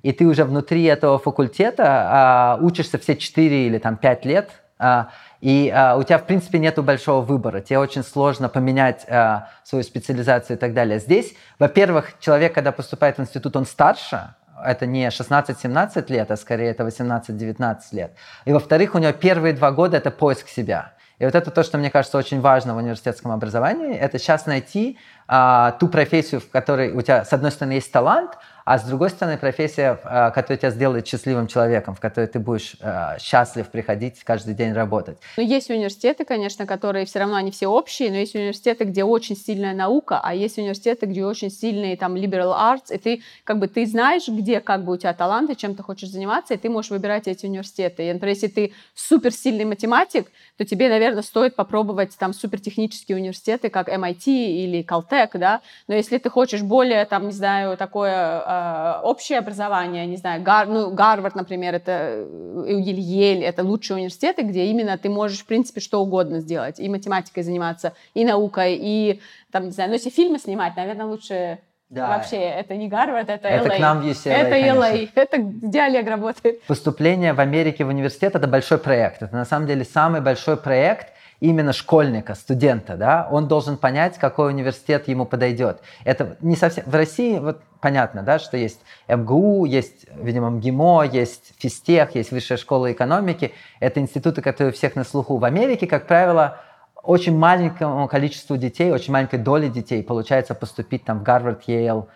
и 0.03 0.13
ты 0.13 0.25
уже 0.25 0.45
внутри 0.45 0.83
этого 0.83 1.19
факультета 1.19 1.83
а, 1.85 2.59
учишься 2.61 2.97
все 2.97 3.17
4 3.17 3.67
или 3.67 3.79
там 3.79 3.97
5 3.97 4.25
лет, 4.25 4.51
а, 4.77 5.09
и 5.41 5.69
а, 5.75 5.97
у 5.97 6.03
тебя, 6.03 6.17
в 6.17 6.25
принципе, 6.25 6.57
нет 6.57 6.81
большого 6.81 7.21
выбора. 7.21 7.59
Тебе 7.59 7.79
очень 7.79 8.03
сложно 8.03 8.47
поменять 8.47 9.05
а, 9.09 9.49
свою 9.63 9.83
специализацию 9.83 10.55
и 10.55 10.59
так 10.59 10.73
далее. 10.73 10.99
Здесь, 10.99 11.33
во-первых, 11.59 12.13
человек, 12.19 12.53
когда 12.53 12.71
поступает 12.71 13.17
в 13.17 13.21
институт, 13.21 13.57
он 13.57 13.65
старше, 13.65 14.35
это 14.63 14.85
не 14.85 15.07
16-17 15.07 16.11
лет, 16.11 16.31
а 16.31 16.37
скорее 16.37 16.69
это 16.69 16.83
18-19 16.83 17.79
лет. 17.91 18.13
И 18.45 18.53
во-вторых, 18.53 18.95
у 18.95 18.99
него 18.99 19.11
первые 19.11 19.53
два 19.53 19.71
года 19.71 19.97
это 19.97 20.11
поиск 20.11 20.47
себя. 20.47 20.93
И 21.17 21.25
вот 21.25 21.35
это 21.35 21.51
то, 21.51 21.63
что 21.63 21.77
мне 21.77 21.89
кажется 21.89 22.17
очень 22.17 22.39
важно 22.39 22.73
в 22.73 22.77
университетском 22.77 23.31
образовании, 23.31 23.93
это 23.95 24.17
сейчас 24.17 24.45
найти 24.45 24.97
а, 25.31 25.73
ту 25.73 25.87
профессию, 25.87 26.41
в 26.41 26.49
которой 26.49 26.91
у 26.91 27.01
тебя, 27.01 27.23
с 27.23 27.31
одной 27.31 27.51
стороны, 27.51 27.73
есть 27.73 27.91
талант, 27.91 28.31
а 28.69 28.77
с 28.77 28.83
другой 28.83 29.09
стороны 29.09 29.39
профессия, 29.39 29.99
э, 30.03 30.29
которая 30.29 30.59
тебя 30.59 30.69
сделает 30.69 31.07
счастливым 31.07 31.47
человеком, 31.47 31.95
в 31.95 31.99
которой 31.99 32.27
ты 32.27 32.37
будешь 32.37 32.75
э, 32.79 33.17
счастлив 33.19 33.67
приходить 33.67 34.23
каждый 34.23 34.53
день 34.53 34.73
работать. 34.73 35.17
Ну, 35.37 35.43
есть 35.43 35.71
университеты, 35.71 36.23
конечно, 36.23 36.67
которые 36.67 37.07
все 37.07 37.17
равно, 37.17 37.37
они 37.37 37.49
все 37.49 37.65
общие, 37.65 38.11
но 38.11 38.17
есть 38.17 38.35
университеты, 38.35 38.83
где 38.83 39.03
очень 39.03 39.35
сильная 39.35 39.73
наука, 39.73 40.21
а 40.23 40.35
есть 40.35 40.59
университеты, 40.59 41.07
где 41.07 41.25
очень 41.25 41.49
сильные 41.49 41.97
там 41.97 42.15
liberal 42.15 42.55
arts, 42.55 42.93
и 42.93 42.99
ты 42.99 43.23
как 43.43 43.57
бы 43.57 43.67
ты 43.67 43.87
знаешь, 43.87 44.27
где 44.27 44.59
как 44.59 44.85
бы 44.85 44.93
у 44.93 44.97
тебя 44.97 45.15
таланты, 45.15 45.55
чем 45.55 45.73
ты 45.73 45.81
хочешь 45.81 46.09
заниматься, 46.09 46.53
и 46.53 46.57
ты 46.57 46.69
можешь 46.69 46.91
выбирать 46.91 47.27
эти 47.27 47.47
университеты. 47.47 48.07
И, 48.07 48.13
например, 48.13 48.35
если 48.35 48.49
ты 48.49 48.73
суперсильный 48.93 49.65
математик, 49.65 50.31
то 50.57 50.63
тебе, 50.63 50.89
наверное, 50.89 51.23
стоит 51.23 51.55
попробовать 51.55 52.15
там 52.19 52.35
супертехнические 52.35 53.17
университеты, 53.17 53.71
как 53.71 53.89
MIT 53.89 54.27
или 54.27 54.85
Caltech, 54.87 55.31
да, 55.39 55.61
но 55.87 55.95
если 55.95 56.19
ты 56.19 56.29
хочешь 56.29 56.61
более, 56.61 57.03
там, 57.05 57.25
не 57.25 57.33
знаю, 57.33 57.75
такое 57.75 58.58
э, 58.59 59.01
общее 59.03 59.39
образование, 59.39 60.05
не 60.05 60.17
знаю, 60.17 60.41
Гар, 60.41 60.67
ну, 60.67 60.91
Гарвард, 60.91 61.35
например, 61.35 61.75
это 61.75 61.91
э, 61.91 62.65
или 62.67 63.01
Ель, 63.01 63.43
это 63.43 63.63
лучшие 63.63 63.97
университеты, 63.97 64.43
где 64.43 64.65
именно 64.65 64.97
ты 64.97 65.09
можешь, 65.09 65.39
в 65.39 65.45
принципе, 65.45 65.81
что 65.81 66.01
угодно 66.01 66.39
сделать, 66.39 66.79
и 66.79 66.89
математикой 66.89 67.43
заниматься, 67.43 67.93
и 68.13 68.25
наукой, 68.25 68.77
и, 68.79 69.21
там, 69.51 69.65
не 69.65 69.71
знаю, 69.71 69.89
ну, 69.89 69.95
если 69.95 70.09
фильмы 70.09 70.39
снимать, 70.39 70.75
наверное, 70.75 71.05
лучше 71.05 71.59
да. 71.89 72.07
Вообще, 72.09 72.37
это 72.37 72.75
не 72.75 72.87
Гарвард, 72.87 73.29
это, 73.29 73.47
это 73.47 73.69
LA. 73.69 73.77
к 73.77 73.79
нам 73.79 74.01
в 74.01 74.05
UCLA, 74.05 74.31
Это 74.31 74.49
конечно. 74.51 74.77
LA, 74.77 75.09
это 75.15 75.37
где 75.39 75.81
Олег 75.81 76.07
работает. 76.07 76.61
Поступление 76.63 77.33
в 77.33 77.39
Америке 77.39 77.83
в 77.83 77.87
университет– 77.87 78.35
это 78.35 78.47
большой 78.47 78.77
проект. 78.77 79.23
Это 79.23 79.35
на 79.35 79.45
самом 79.45 79.65
деле 79.65 79.83
самый 79.83 80.21
большой 80.21 80.55
проект 80.57 81.13
именно 81.39 81.73
школьника, 81.73 82.35
студента, 82.35 82.97
да, 82.97 83.27
он 83.31 83.47
должен 83.47 83.77
понять, 83.77 84.17
какой 84.17 84.49
университет 84.49 85.07
ему 85.07 85.25
подойдет. 85.25 85.81
Это 86.03 86.37
не 86.41 86.55
совсем... 86.55 86.83
В 86.85 86.93
России 86.93 87.39
вот 87.39 87.61
понятно, 87.79 88.23
да, 88.23 88.39
что 88.39 88.57
есть 88.57 88.81
МГУ, 89.07 89.65
есть, 89.65 90.05
видимо, 90.15 90.49
МГИМО, 90.49 91.03
есть 91.03 91.53
физтех, 91.57 92.15
есть 92.15 92.31
Высшая 92.31 92.57
школа 92.57 92.91
экономики. 92.91 93.53
Это 93.79 93.99
институты, 93.99 94.41
которые 94.41 94.71
у 94.71 94.75
всех 94.75 94.95
на 94.95 95.03
слуху. 95.03 95.37
В 95.37 95.45
Америке, 95.45 95.87
как 95.87 96.07
правило, 96.07 96.57
очень 97.01 97.37
маленькому 97.37 98.07
количеству 98.07 98.57
детей, 98.57 98.91
очень 98.91 99.13
маленькой 99.13 99.39
доли 99.39 99.69
детей 99.69 100.03
получается 100.03 100.53
поступить 100.55 101.05
там 101.05 101.19
в 101.19 101.23
Гарвард, 101.23 101.63
Йейл, 101.67 102.09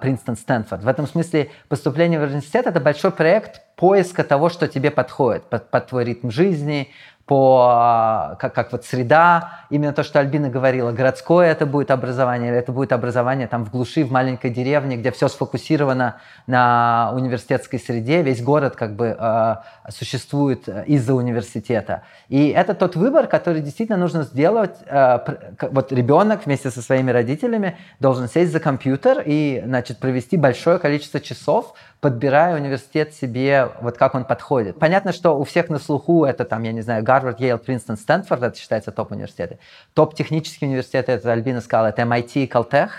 Принстон, 0.00 0.36
Стэнфорд. 0.36 0.84
В 0.84 0.88
этом 0.88 1.06
смысле 1.06 1.50
поступление 1.68 2.18
в 2.18 2.22
университет– 2.22 2.66
это 2.66 2.80
большой 2.80 3.10
проект 3.10 3.60
поиска 3.76 4.24
того, 4.24 4.48
что 4.48 4.68
тебе 4.68 4.90
подходит, 4.90 5.44
под, 5.50 5.70
под 5.70 5.86
твой 5.88 6.04
ритм 6.04 6.30
жизни, 6.30 6.90
по, 7.26 8.36
как, 8.38 8.54
как 8.54 8.70
вот 8.70 8.84
среда, 8.84 9.60
именно 9.68 9.92
то, 9.92 10.04
что 10.04 10.20
Альбина 10.20 10.48
говорила, 10.48 10.92
городское 10.92 11.50
это 11.50 11.66
будет 11.66 11.90
образование, 11.90 12.50
или 12.50 12.58
это 12.58 12.70
будет 12.70 12.92
образование 12.92 13.48
там 13.48 13.64
в 13.64 13.70
глуши, 13.72 14.04
в 14.04 14.12
маленькой 14.12 14.50
деревне, 14.50 14.96
где 14.96 15.10
все 15.10 15.26
сфокусировано 15.26 16.16
на 16.46 17.10
университетской 17.14 17.80
среде, 17.80 18.22
весь 18.22 18.40
город 18.40 18.76
как 18.76 18.94
бы 18.94 19.16
э, 19.18 19.56
существует 19.90 20.68
из-за 20.86 21.14
университета. 21.14 22.02
И 22.28 22.48
это 22.50 22.74
тот 22.74 22.94
выбор, 22.94 23.26
который 23.26 23.60
действительно 23.60 23.98
нужно 23.98 24.22
сделать. 24.22 24.76
Э, 24.86 25.18
вот 25.72 25.90
ребенок 25.90 26.46
вместе 26.46 26.70
со 26.70 26.80
своими 26.80 27.10
родителями 27.10 27.76
должен 27.98 28.28
сесть 28.28 28.52
за 28.52 28.60
компьютер 28.60 29.20
и, 29.26 29.62
значит, 29.66 29.98
провести 29.98 30.36
большое 30.36 30.78
количество 30.78 31.18
часов 31.18 31.74
подбирая 32.06 32.54
университет 32.54 33.14
себе, 33.14 33.68
вот 33.80 33.98
как 33.98 34.14
он 34.14 34.24
подходит. 34.24 34.78
Понятно, 34.78 35.12
что 35.12 35.36
у 35.36 35.42
всех 35.42 35.68
на 35.70 35.80
слуху 35.80 36.24
это 36.24 36.44
там, 36.44 36.62
я 36.62 36.70
не 36.70 36.80
знаю, 36.80 37.02
Гарвард, 37.02 37.40
Йейл, 37.40 37.58
Принстон, 37.58 37.96
Стэнфорд, 37.96 38.44
это 38.44 38.56
считается 38.56 38.92
топ-университеты. 38.92 39.58
Топ-технические 39.92 40.68
университеты, 40.68 41.10
это 41.10 41.32
Альбина 41.32 41.60
сказала, 41.60 41.88
это 41.88 42.02
MIT 42.02 42.30
и 42.34 42.46
Caltech. 42.46 42.90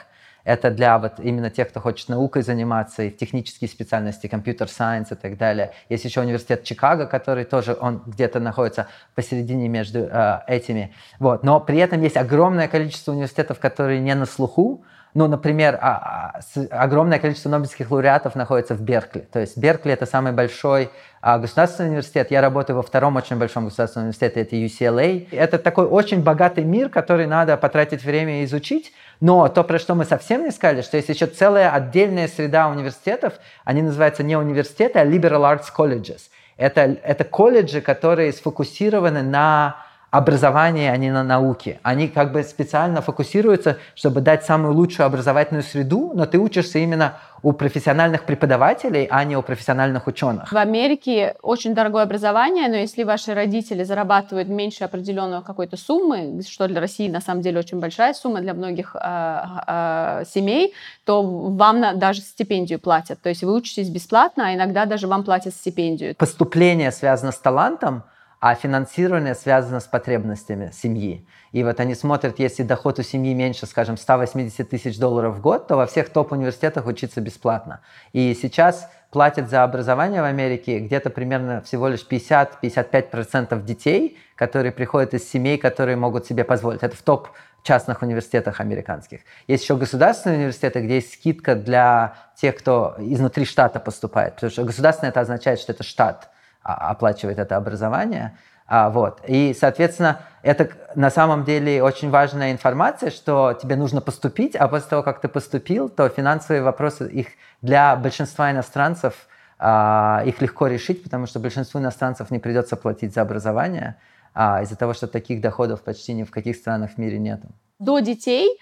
Это 0.43 0.71
для 0.71 0.99
вот 0.99 1.19
именно 1.19 1.49
тех, 1.49 1.69
кто 1.69 1.79
хочет 1.79 2.09
наукой 2.09 2.41
заниматься 2.41 3.03
и 3.03 3.09
в 3.09 3.15
технические 3.15 3.69
специальности, 3.69 4.27
компьютер 4.27 4.67
сайенс 4.67 5.13
и 5.13 5.15
так 5.15 5.37
далее. 5.37 5.71
Есть 5.87 6.03
еще 6.03 6.19
университет 6.19 6.65
Чикаго, 6.65 7.05
который 7.05 7.45
тоже, 7.45 7.77
он 7.79 8.03
где-то 8.05 8.41
находится 8.41 8.87
посередине 9.15 9.69
между 9.69 9.99
э, 9.99 10.39
этими. 10.47 10.93
Вот. 11.19 11.43
Но 11.43 11.61
при 11.61 11.77
этом 11.77 12.01
есть 12.01 12.17
огромное 12.17 12.67
количество 12.67 13.13
университетов, 13.13 13.59
которые 13.59 14.01
не 14.01 14.15
на 14.15 14.25
слуху, 14.25 14.83
ну, 15.17 15.27
например, 15.27 15.79
а, 15.81 16.39
а, 16.53 16.83
огромное 16.83 17.17
количество 17.17 17.49
нобелевских 17.49 17.89
лауреатов 17.89 18.35
находится 18.35 18.75
в 18.75 18.81
Беркли. 18.81 19.21
То 19.21 19.39
есть 19.39 19.57
Беркли 19.57 19.91
это 19.91 20.05
самый 20.05 20.31
большой 20.31 20.91
а, 21.21 21.39
государственный 21.39 21.89
университет. 21.89 22.29
Я 22.29 22.39
работаю 22.39 22.75
во 22.75 22.83
втором 22.83 23.15
очень 23.15 23.37
большом 23.37 23.65
государственном 23.65 24.09
университете, 24.09 24.41
это 24.41 24.55
UCLA. 24.55 25.27
Это 25.31 25.57
такой 25.57 25.87
очень 25.87 26.21
богатый 26.21 26.63
мир, 26.63 26.89
который 26.89 27.25
надо 27.25 27.57
потратить 27.57 28.03
время 28.03 28.43
и 28.43 28.45
изучить. 28.45 28.93
Но 29.19 29.47
то, 29.47 29.63
про 29.63 29.79
что 29.79 29.95
мы 29.95 30.05
совсем 30.05 30.43
не 30.43 30.51
сказали, 30.51 30.83
что 30.83 30.97
есть 30.97 31.09
еще 31.09 31.25
целая 31.25 31.71
отдельная 31.71 32.27
среда 32.27 32.67
университетов, 32.67 33.33
они 33.63 33.81
называются 33.81 34.21
не 34.21 34.35
университеты, 34.35 34.99
а 34.99 35.03
liberal 35.03 35.51
arts 35.51 35.65
colleges. 35.75 36.29
Это, 36.57 36.81
это 36.81 37.23
колледжи, 37.23 37.81
которые 37.81 38.31
сфокусированы 38.33 39.23
на 39.23 39.77
образование, 40.17 40.91
а 40.91 40.97
не 40.97 41.11
на 41.11 41.23
науке. 41.23 41.79
Они 41.83 42.07
как 42.07 42.31
бы 42.31 42.43
специально 42.43 43.01
фокусируются, 43.01 43.77
чтобы 43.95 44.21
дать 44.21 44.45
самую 44.45 44.73
лучшую 44.73 45.05
образовательную 45.05 45.63
среду, 45.63 46.11
но 46.15 46.25
ты 46.25 46.39
учишься 46.39 46.79
именно 46.79 47.19
у 47.43 47.51
профессиональных 47.53 48.23
преподавателей, 48.25 49.07
а 49.11 49.23
не 49.23 49.37
у 49.37 49.43
профессиональных 49.43 50.07
ученых. 50.07 50.51
В 50.51 50.57
Америке 50.57 51.35
очень 51.43 51.75
дорогое 51.75 52.03
образование, 52.03 52.67
но 52.67 52.75
если 52.75 53.03
ваши 53.03 53.35
родители 53.35 53.83
зарабатывают 53.83 54.49
меньше 54.49 54.83
определенного 54.83 55.43
какой-то 55.43 55.77
суммы, 55.77 56.41
что 56.47 56.67
для 56.67 56.81
России 56.81 57.09
на 57.09 57.21
самом 57.21 57.41
деле 57.41 57.59
очень 57.59 57.79
большая 57.79 58.13
сумма 58.13 58.41
для 58.41 58.55
многих 58.55 58.95
э, 58.95 59.41
э, 59.67 60.23
семей, 60.33 60.73
то 61.05 61.21
вам 61.21 61.79
на, 61.79 61.93
даже 61.93 62.21
стипендию 62.21 62.79
платят. 62.79 63.21
То 63.21 63.29
есть 63.29 63.43
вы 63.43 63.53
учитесь 63.53 63.89
бесплатно, 63.89 64.47
а 64.47 64.53
иногда 64.55 64.85
даже 64.85 65.07
вам 65.07 65.23
платят 65.23 65.53
стипендию. 65.53 66.15
Поступление 66.15 66.91
связано 66.91 67.31
с 67.31 67.37
талантом, 67.37 68.03
а 68.39 68.53
финансирование 68.55 69.33
связано 69.33 69.79
с 69.79 69.85
потребностями 69.85 70.71
семьи. 70.71 71.27
И 71.51 71.63
вот 71.63 71.79
они 71.79 71.95
смотрят, 71.95 72.39
если 72.39 72.63
доход 72.63 72.99
у 72.99 73.03
семьи 73.03 73.33
меньше, 73.33 73.65
скажем, 73.65 73.97
180 73.97 74.69
тысяч 74.69 74.99
долларов 74.99 75.37
в 75.37 75.41
год, 75.41 75.67
то 75.67 75.75
во 75.75 75.87
всех 75.87 76.09
топ-университетах 76.09 76.85
учиться 76.85 77.19
бесплатно. 77.19 77.81
И 78.13 78.37
сейчас 78.39 78.89
платят 79.11 79.49
за 79.49 79.63
образование 79.63 80.21
в 80.21 80.25
Америке 80.25 80.79
где-то 80.79 81.09
примерно 81.09 81.61
всего 81.61 81.87
лишь 81.87 82.05
50-55% 82.07 83.63
детей, 83.63 84.19
которые 84.35 84.71
приходят 84.71 85.13
из 85.13 85.27
семей, 85.27 85.57
которые 85.57 85.95
могут 85.95 86.27
себе 86.27 86.43
позволить. 86.43 86.83
Это 86.83 86.95
в 86.95 87.01
топ 87.01 87.29
частных 87.63 88.01
университетах 88.01 88.59
американских. 88.59 89.21
Есть 89.47 89.63
еще 89.63 89.75
государственные 89.75 90.37
университеты, 90.37 90.81
где 90.81 90.95
есть 90.95 91.13
скидка 91.13 91.55
для 91.55 92.15
тех, 92.35 92.55
кто 92.55 92.95
изнутри 92.99 93.45
штата 93.45 93.79
поступает. 93.79 94.35
Потому 94.35 94.51
что 94.51 94.63
государственное 94.63 95.09
это 95.09 95.21
означает, 95.21 95.59
что 95.59 95.71
это 95.71 95.83
штат 95.83 96.29
оплачивает 96.73 97.39
это 97.39 97.55
образование. 97.55 98.37
А, 98.67 98.89
вот. 98.89 99.21
И, 99.27 99.55
соответственно, 99.57 100.19
это 100.43 100.69
на 100.95 101.09
самом 101.09 101.45
деле 101.45 101.81
очень 101.81 102.09
важная 102.09 102.51
информация, 102.51 103.11
что 103.11 103.53
тебе 103.53 103.75
нужно 103.75 104.01
поступить, 104.01 104.55
а 104.55 104.67
после 104.67 104.89
того, 104.89 105.03
как 105.03 105.21
ты 105.21 105.29
поступил, 105.29 105.89
то 105.89 106.09
финансовые 106.09 106.61
вопросы 106.61 107.07
их 107.09 107.27
для 107.61 107.95
большинства 107.95 108.51
иностранцев 108.51 109.27
а, 109.57 110.21
их 110.25 110.41
легко 110.41 110.67
решить, 110.67 111.03
потому 111.03 111.25
что 111.27 111.39
большинству 111.39 111.79
иностранцев 111.79 112.29
не 112.29 112.39
придется 112.39 112.75
платить 112.75 113.13
за 113.13 113.21
образование 113.21 113.95
а, 114.33 114.61
из-за 114.61 114.75
того, 114.75 114.93
что 114.93 115.07
таких 115.07 115.41
доходов 115.41 115.81
почти 115.81 116.13
ни 116.13 116.23
в 116.23 116.31
каких 116.31 116.57
странах 116.57 116.91
в 116.91 116.97
мире 116.97 117.19
нет. 117.19 117.41
До 117.79 117.99
детей 117.99 118.59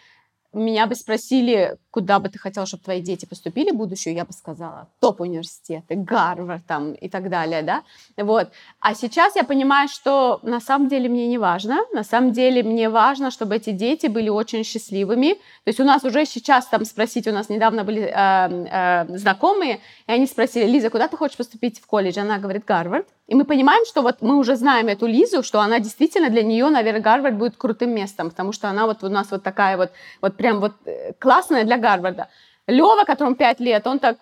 меня 0.60 0.88
бы 0.88 0.95
спросили, 0.95 1.78
куда 1.91 2.20
бы 2.20 2.30
ты 2.30 2.39
хотела, 2.39 2.66
чтобы 2.66 2.84
твои 2.84 3.01
дети 3.01 3.26
поступили 3.26 3.72
в 3.72 3.76
будущее, 3.76 4.16
я 4.16 4.26
бы 4.26 4.34
сказала, 4.34 4.88
топ-университеты, 4.99 5.95
Гарвард 5.95 6.66
там 6.66 6.93
и 6.93 7.10
так 7.10 7.30
далее, 7.30 7.62
да, 7.62 7.84
вот. 8.18 8.49
А 8.80 8.93
сейчас 8.95 9.36
я 9.36 9.43
понимаю, 9.43 9.88
что 9.88 10.39
на 10.43 10.60
самом 10.60 10.88
деле 10.88 11.10
мне 11.10 11.28
не 11.28 11.38
важно, 11.38 11.78
на 11.93 12.03
самом 12.03 12.32
деле 12.32 12.64
мне 12.64 12.89
важно, 12.89 13.32
чтобы 13.32 13.56
эти 13.56 13.72
дети 13.72 14.08
были 14.08 14.30
очень 14.30 14.64
счастливыми, 14.64 15.34
то 15.34 15.68
есть 15.68 15.80
у 15.80 15.84
нас 15.84 16.03
уже 16.03 16.26
сейчас 16.26 16.68
там 16.68 16.86
спросить, 16.86 17.28
у 17.28 17.32
нас 17.32 17.49
недавно 17.49 17.84
были 17.84 18.01
э, 18.01 18.12
э, 18.14 19.18
знакомые, 19.18 19.80
и 20.08 20.12
они 20.12 20.28
спросили, 20.28 20.66
Лиза, 20.66 20.89
куда 20.89 21.08
ты 21.08 21.18
хочешь 21.18 21.38
поступить 21.38 21.80
в 21.80 21.86
колледж? 21.86 22.20
Она 22.20 22.38
говорит, 22.39 22.66
Гарвард. 22.66 23.08
И 23.28 23.34
мы 23.34 23.43
понимаем, 23.43 23.86
что 23.86 24.01
вот 24.01 24.21
мы 24.21 24.38
уже 24.38 24.55
знаем 24.55 24.88
эту 24.88 25.07
Лизу, 25.07 25.41
что 25.41 25.59
она 25.59 25.80
действительно 25.80 26.30
для 26.30 26.43
нее, 26.43 26.69
наверное, 26.69 27.01
Гарвард 27.01 27.36
будет 27.36 27.57
крутым 27.57 27.89
местом, 27.95 28.30
потому 28.30 28.51
что 28.51 28.69
она 28.69 28.86
вот 28.86 29.03
у 29.03 29.09
нас 29.09 29.32
вот 29.32 29.41
такая 29.41 29.78
вот, 29.78 29.91
вот 30.21 30.38
прям 30.38 30.59
вот 30.59 30.73
э, 30.86 31.13
классная 31.13 31.63
для 31.63 31.78
Гарварда. 31.78 32.28
Лева, 32.67 33.03
которому 33.03 33.36
5 33.36 33.59
лет, 33.59 33.88
он 33.88 33.99
так 33.99 34.17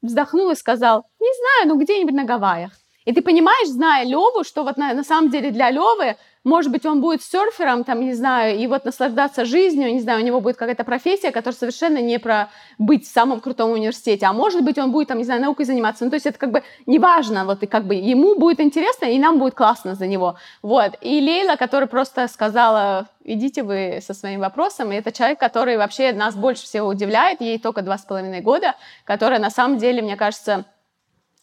вздохнул 0.00 0.50
и 0.50 0.56
сказал, 0.56 1.04
не 1.20 1.32
знаю, 1.38 1.74
ну 1.74 1.82
где-нибудь 1.82 2.14
на 2.14 2.24
Гавайях. 2.24 2.72
И 3.04 3.12
ты 3.12 3.22
понимаешь, 3.22 3.68
зная 3.68 4.04
Леву, 4.04 4.42
что 4.42 4.64
вот 4.64 4.76
на, 4.78 4.94
на 4.94 5.04
самом 5.04 5.30
деле 5.30 5.50
для 5.50 5.70
Левы 5.70 6.16
может 6.46 6.70
быть, 6.70 6.86
он 6.86 7.00
будет 7.00 7.22
серфером, 7.22 7.82
там, 7.82 8.00
не 8.00 8.14
знаю, 8.14 8.56
и 8.56 8.66
вот 8.68 8.84
наслаждаться 8.84 9.44
жизнью, 9.44 9.92
не 9.92 10.00
знаю, 10.00 10.22
у 10.22 10.24
него 10.24 10.40
будет 10.40 10.56
какая-то 10.56 10.84
профессия, 10.84 11.32
которая 11.32 11.58
совершенно 11.58 11.98
не 11.98 12.20
про 12.20 12.50
быть 12.78 13.04
в 13.04 13.12
самом 13.12 13.40
крутом 13.40 13.72
университете, 13.72 14.26
а 14.26 14.32
может 14.32 14.62
быть, 14.62 14.78
он 14.78 14.92
будет, 14.92 15.08
там, 15.08 15.18
не 15.18 15.24
знаю, 15.24 15.40
наукой 15.40 15.66
заниматься. 15.66 16.04
Ну, 16.04 16.10
то 16.10 16.14
есть 16.14 16.26
это 16.26 16.38
как 16.38 16.52
бы 16.52 16.62
неважно, 16.86 17.44
вот, 17.44 17.64
и 17.64 17.66
как 17.66 17.84
бы 17.84 17.96
ему 17.96 18.36
будет 18.36 18.60
интересно, 18.60 19.06
и 19.06 19.18
нам 19.18 19.40
будет 19.40 19.54
классно 19.54 19.96
за 19.96 20.06
него. 20.06 20.36
Вот. 20.62 20.92
И 21.00 21.20
Лейла, 21.20 21.56
которая 21.56 21.88
просто 21.88 22.28
сказала, 22.28 23.08
идите 23.24 23.64
вы 23.64 23.98
со 24.00 24.14
своим 24.14 24.38
вопросом, 24.38 24.92
и 24.92 24.94
это 24.94 25.10
человек, 25.10 25.40
который 25.40 25.76
вообще 25.76 26.12
нас 26.12 26.36
больше 26.36 26.62
всего 26.62 26.86
удивляет, 26.86 27.40
ей 27.40 27.58
только 27.58 27.82
два 27.82 27.98
с 27.98 28.02
половиной 28.02 28.40
года, 28.40 28.76
которая 29.04 29.40
на 29.40 29.50
самом 29.50 29.78
деле, 29.78 30.00
мне 30.00 30.14
кажется, 30.14 30.64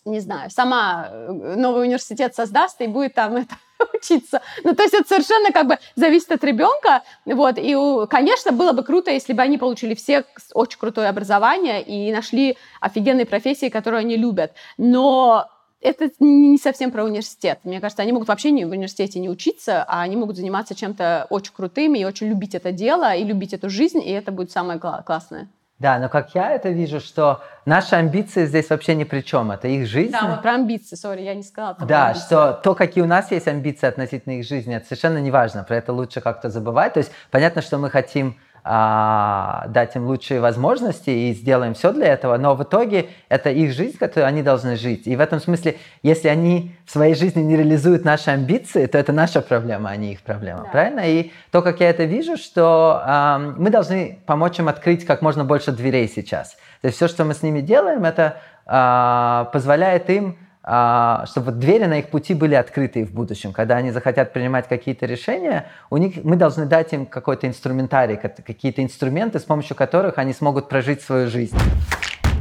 не 0.06 0.20
знаю, 0.20 0.49
сама 0.49 1.08
э, 1.10 1.56
новый 1.56 1.84
университет 1.84 2.36
создаст 2.36 2.82
и 2.82 2.88
будет 2.88 3.14
там 3.14 3.38
это 3.38 3.56
учиться. 3.93 4.41
Ну, 4.64 4.76
то 4.76 4.84
есть 4.84 4.93
это 4.93 5.08
совершенно 5.08 5.51
как 5.51 5.68
бы 5.68 5.78
зависит 5.95 6.32
от 6.32 6.43
ребенка. 6.43 7.04
Вот, 7.26 7.56
и, 7.58 7.76
конечно, 8.10 8.51
было 8.51 8.74
бы 8.74 8.84
круто, 8.84 9.12
если 9.12 9.34
бы 9.34 9.41
они 9.41 9.58
получили 9.58 9.95
все 9.95 10.26
очень 10.54 10.80
крутое 10.80 11.10
образование 11.10 11.82
и 11.82 12.12
нашли 12.12 12.58
офигенные 12.82 13.26
профессии, 13.26 13.70
которые 13.70 14.01
они 14.01 14.18
любят. 14.18 14.54
Но 14.78 15.47
это 15.80 16.12
не 16.20 16.58
совсем 16.58 16.91
про 16.91 17.04
университет. 17.04 17.60
Мне 17.64 17.80
кажется, 17.80 18.04
они 18.04 18.14
могут 18.14 18.28
вообще 18.28 18.51
не 18.51 18.66
в 18.66 18.72
университете 18.72 19.20
не 19.20 19.30
учиться, 19.30 19.84
а 19.84 20.01
они 20.01 20.16
могут 20.16 20.38
заниматься 20.38 20.76
чем-то 20.76 21.28
очень 21.30 21.54
крутым 21.54 21.95
и 21.95 22.06
очень 22.06 22.28
любить 22.28 22.56
это 22.56 22.72
дело, 22.72 23.14
и 23.16 23.24
любить 23.24 23.54
эту 23.54 23.70
жизнь, 23.70 23.99
и 23.99 24.10
это 24.12 24.32
будет 24.32 24.51
самое 24.51 24.80
классное. 24.80 25.49
Да, 25.84 25.99
но 25.99 26.07
как 26.07 26.34
я 26.34 26.51
это 26.51 26.69
вижу, 26.69 27.01
что 27.01 27.43
наши 27.65 27.95
амбиции 27.95 28.45
здесь 28.45 28.69
вообще 28.69 28.95
ни 28.95 29.03
при 29.03 29.19
чем, 29.19 29.51
это 29.51 29.67
их 29.67 29.86
жизнь. 29.86 30.13
Да, 30.13 30.27
вот 30.27 30.41
про 30.41 30.53
амбиции, 30.53 30.95
сори, 30.95 31.23
я 31.23 31.36
не 31.36 31.43
сказала. 31.43 31.75
Да, 31.81 32.13
что 32.13 32.53
то, 32.63 32.73
какие 32.73 33.03
у 33.03 33.07
нас 33.07 33.31
есть 33.31 33.49
амбиции 33.49 33.88
относительно 33.88 34.39
их 34.39 34.47
жизни, 34.47 34.77
это 34.77 34.86
совершенно 34.86 35.17
не 35.17 35.29
важно, 35.29 35.65
про 35.65 35.75
это 35.75 35.91
лучше 35.91 36.21
как-то 36.21 36.49
забывать. 36.49 36.93
То 36.93 36.99
есть 36.99 37.11
понятно, 37.31 37.61
что 37.61 37.79
мы 37.79 37.89
хотим 37.89 38.39
а, 38.66 39.66
дать 39.68 39.95
им 39.95 40.05
лучшие 40.05 40.39
возможности 40.39 41.09
и 41.09 41.34
сделаем 41.34 41.74
все 41.74 41.91
для 41.91 42.07
этого, 42.07 42.38
но 42.38 42.55
в 42.55 42.64
итоге 42.64 43.09
это 43.28 43.49
их 43.49 43.74
жизнь, 43.74 43.97
которую 43.97 44.28
они 44.28 44.41
должны 44.41 44.78
жить. 44.78 45.05
И 45.05 45.16
в 45.16 45.20
этом 45.20 45.41
смысле, 45.41 45.76
если 46.01 46.30
они 46.30 46.74
в 46.86 46.91
своей 46.91 47.14
жизни 47.14 47.41
не 47.41 47.57
реализуют 47.57 48.05
наши 48.05 48.32
амбиции, 48.32 48.86
то 48.86 48.97
это 48.97 49.11
наша 49.11 49.41
проблема, 49.41 49.89
а 49.89 49.95
не 49.97 50.14
их 50.14 50.22
проблема, 50.22 50.64
да. 50.64 50.70
правильно? 50.70 51.01
И 51.01 51.32
то, 51.51 51.61
как 51.61 51.82
я 51.82 51.89
это 51.89 52.05
вижу, 52.05 52.38
что 52.38 53.01
а, 53.03 53.38
мы 53.38 53.70
должны 53.70 54.20
помочь 54.26 54.59
им 54.59 54.70
открыть 54.70 55.05
как 55.05 55.22
можно 55.22 55.43
больше 55.43 55.72
дверей 55.74 56.07
сейчас. 56.07 56.55
То 56.82 56.88
есть 56.88 56.95
все, 56.95 57.07
что 57.07 57.26
мы 57.26 57.34
с 57.34 57.41
ними 57.41 57.59
делаем, 57.59 58.05
это 58.05 58.38
а, 58.66 59.49
позволяет 59.51 60.09
им 60.09 60.38
чтобы 60.64 61.51
двери 61.51 61.86
на 61.86 61.99
их 61.99 62.09
пути 62.09 62.34
были 62.34 62.55
открыты 62.55 63.05
в 63.05 63.14
будущем. 63.14 63.51
Когда 63.51 63.76
они 63.76 63.91
захотят 63.91 64.32
принимать 64.32 64.68
какие-то 64.68 65.05
решения, 65.05 65.68
у 65.89 65.97
них, 65.97 66.24
мы 66.24 66.38
должны 66.38 66.66
дать 66.66 66.93
им 66.93 67.05
какой-то 67.05 67.47
инструментарий, 67.47 68.16
какие-то 68.18 68.82
инструменты, 68.82 69.39
с 69.39 69.43
помощью 69.43 69.76
которых 69.76 70.18
они 70.18 70.34
смогут 70.34 70.70
прожить 70.70 71.01
свою 71.01 71.30
жизнь. 71.30 71.57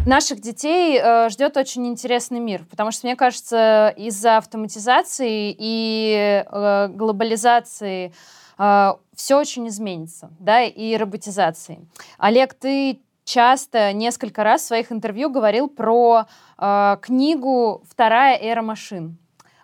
Наших 0.06 0.40
детей 0.40 1.00
э, 1.00 1.28
ждет 1.30 1.56
очень 1.56 1.86
интересный 1.86 2.40
мир, 2.40 2.64
потому 2.68 2.90
что, 2.90 3.06
мне 3.06 3.14
кажется, 3.14 3.94
из-за 3.96 4.38
автоматизации 4.38 5.54
и 5.56 6.44
э, 6.44 6.88
глобализации 6.88 8.12
э, 8.58 8.92
все 9.14 9.38
очень 9.38 9.68
изменится, 9.68 10.30
да, 10.40 10.62
и 10.64 10.96
роботизации. 10.96 11.86
Олег, 12.18 12.54
ты 12.54 13.00
часто, 13.24 13.92
несколько 13.92 14.44
раз 14.44 14.62
в 14.62 14.66
своих 14.66 14.92
интервью 14.92 15.30
говорил 15.30 15.68
про 15.68 16.26
э, 16.58 16.96
книгу 17.02 17.82
«Вторая 17.88 18.38
эра 18.38 18.62
машин». 18.62 19.18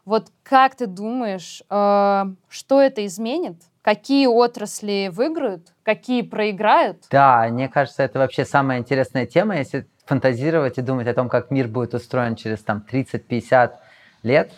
Вот 0.05 0.29
как 0.43 0.75
ты 0.75 0.87
думаешь, 0.87 1.63
э, 1.69 2.25
что 2.49 2.81
это 2.81 3.05
изменит? 3.07 3.57
Какие 3.83 4.27
отрасли 4.27 5.11
выиграют, 5.13 5.73
какие 5.83 6.23
проиграют? 6.23 7.05
Да, 7.11 7.47
мне 7.49 7.69
кажется, 7.69 8.03
это 8.03 8.19
вообще 8.19 8.45
самая 8.45 8.79
интересная 8.79 9.27
тема, 9.27 9.57
если 9.57 9.87
фантазировать 10.05 10.79
и 10.79 10.83
думать 10.83 11.07
о 11.07 11.15
том, 11.15 11.29
как 11.29 11.51
мир 11.51 11.69
будет 11.69 11.95
устроен 11.95 12.37
через 12.37 12.61
там 12.61 12.85
30-50 12.91 13.73
лет. 14.23 14.51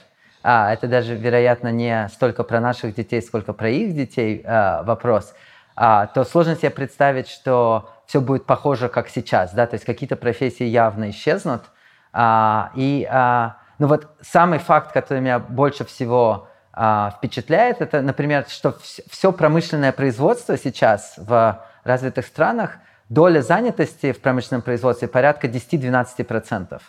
А, 0.42 0.72
это 0.72 0.86
даже, 0.86 1.16
вероятно, 1.16 1.70
не 1.70 2.09
столько 2.09 2.44
про 2.44 2.61
наших 2.61 2.94
детей, 2.94 3.20
сколько 3.20 3.53
про 3.53 3.68
их 3.68 3.94
детей 3.94 4.42
а, 4.44 4.82
вопрос. 4.84 5.34
А, 5.76 6.07
то 6.07 6.24
сложно 6.24 6.57
себе 6.57 6.70
представить, 6.70 7.28
что 7.28 7.90
все 8.11 8.20
будет 8.20 8.44
похоже, 8.44 8.88
как 8.88 9.08
сейчас, 9.08 9.52
да, 9.52 9.68
то 9.68 9.74
есть 9.74 9.86
какие-то 9.86 10.16
профессии 10.16 10.64
явно 10.64 11.11
исчезнут. 11.11 11.62
А, 12.12 12.72
и, 12.74 13.06
а, 13.08 13.58
ну 13.78 13.86
вот 13.86 14.08
самый 14.20 14.58
факт, 14.58 14.90
который 14.90 15.20
меня 15.20 15.38
больше 15.38 15.84
всего 15.84 16.48
а, 16.72 17.12
впечатляет, 17.16 17.80
это, 17.80 18.02
например, 18.02 18.46
что 18.48 18.76
все 19.08 19.30
промышленное 19.30 19.92
производство 19.92 20.58
сейчас 20.58 21.14
в 21.18 21.64
развитых 21.84 22.26
странах, 22.26 22.78
доля 23.08 23.42
занятости 23.42 24.11
в 24.11 24.20
промышленном 24.20 24.62
производстве 24.62 25.06
порядка 25.06 25.46
10-12%. 25.46 26.80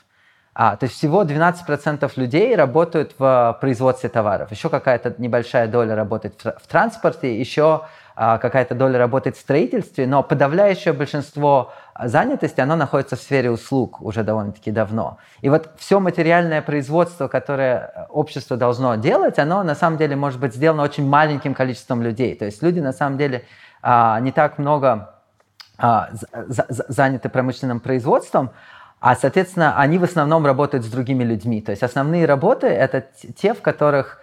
А, 0.55 0.76
то 0.76 0.86
есть 0.88 0.97
всего 0.97 1.24
12% 1.24 2.11
людей 2.15 2.55
работают 2.55 3.13
в 3.19 3.59
производстве 3.61 4.09
товаров. 4.09 4.49
Еще 4.49 4.69
какая-то 4.69 5.13
небольшая 5.19 5.67
доля 5.67 5.95
работает 5.95 6.43
в, 6.43 6.57
в 6.59 6.67
транспорте, 6.67 7.39
еще 7.39 7.84
какая-то 8.22 8.76
доля 8.76 8.99
работает 8.99 9.36
в 9.36 9.39
строительстве, 9.39 10.05
но 10.05 10.22
подавляющее 10.22 10.93
большинство 10.93 11.74
занятости, 12.03 12.61
оно 12.61 12.76
находится 12.76 13.15
в 13.15 13.19
сфере 13.19 13.49
услуг 13.49 13.99
уже 13.99 14.24
довольно-таки 14.24 14.69
давно. 14.69 15.17
И 15.41 15.49
вот 15.49 15.72
все 15.78 15.99
материальное 15.99 16.61
производство, 16.61 17.28
которое 17.28 18.07
общество 18.09 18.57
должно 18.57 18.93
делать, 18.95 19.39
оно 19.39 19.63
на 19.63 19.74
самом 19.74 19.97
деле 19.97 20.15
может 20.15 20.39
быть 20.39 20.53
сделано 20.53 20.84
очень 20.84 21.07
маленьким 21.07 21.55
количеством 21.55 22.03
людей. 22.03 22.36
То 22.36 22.45
есть 22.45 22.61
люди 22.61 22.80
на 22.80 22.93
самом 22.93 23.17
деле 23.17 23.43
а, 23.82 24.19
не 24.19 24.32
так 24.32 24.59
много 24.59 25.15
а, 25.80 26.09
заняты 26.11 27.28
промышленным 27.28 27.80
производством, 27.80 28.51
а, 28.99 29.15
соответственно, 29.15 29.80
они 29.80 29.97
в 29.97 30.03
основном 30.03 30.45
работают 30.45 30.86
с 30.86 30.89
другими 30.89 31.24
людьми. 31.24 31.59
То 31.59 31.72
есть 31.72 31.82
основные 31.82 32.28
работы— 32.28 32.67
это 32.67 33.03
те, 33.36 33.55
в 33.55 33.63
которых 33.63 34.19
а, 34.19 34.22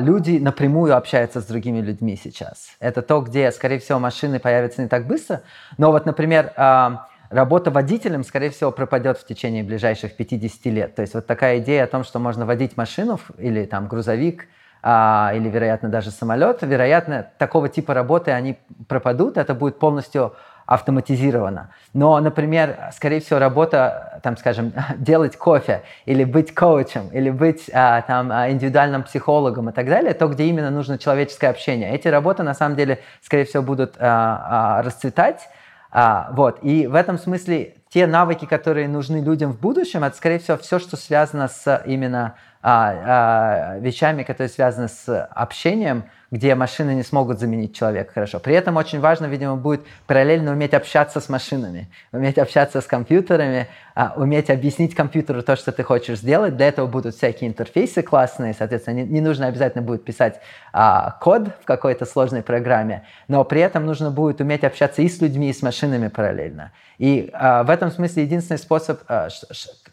люди 0.00 0.38
напрямую 0.38 0.96
общаются 0.96 1.40
с 1.40 1.44
другими 1.44 1.80
людьми 1.80 2.18
сейчас. 2.22 2.68
Это 2.80 3.02
то, 3.02 3.20
где, 3.20 3.52
скорее 3.52 3.78
всего, 3.78 3.98
машины 3.98 4.38
появятся 4.38 4.82
не 4.82 4.88
так 4.88 5.06
быстро. 5.06 5.42
Но 5.76 5.92
вот, 5.92 6.06
например, 6.06 6.52
а, 6.56 7.08
работа 7.28 7.70
водителем, 7.70 8.24
скорее 8.24 8.50
всего, 8.50 8.72
пропадет 8.72 9.18
в 9.18 9.26
течение 9.26 9.62
ближайших 9.62 10.16
50 10.16 10.66
лет. 10.66 10.94
То 10.94 11.02
есть 11.02 11.14
вот 11.14 11.26
такая 11.26 11.58
идея 11.58 11.84
о 11.84 11.86
том, 11.88 12.04
что 12.04 12.18
можно 12.18 12.46
водить 12.46 12.76
машину 12.76 13.20
или 13.38 13.66
там 13.66 13.86
грузовик, 13.86 14.46
а, 14.82 15.32
или, 15.34 15.48
вероятно, 15.48 15.88
даже 15.88 16.10
самолет, 16.10 16.62
вероятно, 16.62 17.30
такого 17.38 17.68
типа 17.68 17.92
работы 17.92 18.30
они 18.30 18.56
пропадут. 18.88 19.36
Это 19.36 19.54
будет 19.54 19.78
полностью 19.78 20.34
автоматизировано. 20.66 21.70
Но, 21.94 22.18
например, 22.20 22.90
скорее 22.92 23.20
всего, 23.20 23.38
работа, 23.38 24.20
там, 24.22 24.36
скажем, 24.36 24.72
делать 24.98 25.36
кофе, 25.36 25.82
или 26.04 26.24
быть 26.24 26.54
коучем, 26.54 27.08
или 27.12 27.30
быть 27.30 27.70
а, 27.72 28.02
там, 28.02 28.30
а, 28.32 28.50
индивидуальным 28.50 29.04
психологом 29.04 29.70
и 29.70 29.72
так 29.72 29.86
далее, 29.86 30.12
то, 30.12 30.26
где 30.26 30.44
именно 30.44 30.70
нужно 30.70 30.98
человеческое 30.98 31.48
общение. 31.48 31.94
Эти 31.94 32.08
работы, 32.08 32.42
на 32.42 32.54
самом 32.54 32.76
деле, 32.76 33.00
скорее 33.22 33.44
всего, 33.44 33.62
будут 33.62 33.94
а, 33.98 34.78
а, 34.78 34.82
расцветать. 34.82 35.48
А, 35.90 36.30
вот. 36.32 36.58
И 36.62 36.86
в 36.86 36.94
этом 36.94 37.16
смысле 37.16 37.74
те 37.88 38.06
навыки, 38.06 38.44
которые 38.44 38.88
нужны 38.88 39.18
людям 39.18 39.52
в 39.52 39.60
будущем, 39.60 40.04
это, 40.04 40.16
скорее 40.16 40.38
всего, 40.40 40.56
все, 40.58 40.78
что 40.78 40.96
связано 40.96 41.48
с 41.48 41.82
именно 41.86 42.34
а, 42.68 43.76
а, 43.76 43.78
вещами, 43.78 44.24
которые 44.24 44.48
связаны 44.48 44.88
с 44.88 45.24
общением, 45.26 46.02
где 46.32 46.56
машины 46.56 46.96
не 46.96 47.04
смогут 47.04 47.38
заменить 47.38 47.76
человека 47.76 48.12
хорошо. 48.12 48.40
При 48.40 48.56
этом 48.56 48.76
очень 48.76 48.98
важно, 48.98 49.26
видимо, 49.26 49.54
будет 49.54 49.82
параллельно 50.08 50.50
уметь 50.50 50.74
общаться 50.74 51.20
с 51.20 51.28
машинами, 51.28 51.88
уметь 52.10 52.38
общаться 52.38 52.80
с 52.80 52.86
компьютерами, 52.86 53.68
а, 53.94 54.14
уметь 54.16 54.50
объяснить 54.50 54.96
компьютеру 54.96 55.44
то, 55.44 55.54
что 55.54 55.70
ты 55.70 55.84
хочешь 55.84 56.18
сделать. 56.18 56.56
Для 56.56 56.66
этого 56.66 56.88
будут 56.88 57.14
всякие 57.14 57.48
интерфейсы 57.48 58.02
классные, 58.02 58.52
соответственно, 58.52 58.96
не, 58.96 59.04
не 59.04 59.20
нужно 59.20 59.46
обязательно 59.46 59.82
будет 59.82 60.04
писать 60.04 60.40
а, 60.72 61.12
код 61.20 61.50
в 61.62 61.66
какой-то 61.66 62.04
сложной 62.04 62.42
программе, 62.42 63.04
но 63.28 63.44
при 63.44 63.60
этом 63.60 63.86
нужно 63.86 64.10
будет 64.10 64.40
уметь 64.40 64.64
общаться 64.64 65.02
и 65.02 65.08
с 65.08 65.20
людьми, 65.20 65.50
и 65.50 65.52
с 65.52 65.62
машинами 65.62 66.08
параллельно. 66.08 66.72
И 66.98 67.30
а, 67.32 67.62
в 67.62 67.70
этом 67.70 67.92
смысле 67.92 68.24
единственный 68.24 68.58
способ, 68.58 69.02
а, 69.06 69.28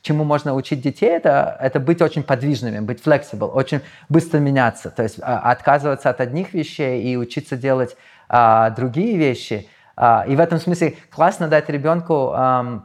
чему 0.04 0.26
можно 0.26 0.54
учить 0.54 0.82
детей, 0.82 1.10
это, 1.10 1.58
это 1.60 1.80
быть 1.80 2.02
очень 2.02 2.24
подвижными, 2.64 2.80
быть 2.80 3.02
flexible, 3.04 3.52
очень 3.52 3.82
быстро 4.10 4.40
меняться, 4.40 4.90
то 4.90 5.04
есть 5.04 5.20
а, 5.22 5.52
отказываться 5.52 6.10
от 6.10 6.22
одних 6.22 6.54
вещей 6.54 7.04
и 7.04 7.18
учиться 7.18 7.58
делать 7.58 7.96
а, 8.30 8.70
другие 8.72 9.18
вещи. 9.18 9.68
А, 9.96 10.26
и 10.28 10.36
в 10.36 10.40
этом 10.40 10.60
смысле 10.60 10.96
классно 11.12 11.48
дать 11.48 11.70
ребенку 11.70 12.32
а, 12.34 12.84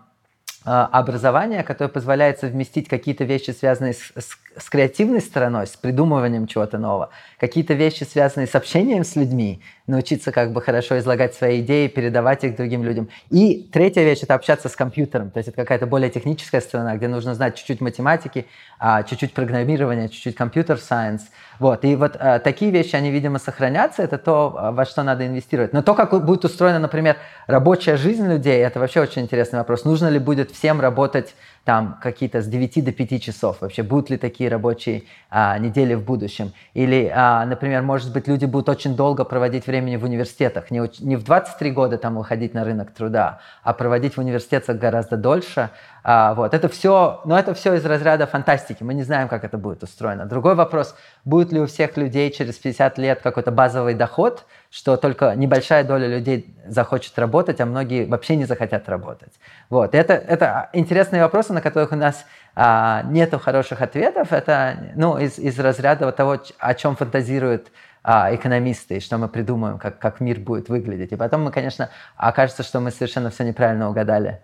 образование, 0.65 1.63
которое 1.63 1.89
позволяет 1.89 2.41
совместить 2.41 2.89
какие-то 2.89 3.25
вещи, 3.25 3.53
связанные 3.53 3.95
с, 3.95 4.13
с 4.17 4.37
с 4.57 4.69
креативной 4.71 5.21
стороной, 5.21 5.67
с 5.67 5.77
придумыванием 5.77 6.47
чего-то 6.47 6.79
нового, 6.79 7.11
какие-то 7.39 7.75
вещи, 7.75 8.05
связанные 8.05 8.47
с 8.47 8.55
общением 8.55 9.05
с 9.05 9.17
людьми, 9.17 9.61
научиться 9.87 10.33
как 10.33 10.53
бы 10.53 10.61
хорошо 10.61 10.99
излагать 10.99 11.35
свои 11.35 11.61
идеи, 11.61 11.89
передавать 11.89 12.45
их 12.45 12.57
другим 12.57 12.85
людям. 12.85 13.09
И 13.31 13.69
третья 13.73 14.03
вещь– 14.03 14.21
это 14.23 14.35
общаться 14.35 14.69
с 14.69 14.77
компьютером, 14.77 15.31
то 15.31 15.39
есть 15.39 15.49
это 15.49 15.57
какая-то 15.57 15.87
более 15.87 16.11
техническая 16.11 16.61
сторона, 16.61 16.97
где 16.97 17.09
нужно 17.09 17.35
знать 17.35 17.57
чуть-чуть 17.57 17.81
математики, 17.81 18.47
а, 18.79 19.03
чуть-чуть 19.03 19.33
программирования, 19.33 20.09
чуть-чуть 20.09 20.35
компьютер-сайенс. 20.35 21.23
Вот. 21.59 21.85
И 21.85 21.97
вот 21.97 22.17
а, 22.19 22.39
такие 22.39 22.71
вещи, 22.71 22.95
они, 22.95 23.11
видимо, 23.11 23.39
сохранятся, 23.39 24.03
это 24.03 24.19
то, 24.19 24.55
а, 24.57 24.73
во 24.73 24.85
что 24.85 25.03
надо 25.03 25.27
инвестировать. 25.27 25.73
Но 25.73 25.83
то, 25.83 25.95
как 25.95 26.25
будет 26.25 26.45
устроена, 26.45 26.79
например, 26.79 27.17
рабочая 27.47 27.97
жизнь 27.97 28.27
людей, 28.27 28.61
это 28.63 28.79
вообще 28.79 29.01
очень 29.01 29.23
интересный 29.23 29.59
вопрос. 29.59 29.85
Нужно 29.85 30.09
ли 30.09 30.19
будет 30.19 30.51
всем 30.51 30.81
работать 30.81 31.35
там 31.69 31.99
какие-то 32.01 32.41
с 32.41 32.47
9 32.47 32.83
до 32.83 32.93
5 32.93 33.23
часов. 33.23 33.61
Вообще, 33.61 33.83
будут 33.83 34.09
ли 34.09 34.17
такие 34.17 34.49
рабочие 34.49 35.03
а, 35.29 35.59
недели 35.59 35.93
в 35.93 36.03
будущем? 36.03 36.55
Или, 36.73 37.13
а, 37.15 37.45
например, 37.45 37.83
может 37.83 38.11
быть, 38.11 38.27
люди 38.27 38.47
будут 38.47 38.71
очень 38.71 38.97
долго 38.97 39.23
проводить 39.25 39.67
времени 39.67 39.97
в 39.97 40.05
университетах. 40.05 40.71
Не, 40.71 40.81
не 41.01 41.17
в 41.17 41.25
23 41.25 41.71
года 41.73 41.99
там 41.99 42.17
выходить 42.17 42.55
на 42.55 42.65
рынок 42.65 42.93
труда, 42.93 43.41
а 43.63 43.75
проводить 43.75 44.15
в 44.15 44.19
университетах 44.19 44.79
гораздо 44.79 45.19
дольше. 45.19 45.69
А, 46.05 46.35
вот. 46.35 46.55
Это 46.55 46.69
все, 46.69 47.21
но 47.25 47.39
это 47.39 47.55
все 47.55 47.75
из 47.75 47.85
разряда 47.85 48.27
фантастики. 48.27 48.83
Мы 48.83 48.95
не 48.95 49.03
знаем, 49.03 49.29
как 49.29 49.45
это 49.45 49.59
будет 49.59 49.83
устроено. 49.83 50.27
Другой 50.27 50.55
вопрос, 50.55 50.95
будет 51.25 51.53
ли 51.53 51.61
у 51.61 51.67
всех 51.67 51.97
людей 51.97 52.31
через 52.31 52.57
50 52.57 52.99
лет 52.99 53.21
какой-то 53.23 53.51
базовый 53.51 53.95
доход, 53.95 54.47
что 54.71 54.97
только 54.97 55.35
небольшая 55.35 55.85
доля 55.85 56.07
людей 56.07 56.55
захочет 56.67 57.19
работать, 57.19 57.61
а 57.61 57.67
многие 57.67 58.07
вообще 58.07 58.37
не 58.37 58.45
захотят 58.45 58.89
работать. 58.89 59.33
Вот. 59.71 59.95
Это, 59.95 60.15
это 60.15 60.71
интересные 60.73 61.23
вопросы, 61.23 61.53
на 61.53 61.61
которых 61.61 61.93
у 61.93 61.97
нас 61.97 62.25
а, 62.55 63.03
нет 63.05 63.35
хороших 63.41 63.83
ответов. 63.83 64.33
Это 64.33 64.93
ну, 64.95 65.19
из, 65.19 65.39
из 65.39 65.59
разряда 65.59 66.11
того, 66.13 66.39
о 66.59 66.75
чем 66.75 66.97
фантазируют 66.97 67.69
а, 68.03 68.35
экономисты, 68.35 68.97
и 68.97 69.01
что 69.01 69.19
мы 69.19 69.29
придумаем, 69.29 69.79
как, 69.79 69.99
как 69.99 70.21
мир 70.21 70.41
будет 70.41 70.69
выглядеть. 70.69 71.13
И 71.13 71.17
потом 71.17 71.45
мы, 71.45 71.53
конечно, 71.53 71.91
окажется, 72.17 72.63
что 72.63 72.81
мы 72.81 72.91
совершенно 72.91 73.31
все 73.31 73.45
неправильно 73.45 73.91
угадали. 73.91 74.41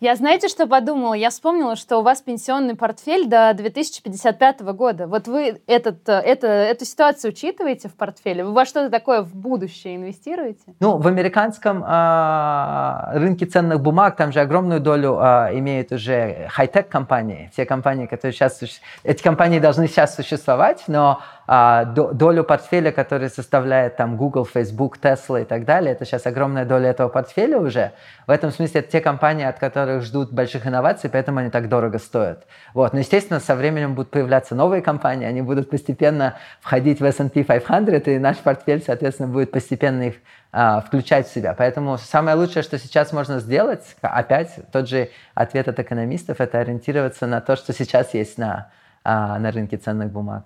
Я 0.00 0.14
знаете, 0.14 0.48
что 0.48 0.66
подумала? 0.66 1.14
Я 1.14 1.30
вспомнила, 1.30 1.74
что 1.74 1.98
у 1.98 2.02
вас 2.02 2.20
пенсионный 2.20 2.74
портфель 2.74 3.26
до 3.26 3.52
2055 3.54 4.60
года. 4.60 5.06
Вот 5.06 5.26
вы 5.26 5.62
этот, 5.66 6.06
это, 6.08 6.46
эту 6.46 6.84
ситуацию 6.84 7.32
учитываете 7.32 7.88
в 7.88 7.94
портфеле? 7.94 8.44
Вы 8.44 8.52
во 8.52 8.66
что-то 8.66 8.90
такое 8.90 9.22
в 9.22 9.34
будущее 9.34 9.96
инвестируете? 9.96 10.74
Ну, 10.80 10.98
в 10.98 11.06
американском 11.06 11.82
э, 11.82 13.18
рынке 13.18 13.46
ценных 13.46 13.80
бумаг 13.80 14.16
там 14.16 14.32
же 14.32 14.40
огромную 14.40 14.80
долю 14.80 15.18
э, 15.18 15.58
имеют 15.58 15.92
уже 15.92 16.46
хай-тек 16.50 16.88
компании. 16.88 17.48
Все 17.52 17.64
компании, 17.64 18.06
которые 18.06 18.34
сейчас... 18.34 18.60
Эти 19.02 19.22
компании 19.22 19.60
должны 19.60 19.88
сейчас 19.88 20.14
существовать, 20.14 20.84
но 20.88 21.20
долю 21.46 22.42
портфеля, 22.42 22.90
который 22.90 23.30
составляет 23.30 23.96
там 23.96 24.16
Google, 24.16 24.44
Facebook, 24.44 24.98
Tesla 24.98 25.42
и 25.42 25.44
так 25.44 25.64
далее, 25.64 25.92
это 25.92 26.04
сейчас 26.04 26.26
огромная 26.26 26.64
доля 26.64 26.90
этого 26.90 27.08
портфеля 27.08 27.58
уже. 27.58 27.92
В 28.26 28.30
этом 28.30 28.50
смысле 28.50 28.80
это 28.80 28.90
те 28.90 29.00
компании, 29.00 29.44
от 29.44 29.58
которых 29.58 30.02
ждут 30.02 30.32
больших 30.32 30.66
инноваций, 30.66 31.08
поэтому 31.08 31.38
они 31.38 31.50
так 31.50 31.68
дорого 31.68 31.98
стоят. 31.98 32.46
Вот. 32.74 32.92
Но, 32.92 32.98
естественно, 32.98 33.38
со 33.38 33.54
временем 33.54 33.94
будут 33.94 34.10
появляться 34.10 34.56
новые 34.56 34.82
компании, 34.82 35.26
они 35.26 35.40
будут 35.40 35.70
постепенно 35.70 36.34
входить 36.60 37.00
в 37.00 37.04
S&P 37.04 37.44
500, 37.44 38.08
и 38.08 38.18
наш 38.18 38.38
портфель, 38.38 38.82
соответственно, 38.84 39.28
будет 39.28 39.52
постепенно 39.52 40.02
их 40.02 40.16
а, 40.50 40.80
включать 40.80 41.28
в 41.28 41.34
себя. 41.34 41.54
Поэтому 41.56 41.96
самое 41.98 42.36
лучшее, 42.36 42.62
что 42.64 42.78
сейчас 42.78 43.12
можно 43.12 43.38
сделать, 43.38 43.84
опять 44.00 44.58
тот 44.72 44.88
же 44.88 45.10
ответ 45.34 45.68
от 45.68 45.78
экономистов, 45.78 46.40
это 46.40 46.58
ориентироваться 46.58 47.26
на 47.26 47.40
то, 47.40 47.56
что 47.56 47.72
сейчас 47.72 48.14
есть 48.14 48.38
на, 48.38 48.70
а, 49.04 49.38
на 49.38 49.52
рынке 49.52 49.76
ценных 49.76 50.10
бумаг. 50.10 50.44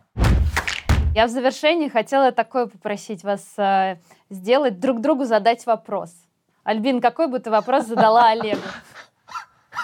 Я 1.12 1.26
в 1.26 1.30
завершении 1.30 1.88
хотела 1.88 2.30
такое 2.30 2.66
попросить 2.66 3.24
вас 3.24 3.42
э, 3.56 3.96
сделать, 4.30 4.78
друг 4.78 5.00
другу 5.00 5.24
задать 5.24 5.66
вопрос. 5.66 6.14
Альбин, 6.62 7.00
какой 7.00 7.26
бы 7.26 7.40
ты 7.40 7.50
вопрос 7.50 7.86
задала 7.86 8.28
Олегу? 8.28 8.60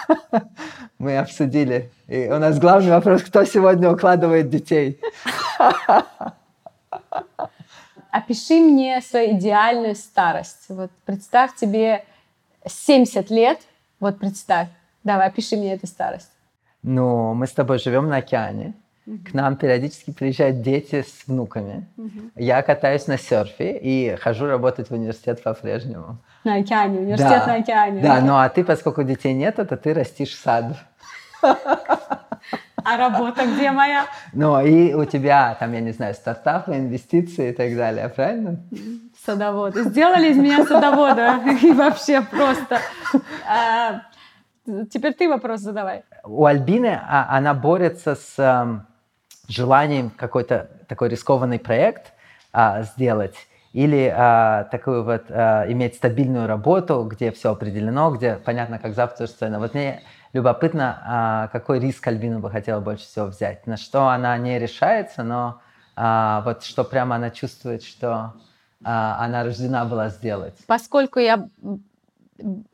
Мы 0.99 1.17
обсудили. 1.17 1.91
И 2.07 2.29
у 2.29 2.39
нас 2.39 2.57
главный 2.59 2.91
вопрос, 2.91 3.23
кто 3.23 3.43
сегодня 3.43 3.91
укладывает 3.91 4.49
детей? 4.49 5.01
Опиши 8.11 8.61
мне 8.61 9.01
свою 9.01 9.37
идеальную 9.37 9.95
старость. 9.95 10.69
Вот 10.69 10.91
представь 11.05 11.55
тебе 11.55 12.05
70 12.65 13.29
лет. 13.29 13.59
Вот 13.99 14.17
представь. 14.17 14.69
Давай, 15.03 15.27
опиши 15.27 15.57
мне 15.57 15.73
эту 15.73 15.87
старость. 15.87 16.31
Ну, 16.83 17.33
мы 17.33 17.47
с 17.47 17.51
тобой 17.51 17.79
живем 17.79 18.07
на 18.07 18.17
океане. 18.17 18.73
К 19.07 19.33
нам 19.33 19.55
периодически 19.55 20.11
приезжают 20.11 20.61
дети 20.61 21.01
с 21.01 21.27
внуками. 21.27 21.87
Я 22.35 22.61
катаюсь 22.61 23.07
на 23.07 23.17
серфе 23.17 23.77
и 23.77 24.17
хожу 24.17 24.47
работать 24.47 24.89
в 24.89 24.93
университет 24.93 25.41
по-прежнему. 25.41 26.17
На 26.43 26.55
океане, 26.55 26.99
университет 26.99 27.43
да. 27.45 27.47
на 27.47 27.53
океане. 27.55 28.01
Да, 28.01 28.19
ну 28.19 28.35
а 28.35 28.49
ты, 28.49 28.65
поскольку 28.65 29.03
детей 29.03 29.33
нет, 29.33 29.55
то 29.55 29.77
ты 29.77 29.93
растишь 29.93 30.35
сад. 30.35 30.65
А 31.41 32.97
работа 32.97 33.45
где 33.45 33.71
моя? 33.71 34.05
Ну, 34.33 34.61
и 34.61 34.93
у 34.93 35.03
тебя 35.05 35.55
там, 35.59 35.73
я 35.73 35.81
не 35.81 35.91
знаю, 35.91 36.13
стартапы, 36.13 36.75
инвестиции 36.75 37.49
и 37.49 37.53
так 37.53 37.75
далее, 37.75 38.07
правильно? 38.07 38.59
Садоводы. 39.25 39.83
Сделали 39.83 40.29
из 40.29 40.37
меня 40.37 40.65
садовода. 40.65 41.39
И 41.61 41.71
вообще 41.71 42.21
просто. 42.21 42.79
А, 43.45 44.03
теперь 44.89 45.13
ты 45.13 45.27
вопрос 45.27 45.61
задавай. 45.61 46.03
У 46.23 46.45
Альбины 46.45 46.99
а, 47.01 47.27
она 47.29 47.53
борется 47.53 48.15
с 48.15 48.85
желанием 49.47 50.09
какой-то 50.09 50.69
такой 50.87 51.09
рискованный 51.09 51.59
проект 51.59 52.13
а, 52.53 52.83
сделать 52.83 53.35
или 53.73 54.11
а, 54.15 54.65
такую 54.65 55.03
вот 55.03 55.25
а, 55.29 55.65
иметь 55.71 55.95
стабильную 55.95 56.47
работу, 56.47 57.03
где 57.03 57.31
все 57.31 57.51
определено, 57.51 58.11
где 58.11 58.35
понятно, 58.35 58.79
как 58.79 58.95
завтра 58.95 59.25
устроено. 59.25 59.59
Вот 59.59 59.73
мне 59.73 60.01
любопытно, 60.33 61.01
а, 61.05 61.47
какой 61.49 61.79
риск 61.79 62.07
Альбина 62.07 62.39
бы 62.39 62.49
хотела 62.49 62.79
больше 62.79 63.05
всего 63.05 63.25
взять, 63.25 63.67
на 63.67 63.77
что 63.77 64.07
она 64.07 64.37
не 64.37 64.59
решается, 64.59 65.23
но 65.23 65.61
а, 65.95 66.41
вот 66.45 66.63
что 66.63 66.83
прямо 66.83 67.15
она 67.15 67.29
чувствует, 67.29 67.83
что 67.83 68.33
а, 68.83 69.17
она 69.23 69.43
рождена 69.43 69.85
была 69.85 70.09
сделать. 70.09 70.55
Поскольку 70.67 71.19
я 71.19 71.47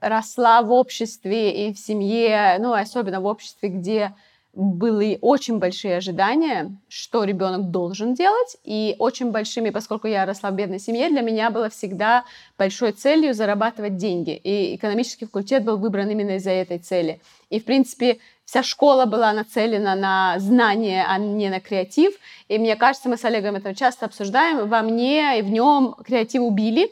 росла 0.01 0.61
в 0.61 0.71
обществе 0.71 1.67
и 1.67 1.73
в 1.73 1.79
семье, 1.79 2.57
ну, 2.59 2.73
особенно 2.73 3.21
в 3.21 3.25
обществе, 3.25 3.69
где 3.69 4.13
были 4.53 5.17
очень 5.21 5.57
большие 5.57 5.97
ожидания, 5.97 6.77
что 6.87 7.23
ребенок 7.23 7.71
должен 7.71 8.13
делать, 8.13 8.57
и 8.63 8.95
очень 8.99 9.31
большими, 9.31 9.71
поскольку 9.71 10.07
я 10.07 10.25
росла 10.25 10.51
в 10.51 10.55
бедной 10.55 10.79
семье, 10.79 11.09
для 11.09 11.21
меня 11.21 11.49
было 11.49 11.69
всегда 11.69 12.23
большой 12.57 12.91
целью 12.91 13.33
зарабатывать 13.33 13.97
деньги. 13.97 14.35
И 14.35 14.75
экономический 14.75 15.25
факультет 15.25 15.63
был 15.63 15.77
выбран 15.77 16.09
именно 16.09 16.35
из-за 16.35 16.51
этой 16.51 16.77
цели. 16.77 17.19
И, 17.49 17.59
в 17.59 17.65
принципе, 17.65 18.19
вся 18.45 18.61
школа 18.61 19.05
была 19.05 19.33
нацелена 19.33 19.95
на 19.95 20.35
знание, 20.37 21.03
а 21.07 21.17
не 21.17 21.49
на 21.49 21.59
креатив. 21.59 22.13
И 22.47 22.59
мне 22.59 22.75
кажется, 22.75 23.09
мы 23.09 23.17
с 23.17 23.25
Олегом 23.25 23.55
это 23.55 23.73
часто 23.73 24.05
обсуждаем. 24.05 24.69
Во 24.69 24.83
мне 24.83 25.39
и 25.39 25.41
в 25.41 25.49
нем 25.49 25.95
креатив 26.05 26.43
убили, 26.43 26.91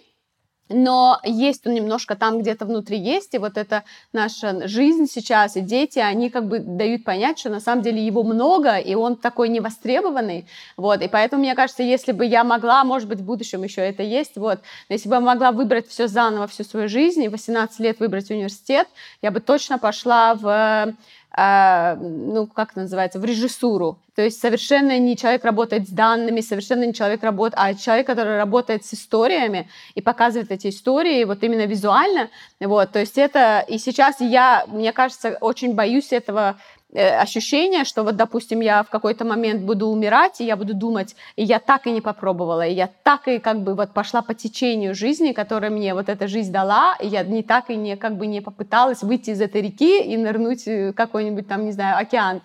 но 0.71 1.19
есть 1.23 1.65
он 1.67 1.73
немножко 1.73 2.15
там 2.15 2.39
где-то 2.39 2.65
внутри 2.65 2.97
есть, 2.97 3.33
и 3.33 3.37
вот 3.37 3.57
эта 3.57 3.83
наша 4.13 4.67
жизнь 4.67 5.07
сейчас, 5.07 5.55
и 5.55 5.61
дети, 5.61 5.99
они 5.99 6.29
как 6.29 6.47
бы 6.47 6.59
дают 6.59 7.03
понять, 7.03 7.39
что 7.39 7.49
на 7.49 7.59
самом 7.59 7.81
деле 7.81 8.05
его 8.05 8.23
много, 8.23 8.77
и 8.77 8.95
он 8.95 9.15
такой 9.15 9.49
невостребованный, 9.49 10.47
вот, 10.77 11.01
и 11.01 11.07
поэтому, 11.07 11.41
мне 11.41 11.55
кажется, 11.55 11.83
если 11.83 12.11
бы 12.11 12.25
я 12.25 12.43
могла, 12.43 12.83
может 12.83 13.07
быть, 13.07 13.19
в 13.19 13.25
будущем 13.25 13.63
еще 13.63 13.81
это 13.81 14.03
есть, 14.03 14.37
вот, 14.37 14.59
если 14.89 15.09
бы 15.09 15.15
я 15.15 15.21
могла 15.21 15.51
выбрать 15.51 15.87
все 15.87 16.07
заново, 16.07 16.47
всю 16.47 16.63
свою 16.63 16.87
жизнь, 16.87 17.23
и 17.23 17.29
18 17.29 17.79
лет 17.79 17.99
выбрать 17.99 18.29
университет, 18.31 18.87
я 19.21 19.31
бы 19.31 19.39
точно 19.39 19.77
пошла 19.77 20.35
в 20.35 20.47
а, 20.47 20.93
ну, 21.35 22.47
как 22.53 22.71
это 22.71 22.81
называется, 22.81 23.19
в 23.19 23.25
режиссуру. 23.25 23.97
То 24.15 24.21
есть 24.21 24.41
совершенно 24.41 24.99
не 24.99 25.15
человек 25.15 25.45
работает 25.45 25.87
с 25.87 25.91
данными, 25.91 26.41
совершенно 26.41 26.83
не 26.83 26.93
человек 26.93 27.23
работает, 27.23 27.53
а 27.57 27.73
человек, 27.73 28.07
который 28.07 28.37
работает 28.37 28.85
с 28.85 28.93
историями 28.93 29.69
и 29.95 30.01
показывает 30.01 30.51
эти 30.51 30.67
истории 30.67 31.23
вот 31.23 31.41
именно 31.43 31.65
визуально. 31.65 32.29
Вот, 32.59 32.91
то 32.91 32.99
есть 32.99 33.17
это... 33.17 33.63
И 33.67 33.77
сейчас 33.77 34.19
я, 34.19 34.65
мне 34.67 34.91
кажется, 34.91 35.37
очень 35.39 35.73
боюсь 35.73 36.11
этого 36.11 36.57
ощущение, 36.93 37.85
что 37.85 38.03
вот, 38.03 38.15
допустим, 38.15 38.59
я 38.59 38.83
в 38.83 38.89
какой-то 38.89 39.25
момент 39.25 39.61
буду 39.63 39.87
умирать, 39.87 40.41
и 40.41 40.45
я 40.45 40.55
буду 40.55 40.73
думать, 40.73 41.15
и 41.35 41.43
я 41.43 41.59
так 41.59 41.87
и 41.87 41.91
не 41.91 42.01
попробовала, 42.01 42.65
и 42.65 42.73
я 42.73 42.89
так 43.03 43.27
и 43.27 43.39
как 43.39 43.61
бы 43.61 43.75
вот 43.75 43.93
пошла 43.93 44.21
по 44.21 44.33
течению 44.33 44.93
жизни, 44.93 45.31
которая 45.31 45.71
мне 45.71 45.93
вот 45.93 46.09
эта 46.09 46.27
жизнь 46.27 46.51
дала, 46.51 46.95
и 46.99 47.07
я 47.07 47.23
не 47.23 47.43
так 47.43 47.69
и 47.69 47.75
не 47.75 47.95
как 47.95 48.17
бы 48.17 48.27
не 48.27 48.41
попыталась 48.41 49.03
выйти 49.03 49.31
из 49.31 49.41
этой 49.41 49.61
реки 49.61 50.01
и 50.03 50.17
нырнуть 50.17 50.65
в 50.65 50.93
какой-нибудь 50.93 51.47
там, 51.47 51.65
не 51.65 51.71
знаю, 51.71 51.97
океан. 51.97 52.41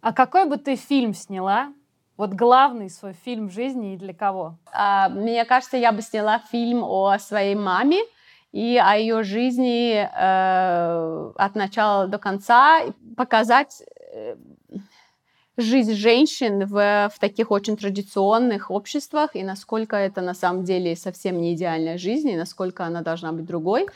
А 0.00 0.12
какой 0.12 0.46
бы 0.46 0.58
ты 0.58 0.76
фильм 0.76 1.14
сняла? 1.14 1.72
Вот 2.16 2.30
главный 2.30 2.90
свой 2.90 3.14
фильм 3.24 3.48
в 3.48 3.52
жизни 3.52 3.94
и 3.94 3.96
для 3.96 4.12
кого? 4.12 4.56
А, 4.72 5.08
мне 5.08 5.44
кажется, 5.44 5.76
я 5.76 5.92
бы 5.92 6.02
сняла 6.02 6.40
фильм 6.50 6.82
о 6.82 7.16
своей 7.18 7.54
маме, 7.54 7.98
и 8.52 8.80
о 8.82 8.96
ее 8.96 9.22
жизни 9.22 9.94
э, 9.94 11.32
от 11.36 11.54
начала 11.54 12.06
до 12.06 12.18
конца, 12.18 12.80
показать 13.16 13.82
э, 14.12 14.36
жизнь 15.58 15.94
женщин 15.94 16.64
в, 16.66 17.10
в 17.14 17.18
таких 17.18 17.50
очень 17.50 17.76
традиционных 17.76 18.70
обществах 18.70 19.34
и 19.34 19.42
насколько 19.42 19.96
это 19.96 20.22
на 20.22 20.34
самом 20.34 20.64
деле 20.64 20.96
совсем 20.96 21.40
не 21.40 21.54
идеальная 21.54 21.98
жизнь 21.98 22.30
и 22.30 22.36
насколько 22.36 22.84
она 22.84 23.02
должна 23.02 23.32
быть 23.32 23.44
другой. 23.44 23.86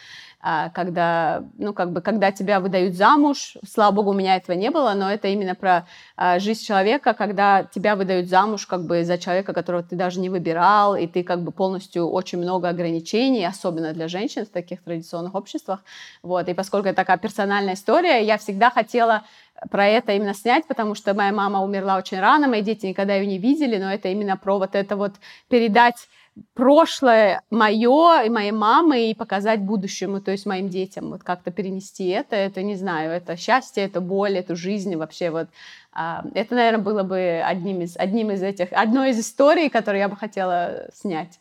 А, 0.45 0.71
когда, 0.71 1.45
ну, 1.57 1.73
как 1.73 1.93
бы, 1.93 2.01
когда 2.01 2.33
тебя 2.33 2.59
выдают 2.59 2.95
замуж, 2.95 3.57
слава 3.65 3.93
богу, 3.93 4.11
у 4.11 4.13
меня 4.13 4.35
этого 4.35 4.57
не 4.57 4.73
было, 4.73 4.93
но 4.93 5.09
это 5.09 5.29
именно 5.29 5.55
про 5.55 5.87
а, 6.17 6.41
жизнь 6.41 6.65
человека, 6.65 7.15
когда 7.15 7.63
тебя 7.63 7.95
выдают 7.95 8.29
замуж 8.29 8.67
как 8.67 8.85
бы 8.85 9.05
за 9.05 9.19
человека, 9.19 9.53
которого 9.53 9.85
ты 9.85 9.95
даже 9.95 10.19
не 10.19 10.29
выбирал, 10.29 10.97
и 10.97 11.07
ты 11.07 11.23
как 11.23 11.43
бы 11.43 11.53
полностью 11.53 12.09
очень 12.09 12.39
много 12.39 12.69
ограничений, 12.69 13.45
особенно 13.45 13.93
для 13.93 14.09
женщин 14.09 14.45
в 14.45 14.49
таких 14.49 14.83
традиционных 14.83 15.37
обществах. 15.37 15.85
Вот, 16.25 16.49
и 16.49 16.55
поскольку 16.55 16.89
это 16.89 16.97
такая 16.97 17.19
персональная 17.19 17.75
история, 17.75 18.25
я 18.25 18.37
всегда 18.37 18.71
хотела 18.71 19.23
про 19.71 19.87
это 19.87 20.11
именно 20.13 20.35
снять, 20.35 20.67
потому 20.67 20.97
что 20.97 21.15
моя 21.15 21.31
мама 21.33 21.63
умерла 21.63 21.99
очень 21.99 22.19
рано, 22.19 22.49
мои 22.49 22.63
дети 22.63 22.87
никогда 22.87 23.15
ее 23.15 23.27
не 23.27 23.39
видели, 23.39 23.77
но 23.79 23.93
это 23.93 24.09
именно 24.09 24.37
про 24.37 24.59
вот 24.59 24.75
это 24.75 24.97
вот 24.97 25.13
передать 25.49 26.09
прошлое 26.55 27.43
мое 27.51 28.23
и 28.23 28.31
моей 28.31 28.53
мамы 28.53 29.11
и 29.11 29.15
показать 29.15 29.61
будущему, 29.61 30.21
то 30.21 30.31
есть 30.31 30.47
моим 30.47 30.69
детям, 30.69 31.11
вот 31.11 31.23
как-то 31.23 31.51
перенести 31.51 32.09
это, 32.09 32.37
это 32.37 32.63
не 32.63 32.75
знаю, 32.75 33.11
это 33.11 33.37
счастье, 33.37 33.85
это 33.85 34.01
боль, 34.01 34.39
эту 34.39 34.57
жизнь 34.57 34.97
вообще 34.97 35.31
вот. 35.31 35.49
А, 35.93 36.25
это, 36.35 36.55
наверное, 36.55 36.83
было 36.83 37.03
бы 37.03 37.43
одним 37.45 37.83
из, 37.83 37.97
одним 37.97 38.31
из 38.31 38.43
этих, 38.43 38.69
одной 38.73 39.11
из 39.11 39.21
историй, 39.21 39.69
которые 39.69 40.01
я 40.01 40.09
бы 40.09 40.17
хотела 40.17 40.89
снять. 40.95 41.39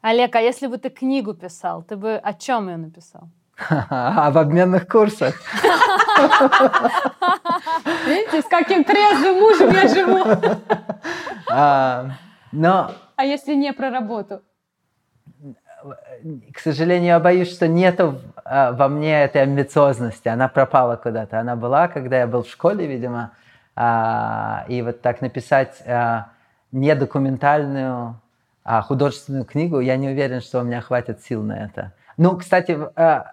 Олег, 0.00 0.36
а 0.36 0.40
если 0.40 0.68
бы 0.68 0.78
ты 0.78 0.90
книгу 0.90 1.34
писал, 1.34 1.82
ты 1.82 1.96
бы 1.96 2.16
о 2.16 2.32
чем 2.34 2.68
ее 2.68 2.76
написал? 2.76 3.28
Об 3.68 4.38
обменных 4.38 4.86
курсах. 4.86 5.34
Видите, 8.06 8.42
с 8.42 8.48
каким 8.48 8.84
трезвым 8.84 9.40
мужем 9.40 9.70
я 9.70 9.88
живу. 9.88 10.24
А, 11.50 12.10
но 12.52 12.90
а 13.18 13.24
если 13.24 13.54
не 13.54 13.72
про 13.72 13.90
работу? 13.90 14.42
К 16.54 16.58
сожалению, 16.60 17.08
я 17.08 17.20
боюсь, 17.20 17.52
что 17.52 17.66
нету 17.66 18.20
а, 18.44 18.70
во 18.72 18.88
мне 18.88 19.24
этой 19.24 19.42
амбициозности. 19.42 20.28
Она 20.28 20.46
пропала 20.46 20.94
куда-то. 20.94 21.40
Она 21.40 21.56
была, 21.56 21.88
когда 21.88 22.20
я 22.20 22.28
был 22.28 22.44
в 22.44 22.48
школе, 22.48 22.86
видимо. 22.86 23.32
А, 23.74 24.64
и 24.68 24.82
вот 24.82 25.02
так 25.02 25.20
написать 25.20 25.82
а, 25.84 26.28
не 26.70 26.94
документальную, 26.94 28.20
а 28.62 28.82
художественную 28.82 29.44
книгу, 29.44 29.80
я 29.80 29.96
не 29.96 30.10
уверен, 30.10 30.40
что 30.40 30.60
у 30.60 30.62
меня 30.62 30.80
хватит 30.80 31.20
сил 31.20 31.42
на 31.42 31.64
это. 31.64 31.94
Ну, 32.16 32.36
кстати, 32.36 32.78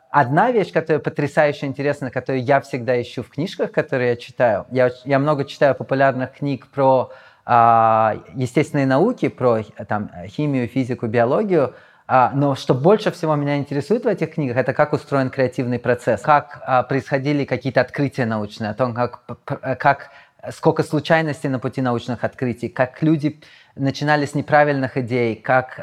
одна 0.09 0.51
вещь, 0.51 0.71
которая 0.71 0.99
потрясающе 0.99 1.67
интересна, 1.67 2.09
которую 2.09 2.43
я 2.43 2.59
всегда 2.61 2.99
ищу 2.99 3.21
в 3.21 3.29
книжках, 3.29 3.71
которые 3.71 4.11
я 4.11 4.15
читаю. 4.15 4.65
Я, 4.71 4.91
я 5.05 5.19
много 5.19 5.45
читаю 5.45 5.75
популярных 5.75 6.33
книг 6.33 6.67
про 6.67 7.11
естественные 7.47 8.87
науки, 8.87 9.27
про 9.27 9.61
там, 9.87 10.09
химию, 10.27 10.67
физику, 10.67 11.07
биологию, 11.07 11.75
а, 12.07 12.31
но 12.35 12.55
что 12.55 12.75
больше 12.75 13.11
всего 13.11 13.35
меня 13.35 13.57
интересует 13.57 14.03
в 14.03 14.07
этих 14.07 14.35
книгах, 14.35 14.57
это 14.57 14.73
как 14.73 14.93
устроен 14.93 15.31
креативный 15.31 15.79
процесс, 15.79 16.21
как 16.21 16.61
а, 16.65 16.83
происходили 16.83 17.45
какие-то 17.45 17.81
открытия 17.81 18.25
научные, 18.25 18.69
о 18.69 18.73
том, 18.75 18.93
как, 18.93 19.21
как, 19.43 20.11
сколько 20.51 20.83
случайностей 20.83 21.49
на 21.49 21.57
пути 21.57 21.81
научных 21.81 22.23
открытий, 22.23 22.69
как 22.69 23.01
люди 23.01 23.41
начинали 23.75 24.27
с 24.27 24.35
неправильных 24.35 24.97
идей, 24.97 25.35
как 25.35 25.79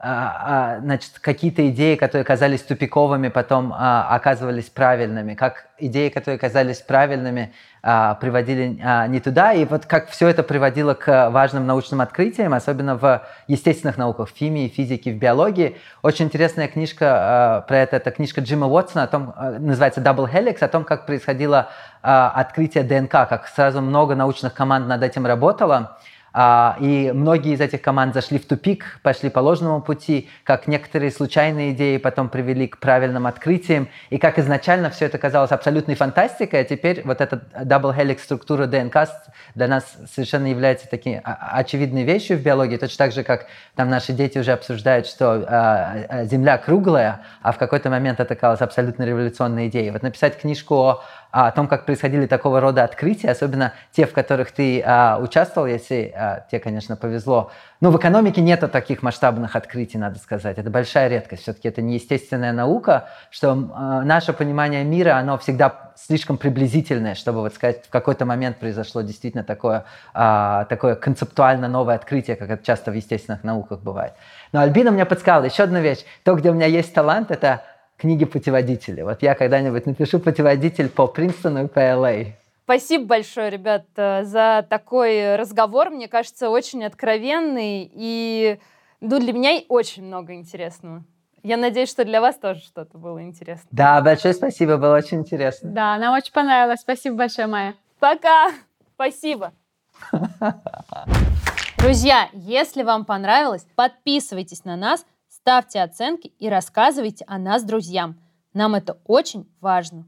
значит, 0.00 1.18
какие-то 1.20 1.68
идеи, 1.70 1.96
которые 1.96 2.24
казались 2.24 2.62
тупиковыми, 2.62 3.28
потом 3.28 3.74
оказывались 3.76 4.66
правильными, 4.66 5.34
как 5.34 5.66
идеи, 5.78 6.08
которые 6.08 6.38
казались 6.38 6.78
правильными, 6.78 7.52
а, 7.82 8.14
приводили 8.16 8.78
а, 8.82 9.06
не 9.06 9.20
туда. 9.20 9.52
И 9.52 9.64
вот 9.64 9.86
как 9.86 10.08
все 10.08 10.28
это 10.28 10.42
приводило 10.42 10.94
к 10.94 11.30
важным 11.30 11.66
научным 11.66 12.00
открытиям, 12.00 12.52
особенно 12.54 12.96
в 12.96 13.22
естественных 13.46 13.96
науках, 13.96 14.28
в 14.28 14.36
химии, 14.36 14.68
физике, 14.68 15.12
в 15.12 15.16
биологии. 15.16 15.76
Очень 16.02 16.26
интересная 16.26 16.68
книжка 16.68 17.06
а, 17.08 17.60
про 17.62 17.78
это, 17.78 17.96
это 17.96 18.10
книжка 18.10 18.40
Джима 18.40 18.66
Уотсона, 18.66 19.04
о 19.04 19.06
том, 19.06 19.34
называется 19.58 20.00
Double 20.00 20.30
Helix, 20.30 20.58
о 20.60 20.68
том, 20.68 20.84
как 20.84 21.06
происходило 21.06 21.68
открытие 22.00 22.84
ДНК, 22.84 23.10
как 23.10 23.48
сразу 23.48 23.80
много 23.80 24.14
научных 24.14 24.54
команд 24.54 24.86
над 24.86 25.02
этим 25.02 25.26
работало. 25.26 25.98
А, 26.32 26.76
и 26.80 27.10
многие 27.12 27.54
из 27.54 27.60
этих 27.60 27.82
команд 27.82 28.14
зашли 28.14 28.38
в 28.38 28.46
тупик, 28.46 29.00
пошли 29.02 29.30
по 29.30 29.40
ложному 29.40 29.80
пути, 29.80 30.28
как 30.44 30.66
некоторые 30.66 31.10
случайные 31.10 31.72
идеи 31.72 31.96
потом 31.96 32.28
привели 32.28 32.68
к 32.68 32.78
правильным 32.78 33.26
открытиям, 33.26 33.88
и 34.10 34.18
как 34.18 34.38
изначально 34.38 34.90
все 34.90 35.06
это 35.06 35.18
казалось 35.18 35.52
абсолютной 35.52 35.94
фантастикой, 35.94 36.60
а 36.60 36.64
теперь 36.64 37.02
вот 37.04 37.20
эта 37.20 37.42
double 37.62 37.96
helix 37.96 38.20
структура 38.20 38.66
ДНК 38.66 39.08
для 39.54 39.68
нас 39.68 39.96
совершенно 40.12 40.46
является 40.46 40.88
такой 40.88 41.20
очевидной 41.24 42.04
вещью 42.04 42.36
в 42.36 42.42
биологии, 42.42 42.76
точно 42.76 43.06
так 43.06 43.12
же, 43.12 43.22
как 43.22 43.46
там 43.74 43.88
наши 43.88 44.12
дети 44.12 44.38
уже 44.38 44.52
обсуждают, 44.52 45.06
что 45.06 45.44
э, 45.48 46.26
Земля 46.26 46.58
круглая, 46.58 47.22
а 47.42 47.52
в 47.52 47.58
какой-то 47.58 47.90
момент 47.90 48.20
это 48.20 48.34
казалось 48.34 48.60
абсолютно 48.60 49.04
революционной 49.04 49.68
идеей. 49.68 49.90
Вот 49.90 50.02
написать 50.02 50.38
книжку 50.38 50.74
о 50.74 51.04
о 51.30 51.50
том, 51.50 51.68
как 51.68 51.84
происходили 51.84 52.26
такого 52.26 52.60
рода 52.60 52.84
открытия, 52.84 53.30
особенно 53.30 53.74
те, 53.92 54.06
в 54.06 54.12
которых 54.12 54.50
ты 54.52 54.82
а, 54.84 55.18
участвовал, 55.20 55.66
если 55.66 56.12
а, 56.16 56.46
тебе, 56.50 56.60
конечно, 56.60 56.96
повезло. 56.96 57.50
Ну, 57.80 57.90
в 57.90 57.96
экономике 57.98 58.40
нет 58.40 58.60
таких 58.72 59.02
масштабных 59.02 59.54
открытий, 59.54 59.98
надо 59.98 60.18
сказать. 60.18 60.58
Это 60.58 60.70
большая 60.70 61.08
редкость. 61.08 61.42
Все-таки 61.42 61.68
это 61.68 61.82
не 61.82 61.94
естественная 61.94 62.52
наука, 62.52 63.08
что 63.30 63.70
а, 63.74 64.02
наше 64.02 64.32
понимание 64.32 64.84
мира, 64.84 65.16
оно 65.16 65.38
всегда 65.38 65.92
слишком 65.96 66.38
приблизительное, 66.38 67.14
чтобы 67.14 67.40
вот 67.40 67.54
сказать, 67.54 67.86
в 67.86 67.90
какой-то 67.90 68.24
момент 68.24 68.58
произошло 68.58 69.02
действительно 69.02 69.44
такое, 69.44 69.84
а, 70.14 70.64
такое 70.64 70.94
концептуально 70.94 71.68
новое 71.68 71.96
открытие, 71.96 72.36
как 72.36 72.50
это 72.50 72.64
часто 72.64 72.90
в 72.90 72.94
естественных 72.94 73.44
науках 73.44 73.80
бывает. 73.80 74.14
Но 74.52 74.60
Альбина 74.60 74.90
мне 74.90 75.04
подсказала 75.04 75.44
еще 75.44 75.64
одну 75.64 75.80
вещь. 75.80 76.04
То, 76.24 76.34
где 76.34 76.50
у 76.50 76.54
меня 76.54 76.66
есть 76.66 76.94
талант, 76.94 77.30
это 77.30 77.62
книги-путеводители. 77.98 79.02
Вот 79.02 79.22
я 79.22 79.34
когда-нибудь 79.34 79.86
напишу 79.86 80.20
путеводитель 80.20 80.88
по 80.88 81.06
Принстону 81.06 81.64
и 81.64 81.68
по 81.68 81.80
LA. 81.80 82.32
Спасибо 82.64 83.06
большое, 83.06 83.50
ребят, 83.50 83.86
э, 83.96 84.24
за 84.24 84.64
такой 84.68 85.36
разговор. 85.36 85.90
Мне 85.90 86.06
кажется, 86.06 86.50
очень 86.50 86.84
откровенный 86.84 87.90
и 87.92 88.58
ну, 89.00 89.18
для 89.18 89.32
меня 89.32 89.60
очень 89.68 90.04
много 90.04 90.34
интересного. 90.34 91.02
Я 91.42 91.56
надеюсь, 91.56 91.88
что 91.88 92.04
для 92.04 92.20
вас 92.20 92.36
тоже 92.36 92.60
что-то 92.60 92.98
было 92.98 93.22
интересно. 93.22 93.66
Да, 93.70 94.00
большое 94.00 94.34
спасибо, 94.34 94.76
было 94.76 94.96
очень 94.96 95.18
интересно. 95.18 95.70
Да, 95.70 95.96
нам 95.98 96.14
очень 96.14 96.32
понравилось. 96.32 96.80
Спасибо 96.80 97.16
большое, 97.16 97.46
Майя. 97.46 97.74
Пока. 97.98 98.52
Спасибо. 98.94 99.52
Друзья, 101.78 102.28
если 102.32 102.82
вам 102.82 103.04
понравилось, 103.04 103.66
подписывайтесь 103.74 104.64
на 104.64 104.76
нас– 104.76 105.04
ставьте 105.48 105.80
оценки 105.80 106.26
и 106.38 106.50
рассказывайте 106.50 107.24
о 107.26 107.38
нас 107.38 107.64
друзьям. 107.64 108.20
Нам 108.52 108.74
это 108.74 108.98
очень 109.06 109.48
важно. 109.62 110.04